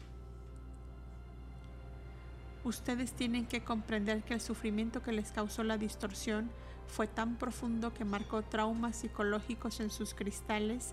Ustedes 2.65 3.13
tienen 3.13 3.47
que 3.47 3.63
comprender 3.63 4.23
que 4.23 4.35
el 4.35 4.41
sufrimiento 4.41 5.03
que 5.03 5.13
les 5.13 5.33
causó 5.33 5.65
la 5.65 5.79
distorsión 5.79 6.51
fue 6.91 7.07
tan 7.07 7.37
profundo 7.37 7.95
que 7.95 8.05
marcó 8.05 8.43
traumas 8.43 8.97
psicológicos 8.97 9.81
en 9.81 9.91
sus 9.91 10.13
cristales 10.13 10.93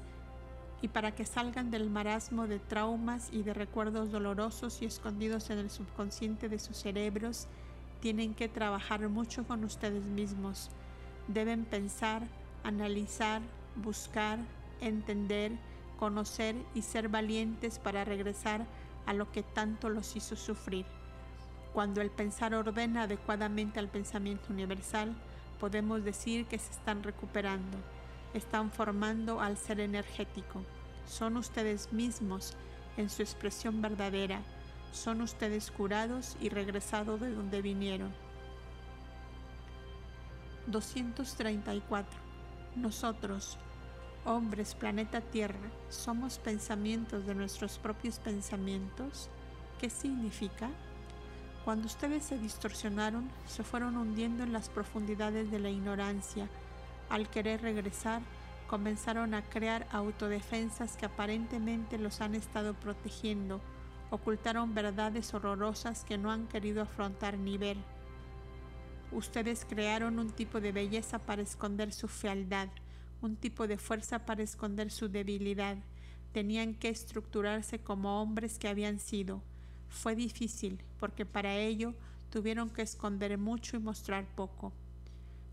y 0.81 0.89
para 0.89 1.15
que 1.15 1.25
salgan 1.25 1.71
del 1.71 1.89
marasmo 1.89 2.47
de 2.47 2.59
traumas 2.59 3.29
y 3.33 3.41
de 3.41 3.53
recuerdos 3.53 4.11
dolorosos 4.11 4.81
y 4.81 4.85
escondidos 4.85 5.49
en 5.49 5.57
el 5.57 5.71
subconsciente 5.71 6.49
de 6.49 6.59
sus 6.59 6.77
cerebros, 6.77 7.47
tienen 7.99 8.35
que 8.35 8.47
trabajar 8.47 9.09
mucho 9.09 9.43
con 9.47 9.63
ustedes 9.63 10.03
mismos. 10.03 10.69
Deben 11.27 11.65
pensar, 11.65 12.21
analizar, 12.63 13.41
buscar, 13.75 14.37
entender, 14.81 15.51
conocer 15.99 16.55
y 16.75 16.83
ser 16.83 17.09
valientes 17.09 17.79
para 17.79 18.05
regresar 18.05 18.67
a 19.07 19.13
lo 19.13 19.31
que 19.31 19.41
tanto 19.41 19.89
los 19.89 20.15
hizo 20.15 20.35
sufrir. 20.35 20.85
Cuando 21.73 22.01
el 22.01 22.11
pensar 22.11 22.53
ordena 22.53 23.03
adecuadamente 23.03 23.79
al 23.79 23.87
pensamiento 23.87 24.53
universal, 24.53 25.15
podemos 25.59 26.03
decir 26.03 26.45
que 26.45 26.59
se 26.59 26.71
están 26.71 27.03
recuperando. 27.03 27.77
están 28.33 28.71
formando 28.71 29.39
al 29.39 29.57
ser 29.57 29.79
energético. 29.79 30.61
Son 31.07 31.37
ustedes 31.37 31.91
mismos 31.93 32.55
en 32.97 33.09
su 33.09 33.21
expresión 33.23 33.81
verdadera. 33.81 34.41
Son 34.91 35.21
ustedes 35.21 35.71
curados 35.71 36.35
y 36.39 36.49
regresados 36.49 37.19
de 37.19 37.31
donde 37.31 37.61
vinieron. 37.61 38.13
234. 40.67 42.19
Nosotros, 42.75 43.57
hombres, 44.25 44.75
planeta 44.75 45.21
Tierra, 45.21 45.71
somos 45.89 46.37
pensamientos 46.37 47.25
de 47.25 47.33
nuestros 47.33 47.79
propios 47.79 48.19
pensamientos. 48.19 49.29
¿Qué 49.79 49.89
significa? 49.89 50.69
Cuando 51.67 51.87
ustedes 51.87 52.23
se 52.23 52.39
distorsionaron, 52.39 53.29
se 53.45 53.61
fueron 53.61 53.97
hundiendo 53.97 54.43
en 54.43 54.53
las 54.53 54.69
profundidades 54.69 55.51
de 55.51 55.59
la 55.59 55.69
ignorancia. 55.69 56.47
Al 57.09 57.29
querer 57.29 57.61
regresar, 57.61 58.21
comenzaron 58.67 59.33
a 59.33 59.41
crear 59.41 59.85
autodefensas 59.91 60.95
que 60.95 61.07
aparentemente 61.07 61.97
los 61.97 62.21
han 62.21 62.35
estado 62.35 62.73
protegiendo. 62.73 63.59
Ocultaron 64.11 64.73
verdades 64.73 65.33
horrorosas 65.33 66.05
que 66.05 66.17
no 66.17 66.31
han 66.31 66.47
querido 66.47 66.83
afrontar 66.83 67.37
ni 67.37 67.57
ver. 67.57 67.75
Ustedes 69.11 69.65
crearon 69.67 70.19
un 70.19 70.29
tipo 70.29 70.61
de 70.61 70.71
belleza 70.71 71.19
para 71.19 71.41
esconder 71.41 71.91
su 71.91 72.07
fealdad, 72.07 72.69
un 73.21 73.35
tipo 73.35 73.67
de 73.67 73.77
fuerza 73.77 74.25
para 74.25 74.41
esconder 74.41 74.89
su 74.89 75.09
debilidad. 75.09 75.75
Tenían 76.31 76.75
que 76.75 76.87
estructurarse 76.87 77.79
como 77.79 78.21
hombres 78.21 78.57
que 78.57 78.69
habían 78.69 78.99
sido 78.99 79.41
fue 79.89 80.15
difícil 80.15 80.81
porque 80.99 81.25
para 81.25 81.55
ello 81.55 81.93
tuvieron 82.29 82.69
que 82.69 82.81
esconder 82.81 83.37
mucho 83.37 83.77
y 83.77 83.79
mostrar 83.79 84.25
poco. 84.35 84.73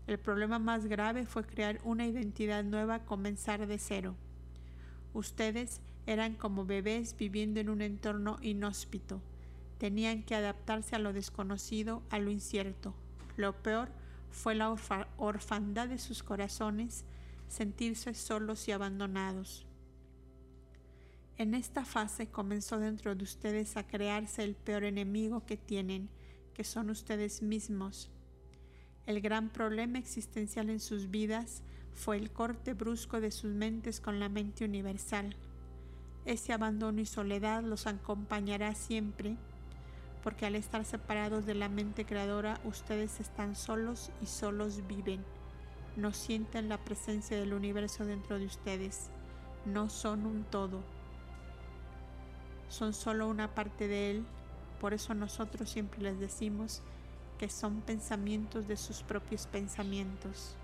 El 0.07 0.19
problema 0.19 0.59
más 0.59 0.85
grave 0.85 1.25
fue 1.25 1.45
crear 1.45 1.79
una 1.83 2.05
identidad 2.05 2.63
nueva, 2.63 3.05
comenzar 3.05 3.65
de 3.65 3.79
cero. 3.79 4.15
Ustedes 5.13 5.81
eran 6.05 6.35
como 6.35 6.65
bebés 6.65 7.15
viviendo 7.17 7.59
en 7.59 7.69
un 7.69 7.81
entorno 7.81 8.37
inhóspito. 8.41 9.21
Tenían 9.79 10.23
que 10.23 10.35
adaptarse 10.35 10.95
a 10.95 10.99
lo 10.99 11.13
desconocido, 11.13 12.03
a 12.09 12.19
lo 12.19 12.29
incierto. 12.29 12.93
Lo 13.35 13.53
peor 13.63 13.89
fue 14.29 14.53
la 14.53 14.75
orfandad 15.17 15.87
de 15.87 15.97
sus 15.97 16.21
corazones, 16.21 17.03
sentirse 17.47 18.13
solos 18.13 18.67
y 18.67 18.73
abandonados. 18.73 19.64
En 21.37 21.53
esta 21.53 21.83
fase 21.83 22.27
comenzó 22.27 22.79
dentro 22.79 23.13
de 23.13 23.25
ustedes 23.25 23.75
a 23.75 23.85
crearse 23.85 24.41
el 24.41 24.55
peor 24.55 24.85
enemigo 24.85 25.45
que 25.45 25.57
tienen, 25.57 26.07
que 26.53 26.63
son 26.63 26.89
ustedes 26.89 27.41
mismos. 27.41 28.09
El 29.05 29.19
gran 29.19 29.49
problema 29.49 29.99
existencial 29.99 30.69
en 30.69 30.79
sus 30.79 31.11
vidas 31.11 31.61
fue 31.93 32.15
el 32.15 32.31
corte 32.31 32.73
brusco 32.73 33.19
de 33.19 33.31
sus 33.31 33.53
mentes 33.53 33.99
con 33.99 34.21
la 34.21 34.29
mente 34.29 34.63
universal. 34.63 35.35
Ese 36.23 36.53
abandono 36.53 37.01
y 37.01 37.05
soledad 37.05 37.63
los 37.63 37.85
acompañará 37.85 38.73
siempre, 38.73 39.35
porque 40.23 40.45
al 40.45 40.55
estar 40.55 40.85
separados 40.85 41.45
de 41.45 41.55
la 41.55 41.67
mente 41.67 42.05
creadora 42.05 42.61
ustedes 42.63 43.19
están 43.19 43.57
solos 43.57 44.09
y 44.21 44.27
solos 44.27 44.87
viven. 44.87 45.21
No 45.97 46.13
sienten 46.13 46.69
la 46.69 46.77
presencia 46.77 47.37
del 47.37 47.53
universo 47.53 48.05
dentro 48.05 48.39
de 48.39 48.45
ustedes. 48.45 49.09
No 49.65 49.89
son 49.89 50.25
un 50.25 50.45
todo 50.45 50.94
son 52.69 52.93
solo 52.93 53.27
una 53.27 53.53
parte 53.53 53.87
de 53.87 54.11
Él, 54.11 54.25
por 54.79 54.93
eso 54.93 55.13
nosotros 55.13 55.69
siempre 55.69 56.01
les 56.01 56.19
decimos 56.19 56.81
que 57.37 57.49
son 57.49 57.81
pensamientos 57.81 58.67
de 58.67 58.77
sus 58.77 59.03
propios 59.03 59.47
pensamientos. 59.47 60.55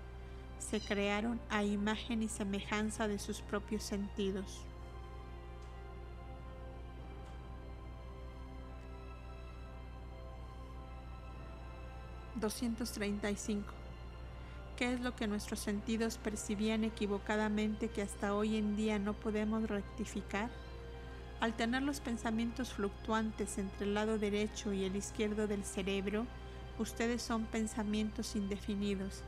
Se 0.58 0.80
crearon 0.80 1.40
a 1.50 1.64
imagen 1.64 2.22
y 2.22 2.28
semejanza 2.28 3.08
de 3.08 3.18
sus 3.18 3.40
propios 3.40 3.82
sentidos. 3.82 4.64
...235... 12.40 13.62
¿Qué 14.76 14.94
es 14.94 15.00
lo 15.00 15.14
que 15.14 15.28
nuestros 15.28 15.60
sentidos 15.60 16.18
percibían 16.18 16.82
equivocadamente 16.82 17.88
que 17.88 18.02
hasta 18.02 18.34
hoy 18.34 18.56
en 18.56 18.74
día 18.74 18.98
no 18.98 19.12
podemos 19.12 19.68
rectificar? 19.68 20.50
Al 21.42 21.54
tener 21.54 21.82
los 21.82 21.98
pensamientos 21.98 22.72
fluctuantes 22.72 23.58
entre 23.58 23.84
el 23.84 23.94
lado 23.94 24.16
derecho 24.16 24.72
y 24.72 24.84
el 24.84 24.94
izquierdo 24.94 25.48
del 25.48 25.64
cerebro, 25.64 26.24
ustedes 26.78 27.20
son 27.20 27.46
pensamientos 27.46 28.36
indefinidos. 28.36 29.24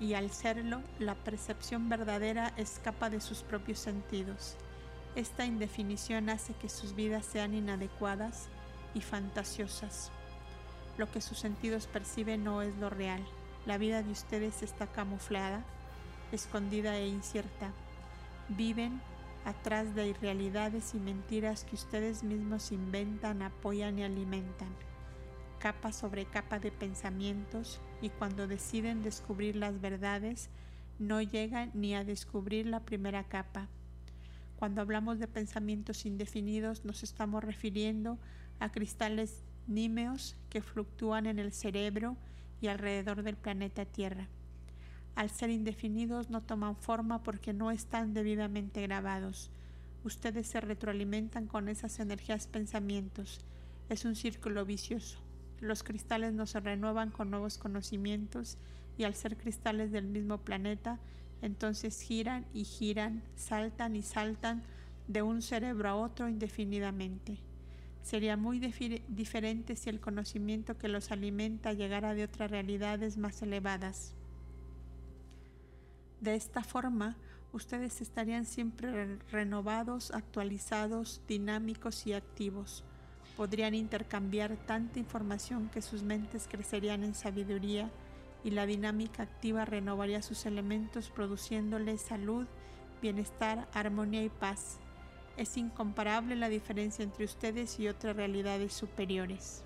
Y 0.00 0.14
al 0.14 0.30
serlo, 0.30 0.80
la 0.98 1.14
percepción 1.14 1.90
verdadera 1.90 2.54
escapa 2.56 3.10
de 3.10 3.20
sus 3.20 3.42
propios 3.42 3.80
sentidos. 3.80 4.56
Esta 5.14 5.44
indefinición 5.44 6.30
hace 6.30 6.54
que 6.54 6.70
sus 6.70 6.94
vidas 6.94 7.26
sean 7.26 7.52
inadecuadas 7.52 8.48
y 8.94 9.02
fantasiosas. 9.02 10.10
Lo 10.96 11.10
que 11.10 11.20
sus 11.20 11.38
sentidos 11.38 11.86
perciben 11.86 12.44
no 12.44 12.62
es 12.62 12.74
lo 12.76 12.88
real. 12.88 13.22
La 13.66 13.76
vida 13.76 14.02
de 14.02 14.10
ustedes 14.10 14.62
está 14.62 14.86
camuflada, 14.86 15.64
escondida 16.32 16.96
e 16.96 17.08
incierta. 17.08 17.72
Viven 18.48 19.02
atrás 19.44 19.94
de 19.94 20.08
irrealidades 20.08 20.94
y 20.94 20.98
mentiras 20.98 21.64
que 21.64 21.74
ustedes 21.74 22.22
mismos 22.22 22.72
inventan, 22.72 23.42
apoyan 23.42 23.98
y 23.98 24.04
alimentan, 24.04 24.74
capa 25.58 25.92
sobre 25.92 26.24
capa 26.24 26.58
de 26.58 26.72
pensamientos, 26.72 27.80
y 28.00 28.10
cuando 28.10 28.46
deciden 28.46 29.02
descubrir 29.02 29.56
las 29.56 29.80
verdades, 29.80 30.50
no 30.98 31.20
llegan 31.20 31.70
ni 31.74 31.94
a 31.94 32.04
descubrir 32.04 32.66
la 32.66 32.80
primera 32.80 33.24
capa. 33.24 33.68
Cuando 34.56 34.80
hablamos 34.80 35.18
de 35.18 35.28
pensamientos 35.28 36.06
indefinidos 36.06 36.84
nos 36.84 37.02
estamos 37.02 37.42
refiriendo 37.44 38.18
a 38.60 38.70
cristales 38.70 39.42
nímeos 39.66 40.36
que 40.48 40.62
fluctúan 40.62 41.26
en 41.26 41.38
el 41.38 41.52
cerebro 41.52 42.16
y 42.60 42.68
alrededor 42.68 43.22
del 43.22 43.36
planeta 43.36 43.84
Tierra 43.84 44.28
al 45.14 45.30
ser 45.30 45.50
indefinidos 45.50 46.30
no 46.30 46.42
toman 46.42 46.76
forma 46.76 47.22
porque 47.22 47.52
no 47.52 47.70
están 47.70 48.14
debidamente 48.14 48.82
grabados. 48.82 49.50
Ustedes 50.02 50.46
se 50.48 50.60
retroalimentan 50.60 51.46
con 51.46 51.68
esas 51.68 51.98
energías 52.00 52.46
pensamientos. 52.46 53.40
Es 53.88 54.04
un 54.04 54.16
círculo 54.16 54.64
vicioso. 54.64 55.18
Los 55.60 55.82
cristales 55.82 56.34
no 56.34 56.46
se 56.46 56.60
renuevan 56.60 57.10
con 57.10 57.30
nuevos 57.30 57.58
conocimientos 57.58 58.58
y 58.98 59.04
al 59.04 59.14
ser 59.14 59.36
cristales 59.36 59.92
del 59.92 60.06
mismo 60.06 60.38
planeta, 60.38 60.98
entonces 61.42 62.00
giran 62.00 62.44
y 62.52 62.64
giran, 62.64 63.22
saltan 63.36 63.96
y 63.96 64.02
saltan 64.02 64.62
de 65.08 65.22
un 65.22 65.42
cerebro 65.42 65.88
a 65.88 65.94
otro 65.94 66.28
indefinidamente. 66.28 67.38
Sería 68.02 68.36
muy 68.36 68.58
diferente 68.60 69.76
si 69.76 69.88
el 69.90 70.00
conocimiento 70.00 70.76
que 70.76 70.88
los 70.88 71.10
alimenta 71.10 71.72
llegara 71.72 72.14
de 72.14 72.24
otras 72.24 72.50
realidades 72.50 73.16
más 73.16 73.40
elevadas. 73.42 74.14
De 76.24 76.36
esta 76.36 76.64
forma, 76.64 77.18
ustedes 77.52 78.00
estarían 78.00 78.46
siempre 78.46 79.18
renovados, 79.30 80.10
actualizados, 80.10 81.20
dinámicos 81.28 82.06
y 82.06 82.14
activos. 82.14 82.82
Podrían 83.36 83.74
intercambiar 83.74 84.56
tanta 84.56 84.98
información 84.98 85.68
que 85.68 85.82
sus 85.82 86.02
mentes 86.02 86.48
crecerían 86.50 87.04
en 87.04 87.14
sabiduría 87.14 87.90
y 88.42 88.52
la 88.52 88.64
dinámica 88.64 89.24
activa 89.24 89.66
renovaría 89.66 90.22
sus 90.22 90.46
elementos 90.46 91.10
produciéndoles 91.10 92.00
salud, 92.00 92.46
bienestar, 93.02 93.68
armonía 93.74 94.22
y 94.22 94.30
paz. 94.30 94.78
Es 95.36 95.58
incomparable 95.58 96.36
la 96.36 96.48
diferencia 96.48 97.02
entre 97.02 97.26
ustedes 97.26 97.78
y 97.78 97.88
otras 97.88 98.16
realidades 98.16 98.72
superiores. 98.72 99.62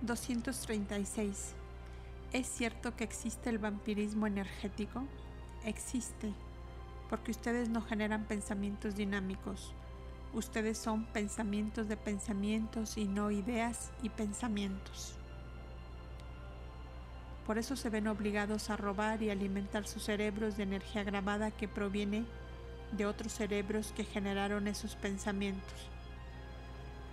236 0.00 1.54
¿Es 2.30 2.46
cierto 2.46 2.94
que 2.94 3.04
existe 3.04 3.48
el 3.48 3.56
vampirismo 3.56 4.26
energético? 4.26 5.02
Existe, 5.64 6.30
porque 7.08 7.30
ustedes 7.30 7.70
no 7.70 7.80
generan 7.80 8.26
pensamientos 8.26 8.96
dinámicos. 8.96 9.72
Ustedes 10.34 10.76
son 10.76 11.06
pensamientos 11.06 11.88
de 11.88 11.96
pensamientos 11.96 12.98
y 12.98 13.06
no 13.06 13.30
ideas 13.30 13.92
y 14.02 14.10
pensamientos. 14.10 15.14
Por 17.46 17.56
eso 17.56 17.76
se 17.76 17.88
ven 17.88 18.08
obligados 18.08 18.68
a 18.68 18.76
robar 18.76 19.22
y 19.22 19.30
alimentar 19.30 19.86
sus 19.86 20.02
cerebros 20.02 20.58
de 20.58 20.64
energía 20.64 21.04
grabada 21.04 21.50
que 21.50 21.66
proviene 21.66 22.26
de 22.92 23.06
otros 23.06 23.32
cerebros 23.32 23.94
que 23.96 24.04
generaron 24.04 24.68
esos 24.68 24.96
pensamientos, 24.96 25.88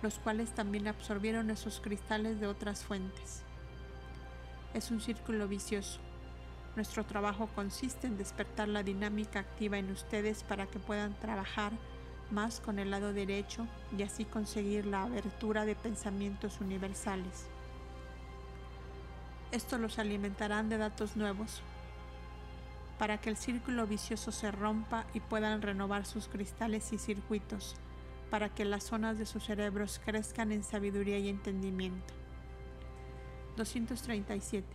los 0.02 0.18
cuales 0.18 0.54
también 0.54 0.88
absorbieron 0.88 1.48
esos 1.48 1.80
cristales 1.80 2.38
de 2.38 2.48
otras 2.48 2.84
fuentes 2.84 3.45
es 4.76 4.90
un 4.90 5.00
círculo 5.00 5.48
vicioso. 5.48 6.00
Nuestro 6.76 7.04
trabajo 7.04 7.48
consiste 7.54 8.06
en 8.06 8.18
despertar 8.18 8.68
la 8.68 8.82
dinámica 8.82 9.40
activa 9.40 9.78
en 9.78 9.90
ustedes 9.90 10.42
para 10.42 10.66
que 10.66 10.78
puedan 10.78 11.18
trabajar 11.18 11.72
más 12.30 12.60
con 12.60 12.78
el 12.78 12.90
lado 12.90 13.14
derecho 13.14 13.66
y 13.96 14.02
así 14.02 14.26
conseguir 14.26 14.84
la 14.84 15.04
abertura 15.04 15.64
de 15.64 15.74
pensamientos 15.74 16.60
universales. 16.60 17.46
Esto 19.50 19.78
los 19.78 19.98
alimentarán 19.98 20.68
de 20.68 20.76
datos 20.76 21.16
nuevos, 21.16 21.62
para 22.98 23.18
que 23.18 23.30
el 23.30 23.36
círculo 23.36 23.86
vicioso 23.86 24.32
se 24.32 24.50
rompa 24.50 25.06
y 25.14 25.20
puedan 25.20 25.62
renovar 25.62 26.04
sus 26.04 26.28
cristales 26.28 26.92
y 26.92 26.98
circuitos, 26.98 27.76
para 28.30 28.50
que 28.50 28.64
las 28.66 28.84
zonas 28.84 29.18
de 29.18 29.24
sus 29.24 29.44
cerebros 29.44 30.00
crezcan 30.04 30.52
en 30.52 30.62
sabiduría 30.62 31.18
y 31.18 31.28
entendimiento. 31.28 32.25
237. 33.56 34.66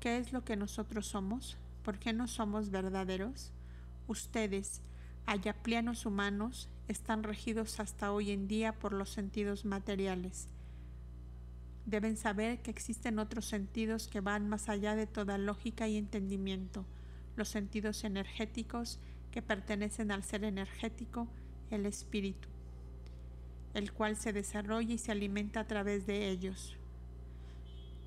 ¿Qué 0.00 0.18
es 0.18 0.32
lo 0.32 0.44
que 0.44 0.56
nosotros 0.56 1.06
somos? 1.06 1.56
¿Por 1.82 1.98
qué 1.98 2.12
no 2.12 2.28
somos 2.28 2.70
verdaderos? 2.70 3.52
Ustedes, 4.06 4.80
ayaplianos 5.26 6.06
humanos, 6.06 6.68
están 6.86 7.24
regidos 7.24 7.80
hasta 7.80 8.12
hoy 8.12 8.30
en 8.30 8.46
día 8.46 8.72
por 8.72 8.92
los 8.92 9.10
sentidos 9.10 9.64
materiales. 9.64 10.46
Deben 11.84 12.16
saber 12.16 12.62
que 12.62 12.70
existen 12.70 13.18
otros 13.18 13.46
sentidos 13.46 14.06
que 14.06 14.20
van 14.20 14.48
más 14.48 14.68
allá 14.68 14.94
de 14.94 15.06
toda 15.06 15.38
lógica 15.38 15.88
y 15.88 15.96
entendimiento, 15.96 16.84
los 17.36 17.48
sentidos 17.48 18.04
energéticos 18.04 19.00
que 19.32 19.42
pertenecen 19.42 20.12
al 20.12 20.22
ser 20.22 20.44
energético, 20.44 21.26
el 21.70 21.86
espíritu, 21.86 22.48
el 23.74 23.92
cual 23.92 24.16
se 24.16 24.32
desarrolla 24.32 24.94
y 24.94 24.98
se 24.98 25.12
alimenta 25.12 25.60
a 25.60 25.66
través 25.66 26.06
de 26.06 26.30
ellos. 26.30 26.76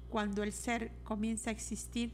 Cuando 0.10 0.44
el 0.44 0.52
ser 0.52 0.92
comienza 1.04 1.50
a 1.50 1.54
existir, 1.54 2.12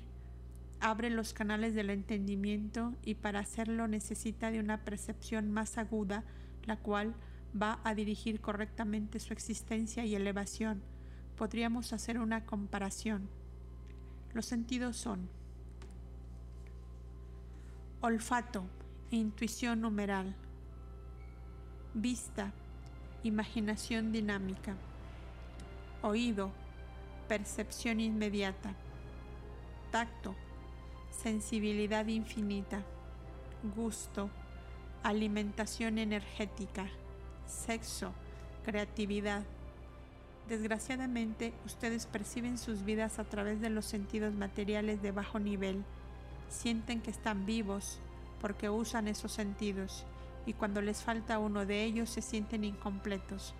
abre 0.81 1.09
los 1.09 1.33
canales 1.33 1.73
del 1.73 1.89
entendimiento 1.89 2.93
y 3.03 3.15
para 3.15 3.39
hacerlo 3.39 3.87
necesita 3.87 4.51
de 4.51 4.59
una 4.59 4.83
percepción 4.83 5.51
más 5.51 5.77
aguda, 5.77 6.23
la 6.65 6.77
cual 6.77 7.15
va 7.59 7.79
a 7.83 7.95
dirigir 7.95 8.41
correctamente 8.41 9.19
su 9.19 9.31
existencia 9.31 10.05
y 10.05 10.13
elevación. 10.13 10.81
Podríamos 11.37 11.93
hacer 11.93 12.19
una 12.19 12.45
comparación. 12.45 13.29
Los 14.33 14.45
sentidos 14.45 14.97
son 14.97 15.29
olfato, 18.01 18.65
intuición 19.09 19.81
numeral, 19.81 20.35
vista, 21.93 22.51
imaginación 23.23 24.11
dinámica, 24.11 24.75
oído, 26.01 26.51
percepción 27.27 27.99
inmediata, 27.99 28.73
tacto, 29.91 30.35
sensibilidad 31.11 32.05
infinita, 32.07 32.83
gusto, 33.75 34.29
alimentación 35.03 35.97
energética, 35.97 36.87
sexo, 37.47 38.11
creatividad. 38.63 39.43
Desgraciadamente, 40.47 41.53
ustedes 41.65 42.05
perciben 42.05 42.57
sus 42.57 42.83
vidas 42.83 43.17
a 43.17 43.23
través 43.23 43.61
de 43.61 43.69
los 43.69 43.85
sentidos 43.85 44.35
materiales 44.35 45.01
de 45.01 45.11
bajo 45.11 45.39
nivel. 45.39 45.83
Sienten 46.49 47.01
que 47.01 47.11
están 47.11 47.45
vivos 47.45 47.99
porque 48.41 48.69
usan 48.69 49.07
esos 49.07 49.31
sentidos 49.31 50.05
y 50.45 50.53
cuando 50.53 50.81
les 50.81 51.01
falta 51.01 51.39
uno 51.39 51.65
de 51.65 51.83
ellos 51.83 52.09
se 52.09 52.21
sienten 52.21 52.63
incompletos. 52.63 53.55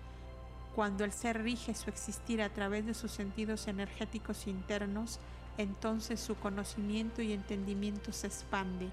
Cuando 0.76 1.04
el 1.04 1.12
ser 1.12 1.42
rige 1.42 1.72
su 1.74 1.88
existir 1.88 2.42
a 2.42 2.50
través 2.50 2.84
de 2.84 2.92
sus 2.92 3.10
sentidos 3.10 3.66
energéticos 3.66 4.46
internos, 4.46 5.20
entonces 5.56 6.20
su 6.20 6.36
conocimiento 6.36 7.22
y 7.22 7.32
entendimiento 7.32 8.12
se 8.12 8.26
expande. 8.26 8.90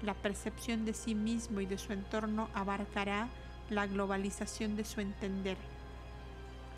La 0.00 0.14
percepción 0.14 0.84
de 0.84 0.94
sí 0.94 1.16
mismo 1.16 1.60
y 1.60 1.66
de 1.66 1.76
su 1.76 1.92
entorno 1.92 2.50
abarcará 2.54 3.30
la 3.68 3.88
globalización 3.88 4.76
de 4.76 4.84
su 4.84 5.00
entender. 5.00 5.56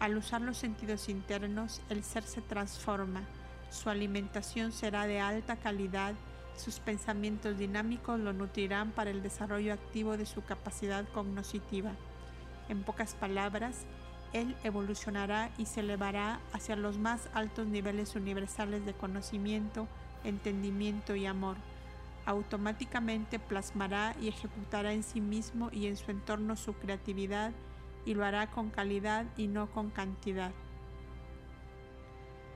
Al 0.00 0.16
usar 0.16 0.40
los 0.40 0.56
sentidos 0.56 1.10
internos, 1.10 1.82
el 1.90 2.02
ser 2.02 2.22
se 2.22 2.40
transforma, 2.40 3.24
su 3.68 3.90
alimentación 3.90 4.72
será 4.72 5.06
de 5.06 5.20
alta 5.20 5.56
calidad, 5.56 6.14
sus 6.56 6.80
pensamientos 6.80 7.58
dinámicos 7.58 8.18
lo 8.18 8.32
nutrirán 8.32 8.92
para 8.92 9.10
el 9.10 9.22
desarrollo 9.22 9.74
activo 9.74 10.16
de 10.16 10.24
su 10.24 10.42
capacidad 10.42 11.06
cognoscitiva. 11.12 11.92
En 12.70 12.84
pocas 12.84 13.14
palabras, 13.14 13.84
él 14.32 14.56
evolucionará 14.64 15.50
y 15.58 15.66
se 15.66 15.80
elevará 15.80 16.40
hacia 16.52 16.76
los 16.76 16.98
más 16.98 17.28
altos 17.34 17.66
niveles 17.66 18.16
universales 18.16 18.84
de 18.84 18.94
conocimiento, 18.94 19.88
entendimiento 20.24 21.14
y 21.14 21.26
amor. 21.26 21.56
Automáticamente 22.24 23.38
plasmará 23.38 24.16
y 24.20 24.28
ejecutará 24.28 24.92
en 24.92 25.02
sí 25.02 25.20
mismo 25.20 25.70
y 25.72 25.86
en 25.86 25.96
su 25.96 26.10
entorno 26.10 26.56
su 26.56 26.74
creatividad 26.74 27.52
y 28.04 28.14
lo 28.14 28.24
hará 28.24 28.50
con 28.50 28.70
calidad 28.70 29.26
y 29.36 29.46
no 29.48 29.70
con 29.70 29.90
cantidad. 29.90 30.52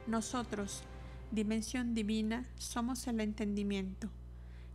Nosotros, 0.07 0.83
dimensión 1.31 1.95
divina, 1.95 2.49
somos 2.57 3.07
el 3.07 3.21
entendimiento. 3.21 4.11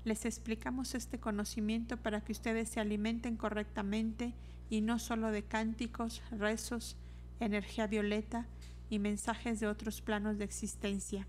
Les 0.03 0.26
explicamos 0.26 0.93
este 0.93 1.19
conocimiento 1.19 1.97
para 1.97 2.22
que 2.22 2.31
ustedes 2.31 2.69
se 2.69 2.80
alimenten 2.80 3.38
correctamente 3.38 4.34
y 4.69 4.81
no 4.81 4.99
solo 4.99 5.31
de 5.31 5.43
cánticos, 5.43 6.21
rezos, 6.31 6.97
energía 7.39 7.87
violeta 7.87 8.47
y 8.89 8.99
mensajes 8.99 9.59
de 9.59 9.67
otros 9.67 10.01
planos 10.01 10.37
de 10.37 10.45
existencia. 10.45 11.27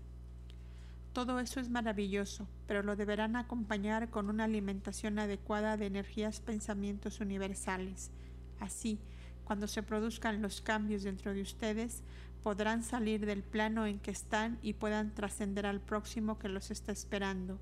Todo 1.13 1.39
eso 1.39 1.59
es 1.59 1.69
maravilloso, 1.69 2.47
pero 2.67 2.83
lo 2.83 2.95
deberán 2.95 3.35
acompañar 3.35 4.09
con 4.09 4.29
una 4.29 4.43
alimentación 4.43 5.17
adecuada 5.17 5.75
de 5.75 5.87
energías 5.87 6.41
pensamientos 6.41 7.19
universales. 7.19 8.11
Así, 8.59 8.99
cuando 9.43 9.67
se 9.67 9.81
produzcan 9.81 10.41
los 10.41 10.61
cambios 10.61 11.03
dentro 11.03 11.33
de 11.33 11.41
ustedes, 11.41 12.03
podrán 12.43 12.83
salir 12.83 13.25
del 13.25 13.43
plano 13.43 13.85
en 13.85 13.99
que 13.99 14.11
están 14.11 14.59
y 14.61 14.73
puedan 14.73 15.13
trascender 15.13 15.65
al 15.65 15.81
próximo 15.81 16.37
que 16.37 16.49
los 16.49 16.69
está 16.69 16.91
esperando. 16.91 17.59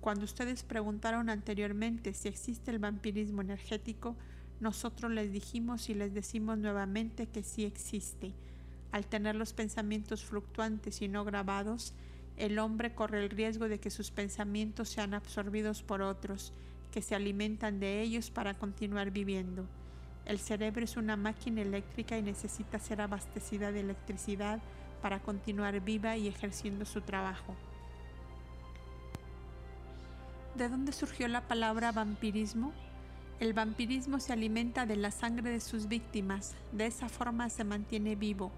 Cuando 0.00 0.24
ustedes 0.24 0.62
preguntaron 0.62 1.30
anteriormente 1.30 2.12
si 2.12 2.28
existe 2.28 2.70
el 2.70 2.78
vampirismo 2.78 3.40
energético, 3.40 4.16
nosotros 4.60 5.10
les 5.10 5.32
dijimos 5.32 5.88
y 5.88 5.94
les 5.94 6.14
decimos 6.14 6.58
nuevamente 6.58 7.26
que 7.26 7.42
sí 7.42 7.64
existe. 7.64 8.32
Al 8.92 9.06
tener 9.06 9.34
los 9.34 9.52
pensamientos 9.52 10.24
fluctuantes 10.24 11.02
y 11.02 11.08
no 11.08 11.24
grabados, 11.24 11.92
el 12.36 12.58
hombre 12.58 12.94
corre 12.94 13.22
el 13.22 13.30
riesgo 13.30 13.68
de 13.68 13.78
que 13.78 13.90
sus 13.90 14.10
pensamientos 14.10 14.88
sean 14.88 15.14
absorbidos 15.14 15.82
por 15.82 16.02
otros, 16.02 16.52
que 16.92 17.02
se 17.02 17.14
alimentan 17.14 17.80
de 17.80 18.02
ellos 18.02 18.30
para 18.30 18.54
continuar 18.54 19.10
viviendo. 19.10 19.66
El 20.26 20.38
cerebro 20.38 20.84
es 20.84 20.96
una 20.96 21.16
máquina 21.16 21.60
eléctrica 21.60 22.16
y 22.16 22.22
necesita 22.22 22.78
ser 22.78 23.00
abastecida 23.00 23.72
de 23.72 23.80
electricidad 23.80 24.60
para 25.02 25.20
continuar 25.20 25.80
viva 25.80 26.16
y 26.16 26.28
ejerciendo 26.28 26.84
su 26.84 27.02
trabajo. 27.02 27.54
¿De 30.54 30.68
dónde 30.68 30.92
surgió 30.92 31.28
la 31.28 31.42
palabra 31.42 31.92
vampirismo? 31.92 32.72
El 33.40 33.52
vampirismo 33.52 34.20
se 34.20 34.32
alimenta 34.32 34.86
de 34.86 34.96
la 34.96 35.10
sangre 35.10 35.50
de 35.50 35.60
sus 35.60 35.88
víctimas, 35.88 36.54
de 36.70 36.86
esa 36.86 37.08
forma 37.08 37.50
se 37.50 37.64
mantiene 37.64 38.14
vivo. 38.14 38.52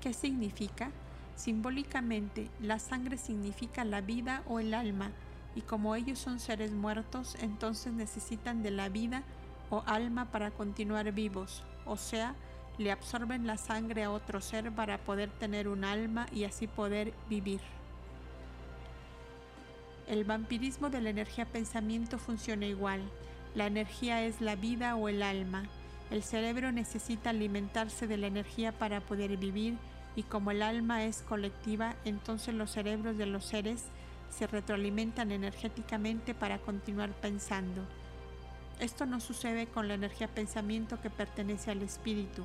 ¿Qué 0.00 0.12
significa? 0.12 0.90
Simbólicamente, 1.34 2.50
la 2.60 2.78
sangre 2.78 3.16
significa 3.16 3.84
la 3.84 4.02
vida 4.02 4.42
o 4.46 4.60
el 4.60 4.74
alma, 4.74 5.12
y 5.54 5.62
como 5.62 5.94
ellos 5.94 6.18
son 6.18 6.40
seres 6.40 6.72
muertos, 6.72 7.36
entonces 7.40 7.92
necesitan 7.94 8.62
de 8.62 8.70
la 8.70 8.90
vida 8.90 9.22
o 9.70 9.82
alma 9.86 10.26
para 10.26 10.50
continuar 10.50 11.10
vivos, 11.12 11.64
o 11.86 11.96
sea, 11.96 12.34
le 12.76 12.92
absorben 12.92 13.46
la 13.46 13.56
sangre 13.56 14.04
a 14.04 14.10
otro 14.10 14.40
ser 14.40 14.70
para 14.72 14.98
poder 14.98 15.30
tener 15.30 15.68
un 15.68 15.84
alma 15.84 16.26
y 16.32 16.44
así 16.44 16.66
poder 16.66 17.14
vivir. 17.28 17.60
El 20.06 20.24
vampirismo 20.24 20.90
de 20.90 21.00
la 21.00 21.10
energía 21.10 21.44
pensamiento 21.44 22.18
funciona 22.18 22.66
igual. 22.66 23.02
La 23.58 23.66
energía 23.66 24.22
es 24.22 24.40
la 24.40 24.54
vida 24.54 24.94
o 24.94 25.08
el 25.08 25.20
alma. 25.20 25.64
El 26.12 26.22
cerebro 26.22 26.70
necesita 26.70 27.30
alimentarse 27.30 28.06
de 28.06 28.16
la 28.16 28.28
energía 28.28 28.70
para 28.70 29.00
poder 29.00 29.36
vivir 29.36 29.76
y 30.14 30.22
como 30.22 30.52
el 30.52 30.62
alma 30.62 31.02
es 31.02 31.22
colectiva, 31.22 31.96
entonces 32.04 32.54
los 32.54 32.70
cerebros 32.70 33.18
de 33.18 33.26
los 33.26 33.44
seres 33.44 33.86
se 34.30 34.46
retroalimentan 34.46 35.32
energéticamente 35.32 36.34
para 36.34 36.58
continuar 36.58 37.10
pensando. 37.14 37.82
Esto 38.78 39.06
no 39.06 39.18
sucede 39.18 39.66
con 39.66 39.88
la 39.88 39.94
energía 39.94 40.28
pensamiento 40.28 41.00
que 41.00 41.10
pertenece 41.10 41.72
al 41.72 41.82
espíritu, 41.82 42.44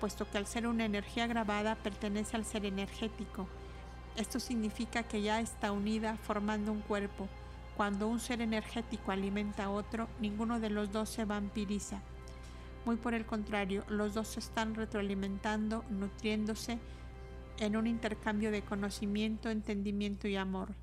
puesto 0.00 0.26
que 0.30 0.38
al 0.38 0.46
ser 0.46 0.66
una 0.66 0.86
energía 0.86 1.26
grabada 1.26 1.74
pertenece 1.74 2.38
al 2.38 2.46
ser 2.46 2.64
energético. 2.64 3.46
Esto 4.16 4.40
significa 4.40 5.02
que 5.02 5.20
ya 5.20 5.40
está 5.40 5.72
unida 5.72 6.16
formando 6.16 6.72
un 6.72 6.80
cuerpo, 6.80 7.28
cuando 7.76 8.08
un 8.08 8.20
ser 8.20 8.40
energético 8.40 9.10
alimenta 9.10 9.64
a 9.64 9.70
otro, 9.70 10.08
ninguno 10.20 10.60
de 10.60 10.70
los 10.70 10.92
dos 10.92 11.08
se 11.08 11.24
vampiriza. 11.24 12.02
Muy 12.84 12.96
por 12.96 13.14
el 13.14 13.24
contrario, 13.24 13.84
los 13.88 14.14
dos 14.14 14.28
se 14.28 14.40
están 14.40 14.74
retroalimentando, 14.74 15.84
nutriéndose 15.90 16.78
en 17.58 17.76
un 17.76 17.86
intercambio 17.86 18.50
de 18.50 18.62
conocimiento, 18.62 19.50
entendimiento 19.50 20.28
y 20.28 20.36
amor. 20.36 20.74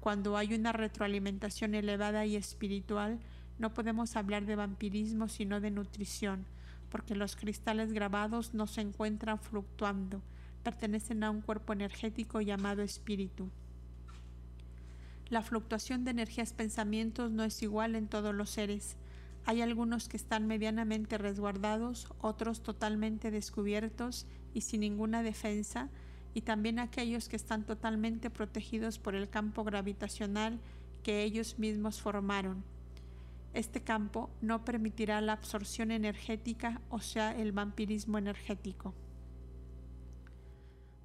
Cuando 0.00 0.36
hay 0.36 0.54
una 0.54 0.72
retroalimentación 0.72 1.74
elevada 1.74 2.26
y 2.26 2.36
espiritual, 2.36 3.18
no 3.58 3.72
podemos 3.72 4.16
hablar 4.16 4.44
de 4.44 4.56
vampirismo 4.56 5.28
sino 5.28 5.60
de 5.60 5.70
nutrición, 5.70 6.44
porque 6.90 7.14
los 7.14 7.36
cristales 7.36 7.92
grabados 7.92 8.54
no 8.54 8.66
se 8.66 8.82
encuentran 8.82 9.38
fluctuando, 9.38 10.20
pertenecen 10.62 11.24
a 11.24 11.30
un 11.30 11.40
cuerpo 11.40 11.72
energético 11.72 12.40
llamado 12.40 12.82
espíritu. 12.82 13.50
La 15.28 15.42
fluctuación 15.42 16.04
de 16.04 16.12
energías 16.12 16.52
pensamientos 16.52 17.32
no 17.32 17.42
es 17.42 17.60
igual 17.60 17.96
en 17.96 18.06
todos 18.06 18.32
los 18.32 18.50
seres. 18.50 18.96
Hay 19.44 19.60
algunos 19.60 20.08
que 20.08 20.16
están 20.16 20.46
medianamente 20.46 21.18
resguardados, 21.18 22.06
otros 22.20 22.62
totalmente 22.62 23.32
descubiertos 23.32 24.26
y 24.54 24.60
sin 24.60 24.80
ninguna 24.80 25.24
defensa, 25.24 25.88
y 26.32 26.42
también 26.42 26.78
aquellos 26.78 27.28
que 27.28 27.36
están 27.36 27.64
totalmente 27.64 28.30
protegidos 28.30 28.98
por 28.98 29.16
el 29.16 29.28
campo 29.28 29.64
gravitacional 29.64 30.60
que 31.02 31.24
ellos 31.24 31.58
mismos 31.58 32.00
formaron. 32.00 32.62
Este 33.52 33.80
campo 33.80 34.30
no 34.42 34.64
permitirá 34.64 35.20
la 35.20 35.32
absorción 35.32 35.90
energética, 35.90 36.80
o 36.88 37.00
sea, 37.00 37.36
el 37.36 37.52
vampirismo 37.52 38.18
energético. 38.18 38.94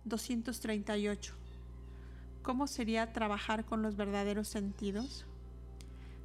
238. 0.06 1.40
¿Cómo 2.43 2.65
sería 2.65 3.13
trabajar 3.13 3.65
con 3.65 3.84
los 3.84 3.95
verdaderos 3.95 4.47
sentidos? 4.47 5.27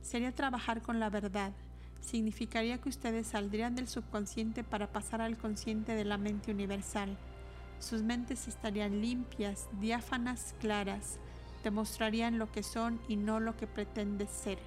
Sería 0.01 0.35
trabajar 0.35 0.81
con 0.81 0.99
la 0.99 1.11
verdad. 1.11 1.53
Significaría 2.01 2.79
que 2.79 2.89
ustedes 2.89 3.27
saldrían 3.27 3.75
del 3.75 3.87
subconsciente 3.87 4.65
para 4.65 4.91
pasar 4.93 5.21
al 5.21 5.37
consciente 5.37 5.95
de 5.95 6.07
la 6.07 6.17
mente 6.17 6.53
universal. 6.53 7.19
Sus 7.81 8.03
mentes 8.03 8.49
estarían 8.49 9.03
limpias, 9.03 9.69
diáfanas, 9.79 10.55
claras. 10.59 11.19
Demostrarían 11.63 12.39
lo 12.39 12.51
que 12.51 12.63
son 12.63 12.99
y 13.09 13.17
no 13.17 13.39
lo 13.39 13.55
que 13.59 13.67
pretenden 13.67 14.29
ser. 14.29 14.59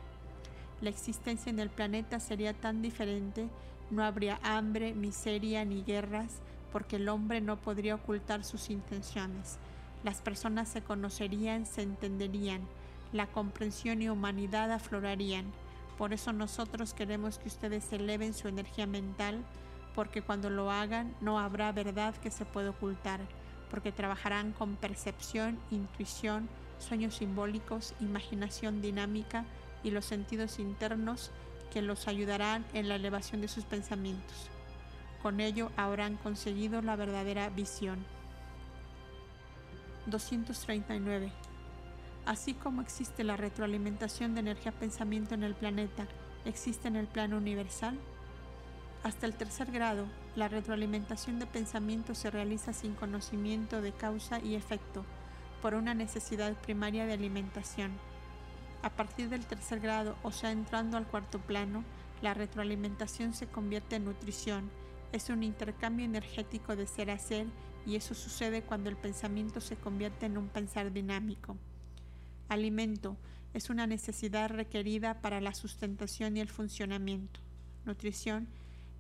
La 0.81 0.91
existencia 0.91 1.49
en 1.49 1.57
el 1.57 1.71
planeta 1.71 2.19
sería 2.19 2.53
tan 2.53 2.83
diferente, 2.83 3.49
no 3.89 4.03
habría 4.03 4.39
hambre, 4.43 4.93
miseria 4.93 5.65
ni 5.65 5.81
guerras, 5.81 6.41
porque 6.71 6.97
el 6.97 7.09
hombre 7.09 7.41
no 7.41 7.57
podría 7.57 7.95
ocultar 7.95 8.43
sus 8.43 8.69
intenciones. 8.69 9.57
Las 10.03 10.21
personas 10.21 10.69
se 10.69 10.81
conocerían, 10.81 11.65
se 11.65 11.81
entenderían, 11.81 12.61
la 13.11 13.27
comprensión 13.27 14.01
y 14.01 14.09
humanidad 14.09 14.71
aflorarían. 14.71 15.51
Por 15.97 16.13
eso 16.13 16.31
nosotros 16.31 16.93
queremos 16.93 17.39
que 17.39 17.47
ustedes 17.47 17.91
eleven 17.91 18.33
su 18.33 18.47
energía 18.47 18.87
mental, 18.87 19.43
porque 19.95 20.21
cuando 20.21 20.49
lo 20.49 20.71
hagan 20.71 21.13
no 21.19 21.39
habrá 21.39 21.71
verdad 21.71 22.15
que 22.15 22.31
se 22.31 22.45
pueda 22.45 22.69
ocultar, 22.69 23.19
porque 23.69 23.91
trabajarán 23.91 24.53
con 24.53 24.75
percepción, 24.77 25.59
intuición, 25.71 26.47
sueños 26.77 27.15
simbólicos, 27.15 27.93
imaginación 27.99 28.81
dinámica 28.81 29.45
y 29.83 29.91
los 29.91 30.05
sentidos 30.05 30.59
internos 30.59 31.31
que 31.71 31.81
los 31.81 32.07
ayudarán 32.07 32.65
en 32.73 32.87
la 32.87 32.95
elevación 32.95 33.41
de 33.41 33.47
sus 33.47 33.65
pensamientos. 33.65 34.49
Con 35.21 35.39
ello 35.39 35.71
habrán 35.75 36.15
conseguido 36.15 36.81
la 36.81 36.95
verdadera 36.95 37.49
visión. 37.49 38.05
239. 40.05 41.31
Así 42.25 42.53
como 42.53 42.81
existe 42.81 43.23
la 43.23 43.37
retroalimentación 43.37 44.33
de 44.33 44.41
energía-pensamiento 44.41 45.33
en 45.33 45.43
el 45.43 45.55
planeta, 45.55 46.07
existe 46.45 46.87
en 46.87 46.95
el 46.95 47.07
plano 47.07 47.37
universal. 47.37 47.97
Hasta 49.03 49.25
el 49.25 49.33
tercer 49.33 49.71
grado, 49.71 50.05
la 50.35 50.47
retroalimentación 50.47 51.39
de 51.39 51.45
pensamiento 51.45 52.13
se 52.13 52.29
realiza 52.29 52.73
sin 52.73 52.93
conocimiento 52.93 53.81
de 53.81 53.93
causa 53.93 54.39
y 54.39 54.55
efecto, 54.55 55.05
por 55.61 55.73
una 55.73 55.93
necesidad 55.93 56.53
primaria 56.53 57.05
de 57.05 57.13
alimentación. 57.13 57.91
A 58.81 58.89
partir 58.89 59.29
del 59.29 59.45
tercer 59.45 59.79
grado, 59.79 60.15
o 60.23 60.31
sea, 60.31 60.51
entrando 60.51 60.97
al 60.97 61.07
cuarto 61.07 61.39
plano, 61.39 61.83
la 62.21 62.33
retroalimentación 62.33 63.33
se 63.33 63.47
convierte 63.47 63.95
en 63.95 64.05
nutrición, 64.05 64.69
es 65.11 65.29
un 65.29 65.43
intercambio 65.43 66.05
energético 66.05 66.75
de 66.75 66.85
ser 66.85 67.09
a 67.09 67.17
ser 67.17 67.47
y 67.89 67.95
eso 67.95 68.13
sucede 68.13 68.61
cuando 68.61 68.91
el 68.91 68.97
pensamiento 68.97 69.59
se 69.59 69.75
convierte 69.75 70.27
en 70.27 70.37
un 70.37 70.47
pensar 70.47 70.93
dinámico. 70.93 71.57
Alimento 72.47 73.17
es 73.55 73.71
una 73.71 73.87
necesidad 73.87 74.51
requerida 74.51 75.21
para 75.21 75.41
la 75.41 75.55
sustentación 75.55 76.37
y 76.37 76.39
el 76.39 76.49
funcionamiento. 76.49 77.39
Nutrición 77.85 78.47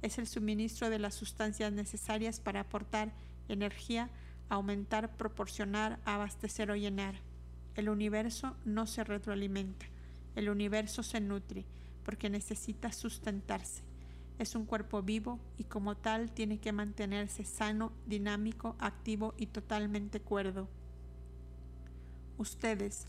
es 0.01 0.17
el 0.17 0.25
suministro 0.25 0.89
de 0.89 0.97
las 0.97 1.13
sustancias 1.13 1.71
necesarias 1.71 2.39
para 2.39 2.61
aportar 2.61 3.11
energía, 3.47 4.09
aumentar, 4.49 5.15
proporcionar, 5.17 5.99
abastecer 6.03 6.71
o 6.71 6.75
llenar. 6.75 7.13
El 7.75 7.89
universo 7.89 8.55
no 8.65 8.87
se 8.87 9.03
retroalimenta, 9.03 9.85
el 10.35 10.49
universo 10.49 11.03
se 11.03 11.21
nutre 11.21 11.63
porque 12.03 12.31
necesita 12.31 12.91
sustentarse 12.91 13.88
es 14.39 14.55
un 14.55 14.65
cuerpo 14.65 15.03
vivo 15.03 15.37
y 15.57 15.65
como 15.65 15.97
tal 15.97 16.31
tiene 16.31 16.59
que 16.59 16.71
mantenerse 16.71 17.43
sano, 17.43 17.91
dinámico, 18.07 18.75
activo 18.79 19.33
y 19.37 19.47
totalmente 19.47 20.21
cuerdo. 20.21 20.69
Ustedes, 22.37 23.05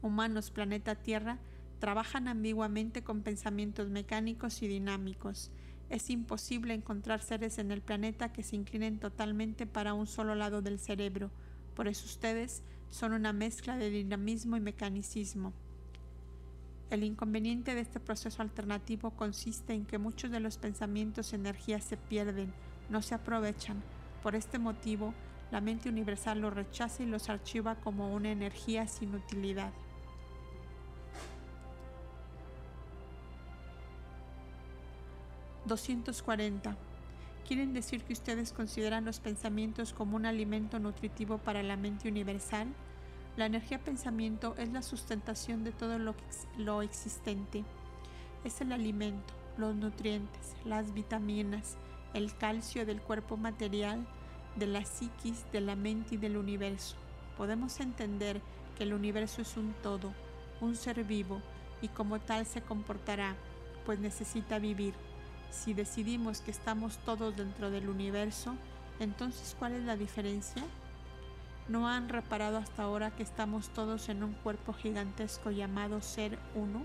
humanos 0.00 0.50
planeta 0.50 0.94
Tierra, 0.94 1.38
trabajan 1.80 2.28
ambiguamente 2.28 3.04
con 3.04 3.22
pensamientos 3.22 3.90
mecánicos 3.90 4.62
y 4.62 4.68
dinámicos. 4.68 5.50
Es 5.90 6.08
imposible 6.08 6.72
encontrar 6.72 7.20
seres 7.20 7.58
en 7.58 7.72
el 7.72 7.82
planeta 7.82 8.32
que 8.32 8.42
se 8.42 8.56
inclinen 8.56 8.98
totalmente 8.98 9.66
para 9.66 9.92
un 9.92 10.06
solo 10.06 10.34
lado 10.34 10.62
del 10.62 10.78
cerebro. 10.78 11.30
Por 11.74 11.88
eso 11.88 12.06
ustedes 12.06 12.62
son 12.88 13.12
una 13.12 13.34
mezcla 13.34 13.76
de 13.76 13.90
dinamismo 13.90 14.56
y 14.56 14.60
mecanicismo. 14.60 15.52
El 16.90 17.04
inconveniente 17.04 17.76
de 17.76 17.82
este 17.82 18.00
proceso 18.00 18.42
alternativo 18.42 19.12
consiste 19.12 19.74
en 19.74 19.86
que 19.86 19.98
muchos 19.98 20.32
de 20.32 20.40
los 20.40 20.58
pensamientos 20.58 21.32
y 21.32 21.36
energías 21.36 21.84
se 21.84 21.96
pierden, 21.96 22.52
no 22.88 23.00
se 23.00 23.14
aprovechan. 23.14 23.80
Por 24.24 24.34
este 24.34 24.58
motivo, 24.58 25.14
la 25.52 25.60
mente 25.60 25.88
universal 25.88 26.40
los 26.40 26.52
rechaza 26.52 27.04
y 27.04 27.06
los 27.06 27.28
archiva 27.28 27.76
como 27.76 28.12
una 28.12 28.32
energía 28.32 28.88
sin 28.88 29.14
utilidad. 29.14 29.72
¿240? 35.68 36.74
¿Quieren 37.46 37.72
decir 37.72 38.02
que 38.02 38.12
ustedes 38.12 38.52
consideran 38.52 39.04
los 39.04 39.20
pensamientos 39.20 39.92
como 39.92 40.16
un 40.16 40.26
alimento 40.26 40.80
nutritivo 40.80 41.38
para 41.38 41.62
la 41.62 41.76
mente 41.76 42.08
universal? 42.08 42.66
La 43.36 43.46
energía 43.46 43.78
pensamiento 43.78 44.54
es 44.58 44.70
la 44.70 44.82
sustentación 44.82 45.64
de 45.64 45.72
todo 45.72 45.98
lo, 45.98 46.14
lo 46.58 46.82
existente. 46.82 47.64
Es 48.44 48.60
el 48.60 48.72
alimento, 48.72 49.32
los 49.56 49.74
nutrientes, 49.74 50.54
las 50.64 50.92
vitaminas, 50.92 51.76
el 52.12 52.36
calcio 52.36 52.84
del 52.84 53.00
cuerpo 53.00 53.36
material, 53.36 54.06
de 54.56 54.66
la 54.66 54.84
psiquis, 54.84 55.44
de 55.52 55.60
la 55.60 55.76
mente 55.76 56.16
y 56.16 56.18
del 56.18 56.36
universo. 56.36 56.96
Podemos 57.36 57.78
entender 57.80 58.40
que 58.76 58.84
el 58.84 58.92
universo 58.92 59.42
es 59.42 59.56
un 59.56 59.74
todo, 59.82 60.12
un 60.60 60.74
ser 60.74 61.04
vivo, 61.04 61.40
y 61.82 61.88
como 61.88 62.18
tal 62.18 62.46
se 62.46 62.62
comportará, 62.62 63.36
pues 63.86 63.98
necesita 63.98 64.58
vivir. 64.58 64.94
Si 65.50 65.72
decidimos 65.72 66.40
que 66.40 66.50
estamos 66.50 66.98
todos 66.98 67.36
dentro 67.36 67.70
del 67.70 67.88
universo, 67.88 68.54
entonces 68.98 69.56
¿cuál 69.58 69.72
es 69.72 69.84
la 69.84 69.96
diferencia? 69.96 70.62
¿No 71.70 71.86
han 71.86 72.08
reparado 72.08 72.58
hasta 72.58 72.82
ahora 72.82 73.12
que 73.12 73.22
estamos 73.22 73.68
todos 73.68 74.08
en 74.08 74.24
un 74.24 74.32
cuerpo 74.32 74.72
gigantesco 74.72 75.52
llamado 75.52 76.00
Ser 76.00 76.36
Uno? 76.56 76.82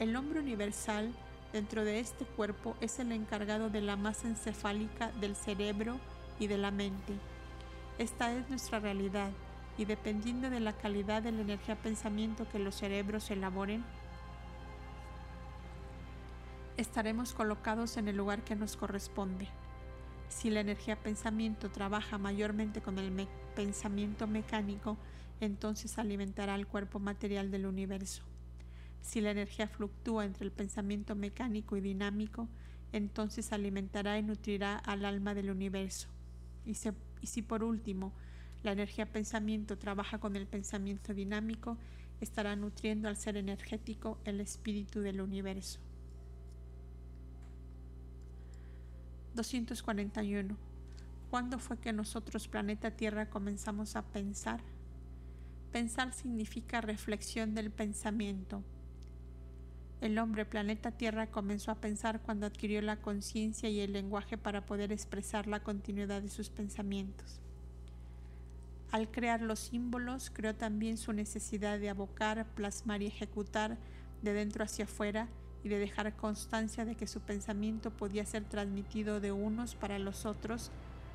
El 0.00 0.16
hombre 0.16 0.40
universal 0.40 1.12
dentro 1.52 1.84
de 1.84 2.00
este 2.00 2.24
cuerpo 2.24 2.74
es 2.80 2.98
el 3.00 3.12
encargado 3.12 3.68
de 3.68 3.82
la 3.82 3.96
masa 3.96 4.28
encefálica 4.28 5.12
del 5.20 5.36
cerebro 5.36 5.98
y 6.38 6.46
de 6.46 6.56
la 6.56 6.70
mente. 6.70 7.12
Esta 7.98 8.32
es 8.32 8.48
nuestra 8.48 8.80
realidad 8.80 9.28
y 9.76 9.84
dependiendo 9.84 10.48
de 10.48 10.60
la 10.60 10.72
calidad 10.72 11.22
de 11.22 11.32
la 11.32 11.42
energía 11.42 11.76
pensamiento 11.76 12.48
que 12.48 12.60
los 12.60 12.76
cerebros 12.76 13.30
elaboren, 13.30 13.84
estaremos 16.78 17.34
colocados 17.34 17.98
en 17.98 18.08
el 18.08 18.16
lugar 18.16 18.40
que 18.40 18.56
nos 18.56 18.74
corresponde. 18.74 19.48
Si 20.32 20.48
la 20.50 20.60
energía 20.60 20.96
pensamiento 20.96 21.70
trabaja 21.70 22.16
mayormente 22.16 22.80
con 22.80 22.98
el 22.98 23.28
pensamiento 23.54 24.26
mecánico, 24.26 24.96
entonces 25.40 25.98
alimentará 25.98 26.54
el 26.54 26.66
cuerpo 26.66 26.98
material 26.98 27.50
del 27.50 27.66
universo. 27.66 28.22
Si 29.02 29.20
la 29.20 29.30
energía 29.30 29.68
fluctúa 29.68 30.24
entre 30.24 30.46
el 30.46 30.50
pensamiento 30.50 31.14
mecánico 31.14 31.76
y 31.76 31.82
dinámico, 31.82 32.48
entonces 32.92 33.52
alimentará 33.52 34.18
y 34.18 34.22
nutrirá 34.22 34.78
al 34.78 35.04
alma 35.04 35.34
del 35.34 35.50
universo. 35.50 36.08
Y, 36.64 36.70
y 37.20 37.26
si 37.26 37.42
por 37.42 37.62
último 37.62 38.12
la 38.62 38.72
energía 38.72 39.12
pensamiento 39.12 39.76
trabaja 39.76 40.18
con 40.18 40.34
el 40.34 40.46
pensamiento 40.46 41.12
dinámico, 41.12 41.76
estará 42.20 42.56
nutriendo 42.56 43.06
al 43.08 43.16
ser 43.16 43.36
energético 43.36 44.18
el 44.24 44.40
espíritu 44.40 45.00
del 45.02 45.20
universo. 45.20 45.78
241. 49.34 50.56
¿Cuándo 51.30 51.58
fue 51.58 51.78
que 51.78 51.92
nosotros, 51.92 52.48
planeta 52.48 52.90
Tierra, 52.90 53.30
comenzamos 53.30 53.96
a 53.96 54.02
pensar? 54.02 54.60
Pensar 55.72 56.12
significa 56.12 56.80
reflexión 56.80 57.54
del 57.54 57.70
pensamiento. 57.70 58.62
El 60.02 60.18
hombre, 60.18 60.44
planeta 60.44 60.90
Tierra, 60.90 61.28
comenzó 61.28 61.70
a 61.70 61.80
pensar 61.80 62.20
cuando 62.20 62.44
adquirió 62.44 62.82
la 62.82 63.00
conciencia 63.00 63.70
y 63.70 63.80
el 63.80 63.92
lenguaje 63.92 64.36
para 64.36 64.66
poder 64.66 64.92
expresar 64.92 65.46
la 65.46 65.62
continuidad 65.62 66.20
de 66.20 66.28
sus 66.28 66.50
pensamientos. 66.50 67.40
Al 68.90 69.10
crear 69.10 69.40
los 69.40 69.60
símbolos, 69.60 70.30
creó 70.30 70.54
también 70.54 70.98
su 70.98 71.14
necesidad 71.14 71.78
de 71.78 71.88
abocar, 71.88 72.46
plasmar 72.54 73.00
y 73.00 73.06
ejecutar 73.06 73.78
de 74.20 74.34
dentro 74.34 74.64
hacia 74.64 74.84
afuera 74.84 75.28
y 75.64 75.68
de 75.68 75.78
dejar 75.78 76.14
constancia 76.16 76.84
de 76.84 76.94
que 76.94 77.06
su 77.06 77.20
pensamiento 77.20 77.90
podía 77.90 78.26
ser 78.26 78.44
transmitido 78.44 79.20
de 79.20 79.32
unos 79.32 79.74
para 79.74 79.98
los 79.98 80.26
otros. 80.26 80.70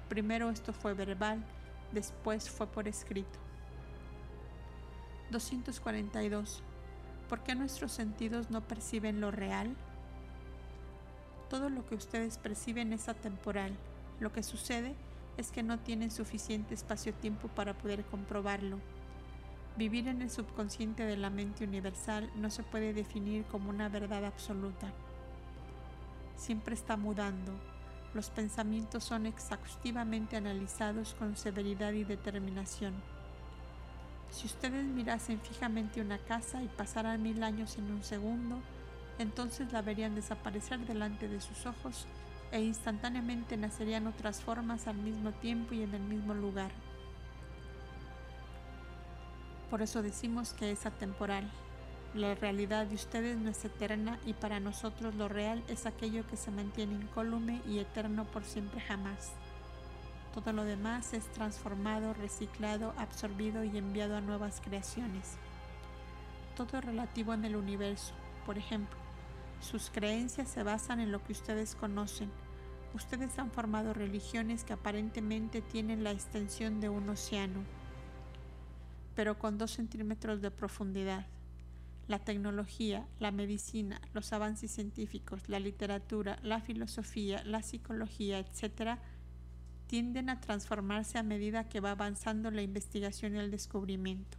Primero 0.09 0.49
esto 0.49 0.73
fue 0.73 0.93
verbal, 0.93 1.43
después 1.91 2.49
fue 2.49 2.67
por 2.67 2.87
escrito. 2.87 3.39
242. 5.31 6.63
¿Por 7.27 7.43
qué 7.43 7.55
nuestros 7.55 7.91
sentidos 7.91 8.49
no 8.49 8.61
perciben 8.61 9.19
lo 9.19 9.31
real? 9.31 9.75
Todo 11.49 11.69
lo 11.69 11.85
que 11.85 11.95
ustedes 11.95 12.37
perciben 12.37 12.93
es 12.93 13.09
atemporal. 13.09 13.73
Lo 14.19 14.31
que 14.31 14.43
sucede 14.43 14.95
es 15.35 15.51
que 15.51 15.63
no 15.63 15.79
tienen 15.79 16.09
suficiente 16.11 16.73
espacio-tiempo 16.73 17.49
para 17.49 17.77
poder 17.77 18.03
comprobarlo. 18.05 18.79
Vivir 19.77 20.07
en 20.07 20.23
el 20.23 20.31
subconsciente 20.31 21.05
de 21.05 21.17
la 21.17 21.29
mente 21.29 21.63
universal 21.63 22.31
no 22.35 22.49
se 22.49 22.63
puede 22.63 22.93
definir 22.93 23.45
como 23.45 23.69
una 23.69 23.89
verdad 23.89 24.25
absoluta. 24.25 24.91
Siempre 26.35 26.73
está 26.73 26.97
mudando. 26.97 27.51
Los 28.15 28.31
pensamientos 28.31 29.03
son 29.03 29.27
exhaustivamente 29.27 30.35
analizados 30.35 31.13
con 31.13 31.37
severidad 31.37 31.93
y 31.93 32.05
determinación. 32.05 32.95
Si 34.31 34.47
ustedes 34.47 34.83
mirasen 34.83 35.39
fijamente 35.41 36.01
una 36.01 36.17
casa 36.17 36.63
y 36.63 36.67
pasaran 36.69 37.21
mil 37.21 37.43
años 37.43 37.77
en 37.77 37.91
un 37.91 38.03
segundo, 38.03 38.59
entonces 39.19 39.71
la 39.71 39.83
verían 39.83 40.15
desaparecer 40.15 40.79
delante 40.87 41.27
de 41.27 41.39
sus 41.39 41.67
ojos 41.67 42.07
e 42.51 42.61
instantáneamente 42.61 43.57
nacerían 43.57 44.07
otras 44.07 44.41
formas 44.41 44.87
al 44.87 44.97
mismo 44.97 45.33
tiempo 45.33 45.75
y 45.75 45.83
en 45.83 45.93
el 45.93 46.01
mismo 46.01 46.33
lugar. 46.33 46.71
Por 49.69 49.81
eso 49.81 50.01
decimos 50.01 50.53
que 50.53 50.71
es 50.71 50.85
atemporal. 50.85 51.49
La 52.13 52.35
realidad 52.35 52.87
de 52.87 52.95
ustedes 52.95 53.37
no 53.37 53.49
es 53.49 53.65
eterna 53.65 54.17
y 54.25 54.33
para 54.33 54.61
nosotros 54.61 55.13
lo 55.15 55.27
real 55.27 55.61
es 55.67 55.85
aquello 55.85 56.25
que 56.27 56.37
se 56.37 56.51
mantiene 56.51 56.95
incólume 56.95 57.61
y 57.67 57.79
eterno 57.79 58.23
por 58.25 58.45
siempre 58.45 58.79
jamás. 58.79 59.33
Todo 60.33 60.53
lo 60.53 60.63
demás 60.63 61.13
es 61.13 61.25
transformado, 61.33 62.13
reciclado, 62.13 62.93
absorbido 62.97 63.63
y 63.65 63.77
enviado 63.77 64.15
a 64.15 64.21
nuevas 64.21 64.61
creaciones. 64.63 65.35
Todo 66.55 66.79
relativo 66.79 67.33
en 67.33 67.43
el 67.43 67.57
universo. 67.57 68.13
Por 68.45 68.57
ejemplo, 68.57 68.97
sus 69.59 69.89
creencias 69.89 70.47
se 70.47 70.63
basan 70.63 71.01
en 71.01 71.11
lo 71.11 71.21
que 71.23 71.33
ustedes 71.33 71.75
conocen. 71.75 72.31
Ustedes 72.93 73.37
han 73.37 73.51
formado 73.51 73.93
religiones 73.93 74.63
que 74.63 74.73
aparentemente 74.73 75.61
tienen 75.61 76.05
la 76.05 76.11
extensión 76.11 76.79
de 76.79 76.87
un 76.87 77.09
océano 77.09 77.76
pero 79.17 79.39
con 79.39 79.57
dos 79.57 79.71
centímetros 79.71 80.43
de 80.43 80.51
profundidad. 80.51 81.25
La 82.07 82.19
tecnología, 82.19 83.07
la 83.19 83.31
medicina, 83.31 83.99
los 84.13 84.31
avances 84.31 84.69
científicos, 84.69 85.49
la 85.49 85.59
literatura, 85.59 86.37
la 86.43 86.61
filosofía, 86.61 87.43
la 87.43 87.63
psicología, 87.63 88.37
etc., 88.37 88.99
tienden 89.87 90.29
a 90.29 90.39
transformarse 90.39 91.17
a 91.17 91.23
medida 91.23 91.67
que 91.67 91.79
va 91.79 91.91
avanzando 91.91 92.51
la 92.51 92.61
investigación 92.61 93.35
y 93.35 93.39
el 93.39 93.49
descubrimiento. 93.49 94.37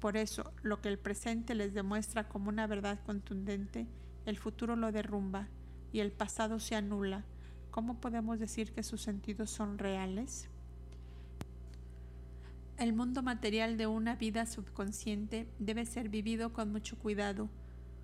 Por 0.00 0.16
eso, 0.16 0.52
lo 0.64 0.80
que 0.80 0.88
el 0.88 0.98
presente 0.98 1.54
les 1.54 1.72
demuestra 1.72 2.28
como 2.28 2.48
una 2.48 2.66
verdad 2.66 2.98
contundente, 3.06 3.86
el 4.24 4.38
futuro 4.38 4.74
lo 4.74 4.90
derrumba 4.90 5.46
y 5.92 6.00
el 6.00 6.10
pasado 6.10 6.58
se 6.58 6.74
anula. 6.74 7.24
¿Cómo 7.70 8.00
podemos 8.00 8.40
decir 8.40 8.72
que 8.72 8.82
sus 8.82 9.02
sentidos 9.02 9.50
son 9.50 9.78
reales? 9.78 10.48
El 12.78 12.92
mundo 12.92 13.22
material 13.22 13.78
de 13.78 13.86
una 13.86 14.16
vida 14.16 14.44
subconsciente 14.44 15.48
debe 15.58 15.86
ser 15.86 16.10
vivido 16.10 16.52
con 16.52 16.72
mucho 16.72 16.98
cuidado. 16.98 17.48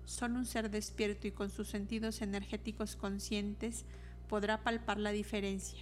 Solo 0.03 0.39
un 0.39 0.47
ser 0.47 0.71
despierto 0.71 1.27
y 1.27 1.31
con 1.31 1.51
sus 1.51 1.67
sentidos 1.67 2.23
energéticos 2.23 2.95
conscientes 2.95 3.85
podrá 4.27 4.63
palpar 4.63 4.97
la 4.97 5.11
diferencia. 5.11 5.77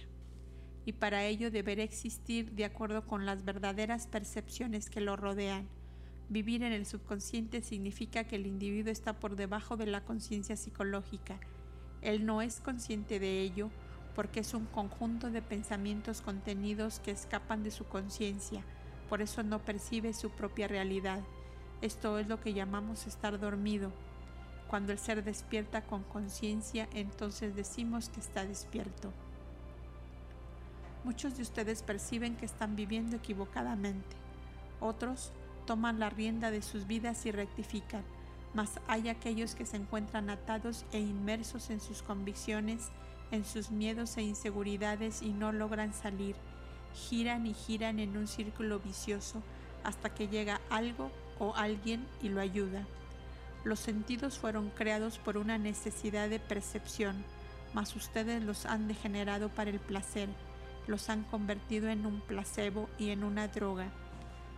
Y 0.84 0.92
para 0.92 1.24
ello 1.24 1.50
deberá 1.50 1.82
existir 1.82 2.52
de 2.52 2.66
acuerdo 2.66 3.06
con 3.06 3.24
las 3.24 3.46
verdaderas 3.46 4.06
percepciones 4.08 4.90
que 4.90 5.00
lo 5.00 5.16
rodean. 5.16 5.66
Vivir 6.28 6.62
en 6.62 6.74
el 6.74 6.84
subconsciente 6.84 7.62
significa 7.62 8.24
que 8.24 8.36
el 8.36 8.46
individuo 8.46 8.92
está 8.92 9.18
por 9.18 9.36
debajo 9.36 9.78
de 9.78 9.86
la 9.86 10.04
conciencia 10.04 10.54
psicológica. 10.54 11.40
Él 12.02 12.26
no 12.26 12.42
es 12.42 12.60
consciente 12.60 13.18
de 13.18 13.40
ello 13.40 13.70
porque 14.14 14.40
es 14.40 14.52
un 14.52 14.66
conjunto 14.66 15.30
de 15.30 15.40
pensamientos 15.40 16.20
contenidos 16.20 17.00
que 17.00 17.12
escapan 17.12 17.62
de 17.62 17.70
su 17.70 17.86
conciencia 17.86 18.62
por 19.12 19.20
eso 19.20 19.42
no 19.42 19.58
percibe 19.58 20.14
su 20.14 20.30
propia 20.30 20.68
realidad. 20.68 21.20
Esto 21.82 22.18
es 22.18 22.28
lo 22.28 22.40
que 22.40 22.54
llamamos 22.54 23.06
estar 23.06 23.38
dormido. 23.38 23.92
Cuando 24.68 24.90
el 24.90 24.98
ser 24.98 25.22
despierta 25.22 25.82
con 25.82 26.02
conciencia, 26.02 26.88
entonces 26.94 27.54
decimos 27.54 28.08
que 28.08 28.20
está 28.20 28.46
despierto. 28.46 29.12
Muchos 31.04 31.36
de 31.36 31.42
ustedes 31.42 31.82
perciben 31.82 32.36
que 32.36 32.46
están 32.46 32.74
viviendo 32.74 33.14
equivocadamente. 33.16 34.16
Otros 34.80 35.30
toman 35.66 35.98
la 35.98 36.08
rienda 36.08 36.50
de 36.50 36.62
sus 36.62 36.86
vidas 36.86 37.26
y 37.26 37.32
rectifican, 37.32 38.04
mas 38.54 38.80
hay 38.88 39.10
aquellos 39.10 39.54
que 39.54 39.66
se 39.66 39.76
encuentran 39.76 40.30
atados 40.30 40.86
e 40.90 41.00
inmersos 41.00 41.68
en 41.68 41.82
sus 41.82 42.00
convicciones, 42.00 42.88
en 43.30 43.44
sus 43.44 43.70
miedos 43.70 44.16
e 44.16 44.22
inseguridades 44.22 45.20
y 45.20 45.34
no 45.34 45.52
logran 45.52 45.92
salir 45.92 46.34
giran 46.94 47.46
y 47.46 47.54
giran 47.54 47.98
en 47.98 48.16
un 48.16 48.26
círculo 48.26 48.78
vicioso 48.80 49.42
hasta 49.84 50.14
que 50.14 50.28
llega 50.28 50.60
algo 50.70 51.10
o 51.38 51.54
alguien 51.54 52.06
y 52.22 52.28
lo 52.28 52.40
ayuda. 52.40 52.86
Los 53.64 53.80
sentidos 53.80 54.38
fueron 54.38 54.70
creados 54.70 55.18
por 55.18 55.36
una 55.36 55.58
necesidad 55.58 56.28
de 56.28 56.40
percepción, 56.40 57.24
mas 57.74 57.94
ustedes 57.96 58.42
los 58.42 58.66
han 58.66 58.88
degenerado 58.88 59.48
para 59.48 59.70
el 59.70 59.80
placer, 59.80 60.28
los 60.86 61.08
han 61.08 61.22
convertido 61.24 61.88
en 61.88 62.06
un 62.06 62.20
placebo 62.20 62.88
y 62.98 63.10
en 63.10 63.24
una 63.24 63.48
droga. 63.48 63.90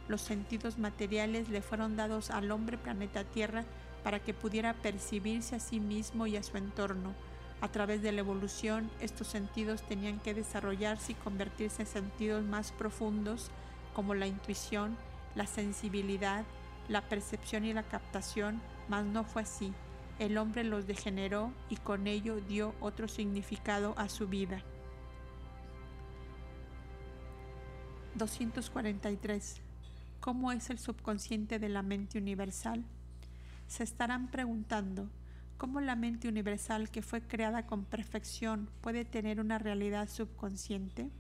Los 0.09 0.21
sentidos 0.21 0.79
materiales 0.79 1.49
le 1.49 1.63
fueron 1.63 1.97
dados 1.97 2.31
al 2.31 2.51
hombre 2.51 2.79
planeta 2.79 3.25
Tierra 3.25 3.65
para 4.03 4.21
que 4.21 4.35
pudiera 4.35 4.75
percibirse 4.75 5.57
a 5.57 5.61
sí 5.61 5.81
mismo 5.81 6.27
y 6.27 6.37
a 6.37 6.43
su 6.43 6.57
entorno, 6.57 7.15
a 7.65 7.69
través 7.69 8.03
de 8.03 8.13
la 8.13 8.21
evolución, 8.21 8.91
estos 9.01 9.27
sentidos 9.27 9.81
tenían 9.81 10.21
que 10.21 10.35
desarrollarse 10.35 11.13
y 11.13 11.15
convertirse 11.15 11.81
en 11.81 11.89
sentidos 11.89 12.45
más 12.45 12.73
profundos 12.73 13.51
como 13.95 14.13
la 14.13 14.27
intuición, 14.27 14.99
la 15.35 15.47
sensibilidad, 15.47 16.45
la 16.89 17.01
percepción 17.09 17.65
y 17.65 17.73
la 17.73 17.83
captación, 17.83 18.61
mas 18.91 19.07
no 19.07 19.25
fue 19.25 19.41
así. 19.41 19.73
El 20.19 20.37
hombre 20.37 20.63
los 20.63 20.87
degeneró 20.87 21.53
y 21.71 21.77
con 21.77 22.07
ello 22.07 22.39
dio 22.43 22.75
otro 22.81 23.09
significado 23.09 23.95
a 23.97 24.11
su 24.11 24.29
vida. 24.29 24.63
243. 28.17 29.63
¿Cómo 30.21 30.53
es 30.53 30.69
el 30.69 30.79
subconsciente 30.79 31.59
de 31.59 31.71
la 31.71 31.81
mente 31.81 32.19
universal? 32.19 32.85
Se 33.69 33.85
estarán 33.85 34.31
preguntando, 34.31 35.09
¿Cómo 35.57 35.81
la 35.81 35.95
mente 35.95 36.29
universal 36.29 36.91
que 36.91 37.03
fue 37.03 37.23
creada 37.23 37.67
con 37.67 37.85
perfección 37.85 38.69
puede 38.81 39.05
tener 39.05 39.41
una 39.41 39.59
realidad 39.59 40.09
subconsciente? 40.09 41.11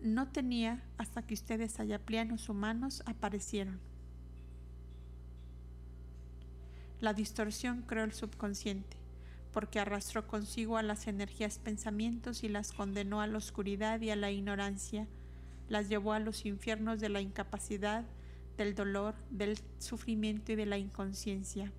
No 0.00 0.28
tenía 0.28 0.82
hasta 0.96 1.22
que 1.22 1.34
ustedes 1.34 1.80
allá 1.80 1.98
planos 1.98 2.48
humanos 2.48 3.02
aparecieron. 3.06 3.80
La 7.00 7.14
distorsión 7.14 7.82
creó 7.82 8.04
el 8.04 8.12
subconsciente, 8.12 8.96
porque 9.52 9.80
arrastró 9.80 10.26
consigo 10.26 10.76
a 10.76 10.82
las 10.82 11.06
energías 11.06 11.58
pensamientos 11.58 12.44
y 12.44 12.48
las 12.48 12.72
condenó 12.72 13.20
a 13.20 13.26
la 13.26 13.38
oscuridad 13.38 14.00
y 14.00 14.10
a 14.10 14.16
la 14.16 14.30
ignorancia, 14.30 15.06
las 15.68 15.88
llevó 15.88 16.12
a 16.12 16.18
los 16.18 16.44
infiernos 16.44 17.00
de 17.00 17.08
la 17.08 17.20
incapacidad, 17.20 18.04
del 18.58 18.74
dolor, 18.74 19.14
del 19.30 19.58
sufrimiento 19.78 20.52
y 20.52 20.56
de 20.56 20.66
la 20.66 20.76
inconsciencia. 20.76 21.72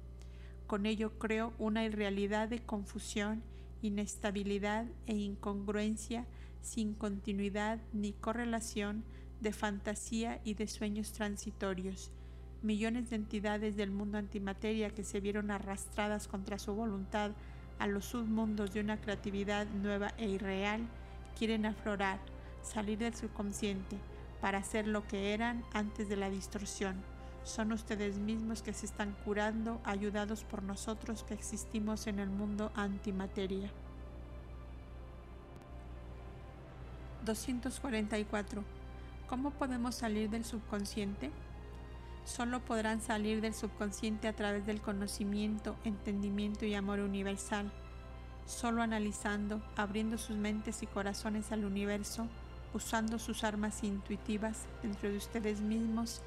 Con 0.65 0.85
ello 0.87 1.19
creo 1.19 1.53
una 1.59 1.85
irrealidad 1.85 2.47
de 2.47 2.59
confusión, 2.59 3.43
inestabilidad 3.81 4.85
e 5.05 5.15
incongruencia 5.15 6.25
sin 6.61 6.93
continuidad 6.93 7.79
ni 7.93 8.13
correlación, 8.13 9.03
de 9.41 9.53
fantasía 9.53 10.41
y 10.43 10.55
de 10.55 10.67
sueños 10.67 11.13
transitorios. 11.13 12.11
Millones 12.61 13.09
de 13.09 13.15
entidades 13.15 13.77
del 13.77 13.89
mundo 13.89 14.17
antimateria 14.17 14.89
que 14.89 15.05
se 15.05 15.21
vieron 15.21 15.49
arrastradas 15.49 16.27
contra 16.27 16.59
su 16.59 16.73
voluntad 16.73 17.31
a 17.77 17.87
los 17.87 18.05
submundos 18.05 18.73
de 18.73 18.81
una 18.81 18.99
creatividad 18.99 19.65
nueva 19.67 20.13
e 20.17 20.27
irreal 20.27 20.81
quieren 21.37 21.65
aflorar, 21.65 22.19
salir 22.61 22.97
del 22.97 23.15
subconsciente, 23.15 23.95
para 24.41 24.63
ser 24.63 24.87
lo 24.87 25.07
que 25.07 25.33
eran 25.33 25.63
antes 25.73 26.09
de 26.09 26.15
la 26.15 26.29
distorsión. 26.29 26.95
Son 27.43 27.71
ustedes 27.71 28.17
mismos 28.17 28.61
que 28.61 28.73
se 28.73 28.85
están 28.85 29.15
curando, 29.25 29.81
ayudados 29.83 30.43
por 30.43 30.63
nosotros 30.63 31.23
que 31.23 31.33
existimos 31.33 32.07
en 32.07 32.19
el 32.19 32.29
mundo 32.29 32.71
antimateria. 32.75 33.71
244. 37.25 38.63
¿Cómo 39.27 39.51
podemos 39.51 39.95
salir 39.95 40.29
del 40.29 40.45
subconsciente? 40.45 41.31
Solo 42.25 42.59
podrán 42.59 43.01
salir 43.01 43.41
del 43.41 43.53
subconsciente 43.53 44.27
a 44.27 44.33
través 44.33 44.65
del 44.65 44.81
conocimiento, 44.81 45.75
entendimiento 45.83 46.65
y 46.65 46.75
amor 46.75 46.99
universal. 46.99 47.71
Solo 48.45 48.81
analizando, 48.81 49.61
abriendo 49.75 50.17
sus 50.17 50.35
mentes 50.35 50.81
y 50.83 50.87
corazones 50.87 51.51
al 51.51 51.65
universo, 51.65 52.27
usando 52.73 53.19
sus 53.19 53.43
armas 53.43 53.83
intuitivas 53.83 54.65
dentro 54.81 55.09
de 55.09 55.17
ustedes 55.17 55.61
mismos, 55.61 56.21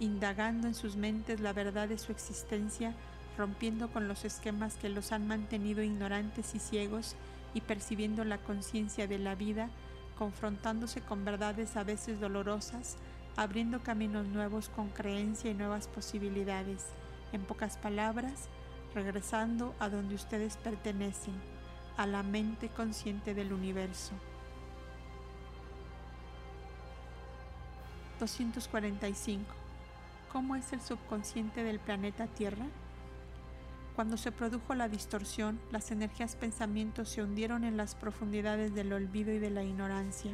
indagando 0.00 0.66
en 0.66 0.74
sus 0.74 0.96
mentes 0.96 1.40
la 1.40 1.52
verdad 1.52 1.88
de 1.88 1.98
su 1.98 2.12
existencia, 2.12 2.94
rompiendo 3.38 3.88
con 3.88 4.08
los 4.08 4.24
esquemas 4.24 4.76
que 4.76 4.88
los 4.88 5.12
han 5.12 5.26
mantenido 5.26 5.82
ignorantes 5.82 6.54
y 6.54 6.58
ciegos 6.58 7.16
y 7.54 7.60
percibiendo 7.60 8.24
la 8.24 8.38
conciencia 8.38 9.06
de 9.06 9.18
la 9.18 9.34
vida, 9.34 9.70
confrontándose 10.18 11.00
con 11.00 11.24
verdades 11.24 11.76
a 11.76 11.84
veces 11.84 12.20
dolorosas, 12.20 12.96
abriendo 13.36 13.82
caminos 13.82 14.26
nuevos 14.26 14.68
con 14.70 14.88
creencia 14.88 15.50
y 15.50 15.54
nuevas 15.54 15.88
posibilidades. 15.88 16.86
En 17.32 17.42
pocas 17.42 17.76
palabras, 17.76 18.48
regresando 18.94 19.74
a 19.78 19.88
donde 19.88 20.14
ustedes 20.14 20.56
pertenecen, 20.56 21.34
a 21.96 22.06
la 22.06 22.22
mente 22.22 22.68
consciente 22.68 23.34
del 23.34 23.52
universo. 23.52 24.12
245. 28.18 29.44
¿Cómo 30.32 30.56
es 30.56 30.72
el 30.72 30.80
subconsciente 30.80 31.62
del 31.62 31.78
planeta 31.78 32.26
Tierra? 32.26 32.66
Cuando 33.94 34.16
se 34.16 34.32
produjo 34.32 34.74
la 34.74 34.88
distorsión, 34.88 35.58
las 35.70 35.90
energías 35.90 36.36
pensamientos 36.36 37.08
se 37.08 37.22
hundieron 37.22 37.64
en 37.64 37.76
las 37.76 37.94
profundidades 37.94 38.74
del 38.74 38.92
olvido 38.92 39.32
y 39.32 39.38
de 39.38 39.50
la 39.50 39.64
ignorancia. 39.64 40.32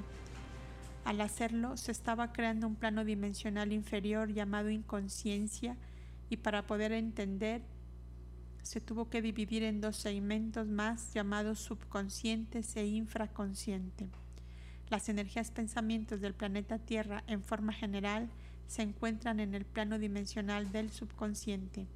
Al 1.05 1.21
hacerlo, 1.21 1.77
se 1.77 1.93
estaba 1.93 2.33
creando 2.33 2.67
un 2.67 2.77
plano 2.77 3.05
dimensional 3.05 3.73
inferior 3.73 4.33
llamado 4.33 4.71
inconsciencia 4.71 5.77
y 6.29 6.39
para 6.39 6.67
poder 6.67 6.93
entender, 6.93 7.63
se 8.63 8.81
tuvo 8.81 9.11
que 9.11 9.23
dividir 9.23 9.65
en 9.65 9.81
dos 9.81 9.97
segmentos 9.97 10.69
más 10.69 11.13
llamados 11.15 11.59
subconscientes 11.59 12.77
e 12.77 12.87
infraconsciente. 12.87 14.09
Las 14.91 15.09
energías 15.09 15.51
pensamientos 15.51 16.21
del 16.21 16.35
planeta 16.35 16.79
Tierra 16.79 17.25
en 17.27 17.43
forma 17.43 17.73
general 17.73 18.29
se 18.67 18.83
encuentran 18.83 19.41
en 19.41 19.55
el 19.55 19.65
plano 19.65 19.99
dimensional 19.99 20.71
del 20.73 20.91
subconsciente. 20.91 21.87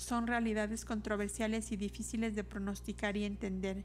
son 0.00 0.26
realidades 0.26 0.86
controversiales 0.86 1.72
y 1.72 1.76
difíciles 1.76 2.34
de 2.34 2.42
pronosticar 2.42 3.18
y 3.18 3.24
entender. 3.24 3.84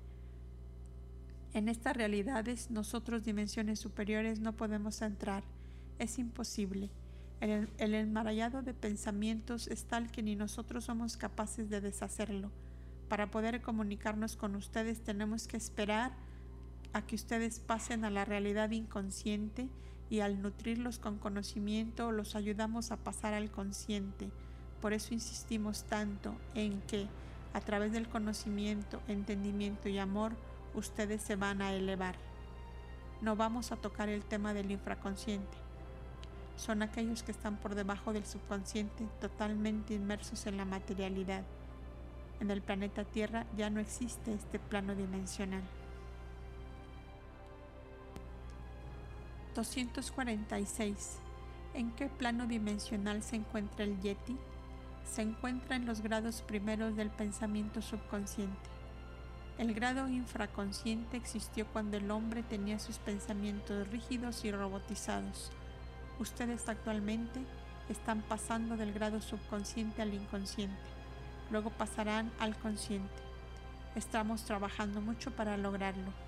En 1.54 1.68
estas 1.68 1.96
realidades 1.96 2.72
nosotros 2.72 3.26
dimensiones 3.26 3.80
superiores 3.80 4.40
no 4.40 4.54
podemos 4.54 5.02
entrar, 5.02 5.44
es 6.00 6.18
imposible. 6.18 6.90
El, 7.42 7.70
el 7.78 7.94
enmarallado 7.94 8.62
de 8.62 8.74
pensamientos 8.74 9.68
es 9.68 9.84
tal 9.84 10.10
que 10.10 10.24
ni 10.24 10.38
nosotros 10.38 10.86
somos 10.86 11.18
capaces 11.18 11.70
de 11.70 11.82
deshacerlo. 11.82 12.50
Para 13.10 13.32
poder 13.32 13.62
comunicarnos 13.62 14.36
con 14.36 14.56
ustedes 14.56 15.02
tenemos 15.04 15.48
que 15.48 15.58
esperar 15.58 16.14
a 16.94 17.02
que 17.02 17.16
ustedes 17.16 17.60
pasen 17.60 18.06
a 18.06 18.10
la 18.10 18.26
realidad 18.26 18.72
inconsciente 18.72 19.70
y 20.10 20.22
al 20.22 20.42
nutrirlos 20.42 21.00
con 21.00 21.18
conocimiento 21.18 22.12
los 22.12 22.36
ayudamos 22.36 22.92
a 22.92 22.98
pasar 22.98 23.34
al 23.34 23.52
consciente 23.52 24.32
por 24.86 24.94
eso 24.94 25.16
insistimos 25.16 25.86
tanto 25.86 26.36
en 26.54 26.80
que 26.82 27.08
a 27.54 27.60
través 27.60 27.92
del 27.92 28.08
conocimiento, 28.08 29.02
entendimiento 29.08 29.90
y 29.90 29.98
amor, 29.98 30.34
ustedes 30.76 31.24
se 31.24 31.36
van 31.36 31.64
a 31.64 31.74
elevar. 31.74 32.16
No 33.20 33.36
vamos 33.36 33.72
a 33.72 33.78
tocar 33.78 34.10
el 34.10 34.24
tema 34.24 34.54
del 34.54 34.70
infraconsciente. 34.70 35.58
Son 36.56 36.84
aquellos 36.84 37.24
que 37.24 37.32
están 37.32 37.58
por 37.58 37.74
debajo 37.74 38.14
del 38.14 38.28
subconsciente, 38.28 39.08
totalmente 39.20 39.96
inmersos 39.96 40.46
en 40.46 40.58
la 40.58 40.66
materialidad. 40.66 41.44
En 42.40 42.52
el 42.52 42.62
planeta 42.62 43.04
Tierra 43.04 43.46
ya 43.56 43.70
no 43.70 43.80
existe 43.80 44.34
este 44.34 44.60
plano 44.60 44.96
dimensional. 44.96 45.64
246. 49.56 51.20
¿En 51.74 51.92
qué 51.92 52.08
plano 52.08 52.46
dimensional 52.46 53.24
se 53.24 53.38
encuentra 53.38 53.86
el 53.86 54.00
Yeti? 54.02 54.38
se 55.06 55.22
encuentra 55.22 55.76
en 55.76 55.86
los 55.86 56.02
grados 56.02 56.42
primeros 56.42 56.96
del 56.96 57.10
pensamiento 57.10 57.82
subconsciente. 57.82 58.70
El 59.58 59.74
grado 59.74 60.10
infraconsciente 60.10 61.16
existió 61.16 61.66
cuando 61.68 61.98
el 61.98 62.12
hombre 62.12 62.44
tenía 62.44 62.80
sus 62.80 62.98
pensamientos 62.98 63.88
rígidos 63.88 64.44
y 64.44 64.52
robotizados. 64.52 65.52
Ustedes 66.20 66.68
actualmente 66.68 67.40
están 67.88 68.22
pasando 68.24 68.76
del 68.76 68.92
grado 68.92 69.22
subconsciente 69.22 70.02
al 70.02 70.14
inconsciente. 70.14 70.95
Luego 71.52 71.70
pasarán 71.70 72.32
al 72.40 72.56
consciente. 72.58 73.14
Estamos 73.96 74.44
trabajando 74.44 75.02
mucho 75.02 75.32
para 75.32 75.58
lograrlo. 75.58 76.25